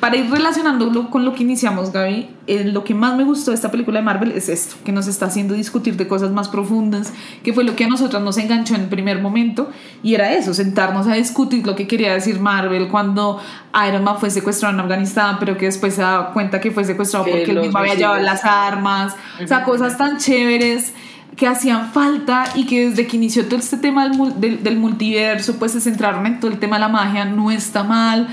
para 0.00 0.16
ir 0.16 0.30
relacionándolo 0.30 1.10
con 1.10 1.24
lo 1.24 1.34
que 1.34 1.42
iniciamos, 1.42 1.92
Gaby, 1.92 2.28
eh, 2.46 2.64
lo 2.64 2.84
que 2.84 2.94
más 2.94 3.16
me 3.16 3.24
gustó 3.24 3.50
de 3.50 3.56
esta 3.56 3.70
película 3.70 3.98
de 3.98 4.04
Marvel 4.04 4.32
es 4.32 4.48
esto, 4.48 4.76
que 4.84 4.92
nos 4.92 5.06
está 5.08 5.26
haciendo 5.26 5.54
discutir 5.54 5.96
de 5.96 6.06
cosas 6.06 6.30
más 6.30 6.48
profundas, 6.48 7.12
que 7.42 7.52
fue 7.52 7.64
lo 7.64 7.74
que 7.74 7.84
a 7.84 7.88
nosotros 7.88 8.22
nos 8.22 8.38
enganchó 8.38 8.74
en 8.74 8.82
el 8.82 8.88
primer 8.88 9.20
momento, 9.20 9.70
y 10.02 10.14
era 10.14 10.32
eso, 10.32 10.54
sentarnos 10.54 11.06
a 11.06 11.14
discutir 11.14 11.66
lo 11.66 11.74
que 11.74 11.86
quería 11.86 12.12
decir 12.12 12.38
Marvel 12.38 12.88
cuando 12.88 13.40
Iron 13.88 14.04
Man 14.04 14.18
fue 14.18 14.30
secuestrado 14.30 14.74
en 14.74 14.80
Afganistán, 14.80 15.36
pero 15.40 15.56
que 15.56 15.66
después 15.66 15.94
se 15.94 16.02
da 16.02 16.30
cuenta 16.32 16.60
que 16.60 16.70
fue 16.70 16.84
secuestrado 16.84 17.24
porque 17.24 17.44
él 17.44 17.60
mismo 17.60 17.78
había 17.78 17.94
llevado 17.94 18.22
las 18.22 18.44
armas, 18.44 19.16
o 19.42 19.46
sea, 19.46 19.64
cosas 19.64 19.98
tan 19.98 20.18
chéveres 20.18 20.92
que 21.36 21.46
hacían 21.46 21.92
falta 21.92 22.44
y 22.54 22.66
que 22.66 22.90
desde 22.90 23.06
que 23.06 23.16
inició 23.16 23.46
todo 23.46 23.60
este 23.60 23.76
tema 23.76 24.08
del, 24.08 24.62
del 24.62 24.76
multiverso, 24.76 25.56
pues 25.56 25.72
se 25.72 25.80
centraron 25.80 26.26
en 26.26 26.40
todo 26.40 26.50
el 26.50 26.58
tema 26.58 26.76
de 26.76 26.80
la 26.80 26.88
magia, 26.88 27.24
no 27.24 27.50
está 27.50 27.84
mal 27.84 28.28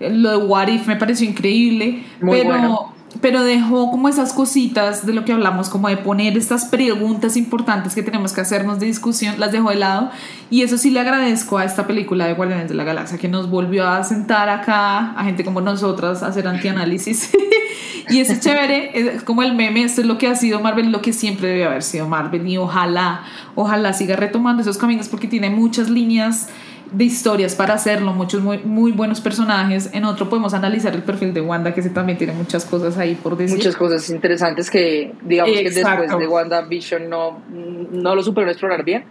lo 0.00 0.30
de 0.30 0.36
What 0.36 0.68
If 0.68 0.86
me 0.86 0.96
pareció 0.96 1.28
increíble, 1.28 2.04
pero, 2.20 2.92
pero 3.20 3.42
dejó 3.42 3.90
como 3.90 4.08
esas 4.08 4.32
cositas 4.32 5.04
de 5.04 5.12
lo 5.12 5.24
que 5.24 5.32
hablamos, 5.32 5.68
como 5.68 5.88
de 5.88 5.96
poner 5.96 6.36
estas 6.36 6.66
preguntas 6.66 7.36
importantes 7.36 7.94
que 7.94 8.02
tenemos 8.02 8.32
que 8.32 8.40
hacernos 8.40 8.78
de 8.78 8.86
discusión, 8.86 9.34
las 9.38 9.50
dejó 9.50 9.70
de 9.70 9.76
lado. 9.76 10.10
Y 10.50 10.62
eso 10.62 10.78
sí 10.78 10.90
le 10.90 11.00
agradezco 11.00 11.58
a 11.58 11.64
esta 11.64 11.86
película 11.86 12.26
de 12.26 12.34
Guardianes 12.34 12.68
de 12.68 12.74
la 12.74 12.84
Galaxia, 12.84 13.18
que 13.18 13.28
nos 13.28 13.50
volvió 13.50 13.88
a 13.88 14.04
sentar 14.04 14.48
acá, 14.48 15.12
a 15.12 15.24
gente 15.24 15.44
como 15.44 15.60
nosotras, 15.60 16.22
a 16.22 16.28
hacer 16.28 16.46
antianálisis. 16.46 17.30
y 18.08 18.20
es 18.20 18.40
chévere, 18.40 19.16
es 19.16 19.22
como 19.24 19.42
el 19.42 19.54
meme, 19.54 19.82
esto 19.82 20.00
es 20.00 20.06
lo 20.06 20.16
que 20.16 20.28
ha 20.28 20.36
sido 20.36 20.60
Marvel, 20.60 20.92
lo 20.92 21.02
que 21.02 21.12
siempre 21.12 21.48
debe 21.48 21.64
haber 21.64 21.82
sido 21.82 22.08
Marvel. 22.08 22.46
Y 22.46 22.56
ojalá, 22.56 23.24
ojalá 23.56 23.92
siga 23.92 24.14
retomando 24.14 24.62
esos 24.62 24.78
caminos 24.78 25.08
porque 25.08 25.26
tiene 25.26 25.50
muchas 25.50 25.90
líneas 25.90 26.48
de 26.92 27.04
historias 27.04 27.54
para 27.54 27.74
hacerlo, 27.74 28.12
muchos 28.12 28.42
muy, 28.42 28.58
muy 28.58 28.92
buenos 28.92 29.20
personajes. 29.20 29.90
En 29.92 30.04
otro 30.04 30.28
podemos 30.28 30.54
analizar 30.54 30.94
el 30.94 31.02
perfil 31.02 31.34
de 31.34 31.40
Wanda, 31.40 31.74
que 31.74 31.82
también 31.82 32.18
tiene 32.18 32.32
muchas 32.32 32.64
cosas 32.64 32.98
ahí 32.98 33.14
por 33.14 33.36
decir. 33.36 33.56
Muchas 33.56 33.76
cosas 33.76 34.08
interesantes 34.10 34.70
que, 34.70 35.12
digamos 35.22 35.56
que 35.56 35.70
después 35.70 36.18
de 36.18 36.26
Wanda 36.26 36.62
Vision 36.62 37.08
no, 37.08 37.42
no 37.50 38.14
lo 38.14 38.22
supieron 38.22 38.50
explorar 38.50 38.84
bien, 38.84 39.04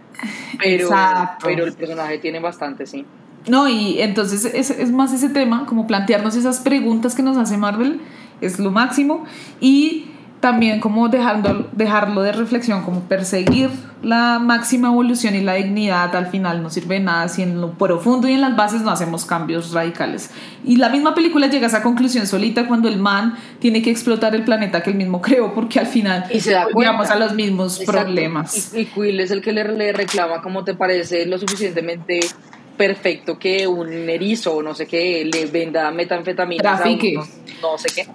pero, 0.58 0.90
pero 1.42 1.64
el 1.64 1.72
personaje 1.72 2.18
tiene 2.18 2.40
bastante, 2.40 2.86
sí. 2.86 3.04
No, 3.46 3.68
y 3.68 4.00
entonces 4.00 4.44
es, 4.44 4.70
es 4.70 4.90
más 4.90 5.12
ese 5.12 5.28
tema, 5.28 5.64
como 5.66 5.86
plantearnos 5.86 6.36
esas 6.36 6.60
preguntas 6.60 7.14
que 7.14 7.22
nos 7.22 7.36
hace 7.36 7.56
Marvel, 7.56 8.00
es 8.40 8.58
lo 8.58 8.70
máximo. 8.70 9.24
Y 9.60 10.07
también 10.40 10.80
como 10.80 11.08
dejando, 11.08 11.68
dejarlo 11.72 12.22
de 12.22 12.32
reflexión, 12.32 12.82
como 12.84 13.00
perseguir 13.02 13.70
la 14.02 14.38
máxima 14.38 14.88
evolución 14.88 15.34
y 15.34 15.40
la 15.40 15.54
dignidad 15.54 16.14
al 16.14 16.28
final 16.28 16.62
no 16.62 16.70
sirve 16.70 16.96
de 16.96 17.00
nada 17.00 17.28
si 17.28 17.42
en 17.42 17.60
lo 17.60 17.72
profundo 17.72 18.28
y 18.28 18.34
en 18.34 18.40
las 18.40 18.56
bases 18.56 18.82
no 18.82 18.90
hacemos 18.90 19.24
cambios 19.24 19.72
radicales. 19.72 20.30
Y 20.64 20.76
la 20.76 20.88
misma 20.88 21.14
película 21.14 21.48
llega 21.48 21.66
a 21.66 21.68
esa 21.68 21.82
conclusión 21.82 22.26
solita 22.26 22.68
cuando 22.68 22.88
el 22.88 22.98
man 22.98 23.36
tiene 23.58 23.82
que 23.82 23.90
explotar 23.90 24.34
el 24.36 24.44
planeta 24.44 24.82
que 24.82 24.90
él 24.90 24.96
mismo 24.96 25.20
creó 25.20 25.52
porque 25.54 25.80
al 25.80 25.86
final 25.86 26.26
y 26.30 26.40
se 26.40 26.52
da 26.52 26.66
llegamos 26.68 27.10
a 27.10 27.16
los 27.16 27.34
mismos 27.34 27.80
problemas. 27.80 28.72
Y, 28.74 28.86
Quill 28.86 29.18
es 29.18 29.32
el 29.32 29.42
que 29.42 29.52
le, 29.52 29.64
le 29.64 29.92
reclama 29.92 30.40
cómo 30.40 30.62
te 30.62 30.74
parece 30.74 31.26
lo 31.26 31.38
suficientemente 31.38 32.20
perfecto 32.76 33.40
que 33.40 33.66
un 33.66 34.08
erizo 34.08 34.54
o 34.54 34.62
no 34.62 34.72
sé 34.72 34.86
qué 34.86 35.24
le 35.24 35.46
venda 35.46 35.90
metanfetamina. 35.90 36.62
No, 36.62 37.72
no 37.72 37.78
sé 37.78 37.88
qué 37.90 38.06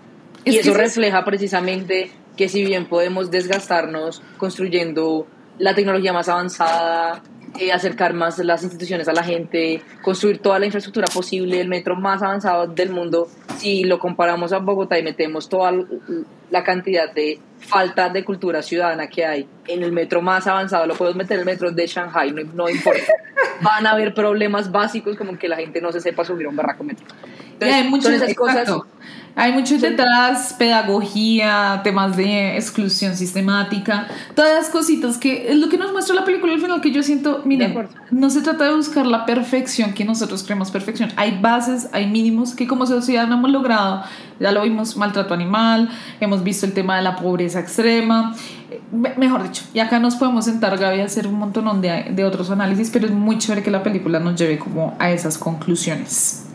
y 0.45 0.57
eso 0.57 0.73
refleja 0.73 1.23
precisamente 1.23 2.11
que 2.35 2.49
si 2.49 2.65
bien 2.65 2.87
podemos 2.87 3.31
desgastarnos 3.31 4.21
construyendo 4.37 5.27
la 5.59 5.75
tecnología 5.75 6.13
más 6.13 6.29
avanzada, 6.29 7.21
eh, 7.59 7.71
acercar 7.71 8.13
más 8.13 8.39
las 8.39 8.63
instituciones 8.63 9.07
a 9.07 9.13
la 9.13 9.23
gente, 9.23 9.81
construir 10.01 10.39
toda 10.39 10.57
la 10.57 10.65
infraestructura 10.65 11.07
posible, 11.07 11.61
el 11.61 11.67
metro 11.67 11.95
más 11.95 12.23
avanzado 12.23 12.65
del 12.65 12.89
mundo, 12.89 13.27
si 13.57 13.83
lo 13.83 13.99
comparamos 13.99 14.51
a 14.53 14.57
Bogotá 14.57 14.97
y 14.97 15.03
metemos 15.03 15.47
toda 15.47 15.71
la 16.49 16.63
cantidad 16.63 17.13
de 17.13 17.39
falta 17.59 18.09
de 18.09 18.25
cultura 18.25 18.63
ciudadana 18.63 19.07
que 19.07 19.23
hay 19.23 19.47
en 19.67 19.83
el 19.83 19.91
metro 19.91 20.21
más 20.21 20.47
avanzado, 20.47 20.87
lo 20.87 20.95
podemos 20.95 21.17
meter 21.17 21.35
en 21.35 21.41
el 21.41 21.45
metro 21.45 21.71
de 21.71 21.85
Shanghai, 21.85 22.31
no, 22.31 22.41
no 22.55 22.69
importa. 22.69 23.13
Van 23.61 23.85
a 23.85 23.91
haber 23.91 24.15
problemas 24.15 24.71
básicos 24.71 25.15
como 25.15 25.37
que 25.37 25.47
la 25.47 25.57
gente 25.57 25.79
no 25.79 25.91
se 25.91 26.01
sepa 26.01 26.25
subir 26.25 26.47
un 26.47 26.55
barraco 26.55 26.83
metro. 26.83 27.05
Entonces, 27.53 27.77
hay 27.77 27.87
muchas 27.87 28.33
cosas 28.33 28.67
hay 29.35 29.51
mucho 29.51 29.77
detrás, 29.77 30.53
pedagogía, 30.57 31.81
temas 31.83 32.15
de 32.15 32.55
exclusión 32.55 33.15
sistemática, 33.15 34.07
todas 34.35 34.53
las 34.53 34.69
cositas 34.69 35.17
que 35.17 35.51
es 35.51 35.57
lo 35.57 35.69
que 35.69 35.77
nos 35.77 35.91
muestra 35.91 36.15
la 36.15 36.23
película 36.23 36.53
al 36.53 36.61
final 36.61 36.81
que 36.81 36.91
yo 36.91 37.01
siento, 37.01 37.41
miren, 37.43 37.87
no 38.11 38.29
se 38.29 38.41
trata 38.41 38.65
de 38.65 38.75
buscar 38.75 39.07
la 39.07 39.25
perfección 39.25 39.93
que 39.93 40.05
nosotros 40.05 40.43
creemos 40.43 40.69
perfección, 40.69 41.11
hay 41.15 41.39
bases, 41.39 41.89
hay 41.93 42.07
mínimos 42.07 42.53
que 42.53 42.67
como 42.67 42.85
sociedad 42.85 43.27
no 43.27 43.35
hemos 43.35 43.49
logrado, 43.49 44.03
ya 44.39 44.51
lo 44.51 44.61
vimos, 44.61 44.97
maltrato 44.97 45.33
animal, 45.33 45.89
hemos 46.19 46.43
visto 46.43 46.65
el 46.65 46.73
tema 46.73 46.97
de 46.97 47.01
la 47.01 47.15
pobreza 47.15 47.59
extrema, 47.59 48.35
mejor 49.17 49.43
dicho, 49.43 49.63
y 49.73 49.79
acá 49.79 49.97
nos 49.99 50.15
podemos 50.15 50.45
sentar, 50.45 50.77
Gaby, 50.77 51.01
a 51.01 51.05
hacer 51.05 51.25
un 51.25 51.39
montón 51.39 51.81
de, 51.81 52.11
de 52.11 52.23
otros 52.23 52.51
análisis, 52.51 52.91
pero 52.91 53.07
es 53.07 53.11
muy 53.11 53.39
chévere 53.39 53.63
que 53.63 53.71
la 53.71 53.81
película 53.81 54.19
nos 54.19 54.39
lleve 54.39 54.59
como 54.59 54.95
a 54.99 55.09
esas 55.09 55.39
conclusiones. 55.39 56.52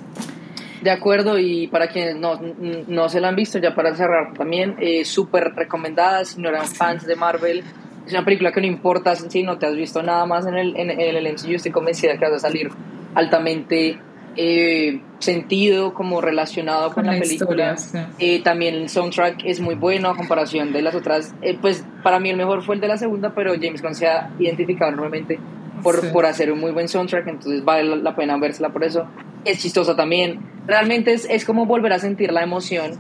De 0.89 0.95
acuerdo, 0.95 1.39
y 1.39 1.67
para 1.67 1.89
quienes 1.89 2.17
no, 2.17 2.41
no 2.87 3.11
se 3.11 3.21
la 3.21 3.29
han 3.29 3.37
visto, 3.37 3.59
ya 3.59 3.75
para 3.75 3.95
cerrar 3.95 4.33
también, 4.33 4.75
eh, 4.81 5.05
súper 5.05 5.53
recomendada 5.55 6.25
si 6.25 6.41
no 6.41 6.49
eran 6.49 6.67
fans 6.67 7.05
de 7.05 7.15
Marvel. 7.15 7.63
Es 8.07 8.13
una 8.13 8.25
película 8.25 8.53
que 8.53 8.63
no 8.63 8.67
importa 8.69 9.15
si 9.15 9.43
no 9.43 9.59
te 9.59 9.67
has 9.67 9.77
visto 9.77 10.03
nada 10.03 10.25
más 10.25 10.47
en 10.47 10.57
el, 10.57 10.75
en, 10.79 10.89
el 10.89 11.31
MCU, 11.31 11.57
estoy 11.57 11.73
convencida 11.73 12.17
que 12.17 12.25
vas 12.25 12.33
a 12.33 12.39
salir 12.39 12.71
altamente 13.15 13.99
eh, 14.35 15.03
sentido 15.19 15.93
como 15.93 16.23
relacionado 16.23 16.91
con, 16.95 17.05
la, 17.05 17.19
película. 17.19 17.77
Eh, 18.19 18.43
también 18.43 18.75
el 18.75 18.89
soundtrack 18.89 19.45
es 19.45 19.61
muy 19.61 19.75
bueno 19.75 20.09
a 20.09 20.17
comparación 20.17 20.73
de 20.73 20.81
las 20.81 20.95
otras. 20.95 21.35
Eh, 21.43 21.59
pues 21.61 21.85
para 22.03 22.19
mí 22.19 22.31
el 22.31 22.39
mejor 22.39 22.63
fue 22.63 22.77
el 22.77 22.81
de 22.81 22.89
la 22.89 22.97
segunda, 22.97 23.35
pero 23.35 23.53
James 23.61 23.83
Gunn 23.83 23.95
se 23.95 24.07
ha 24.07 24.31
identificado 24.39 24.91
normalmente 24.91 25.39
por, 25.83 26.11
por 26.13 26.25
hacer 26.25 26.51
un 26.51 26.61
muy 26.61 26.71
buen 26.71 26.89
soundtrack, 26.89 27.29
entonces 27.29 27.63
vale 27.63 27.95
la 27.95 28.17
pena 28.17 28.39
vérsela 28.39 28.71
por 28.71 28.85
eso. 28.85 29.07
Es 29.49 29.61
chistosa 29.61 29.97
también. 29.97 30.41
Realmente 30.67 31.13
es, 31.13 31.27
es 31.31 31.45
como 31.45 31.67
volver 31.67 31.93
a 31.93 31.99
sentir 31.99 32.33
la 32.33 32.43
emoción 32.43 32.93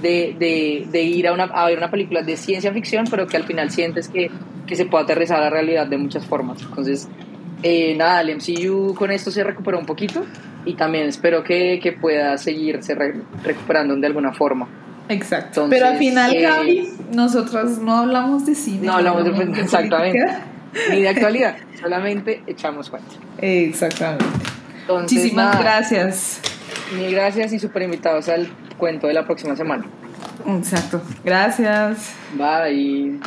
de, 0.00 0.34
de, 0.38 0.86
de, 0.90 1.02
ir 1.02 1.28
a, 1.28 1.32
una, 1.32 1.44
a 1.44 1.66
ver 1.66 1.76
una 1.76 1.90
película 1.90 2.22
de 2.22 2.36
ciencia 2.36 2.72
ficción, 2.72 3.04
pero 3.10 3.26
que 3.26 3.36
al 3.36 3.44
final 3.44 3.70
sientes 3.70 4.08
que, 4.08 4.30
que 4.66 4.76
se 4.76 4.86
puede 4.86 5.04
aterrizar 5.04 5.38
a 5.38 5.44
la 5.44 5.50
realidad 5.50 5.86
de 5.86 5.98
muchas 5.98 6.24
formas. 6.24 6.62
Entonces, 6.62 7.08
eh, 7.62 7.94
nada, 7.94 8.22
el 8.22 8.36
MCU 8.36 8.94
con 8.94 9.10
esto 9.10 9.30
se 9.30 9.44
recuperó 9.44 9.78
un 9.78 9.86
poquito 9.86 10.24
y 10.64 10.74
también 10.74 11.06
espero 11.06 11.44
que, 11.44 11.78
que 11.82 11.92
pueda 11.92 12.38
seguirse 12.38 12.94
recuperando 13.44 13.94
de 13.96 14.06
alguna 14.06 14.32
forma. 14.32 14.68
Exacto. 15.08 15.66
Pero 15.68 15.86
al 15.86 15.98
final, 15.98 16.34
eh, 16.34 16.42
Gaby, 16.42 16.88
nosotros 17.12 17.78
no 17.78 17.96
hablamos 17.96 18.46
de 18.46 18.54
cine. 18.54 18.86
No 18.86 18.94
hablamos 18.94 19.24
de, 19.24 19.60
exactamente. 19.60 20.24
Ni 20.90 21.02
de 21.02 21.08
actualidad, 21.08 21.56
solamente 21.80 22.42
echamos 22.46 22.88
cuenta. 22.88 23.10
Exactamente. 23.38 24.24
Muchísimas 24.98 25.58
gracias. 25.58 26.40
Mil 26.96 27.12
gracias 27.12 27.52
y 27.52 27.58
súper 27.58 27.82
invitados 27.82 28.28
al 28.28 28.48
cuento 28.76 29.06
de 29.06 29.14
la 29.14 29.24
próxima 29.24 29.56
semana. 29.56 29.84
Exacto. 30.46 31.02
Gracias. 31.24 32.12
Bye. 32.34 33.20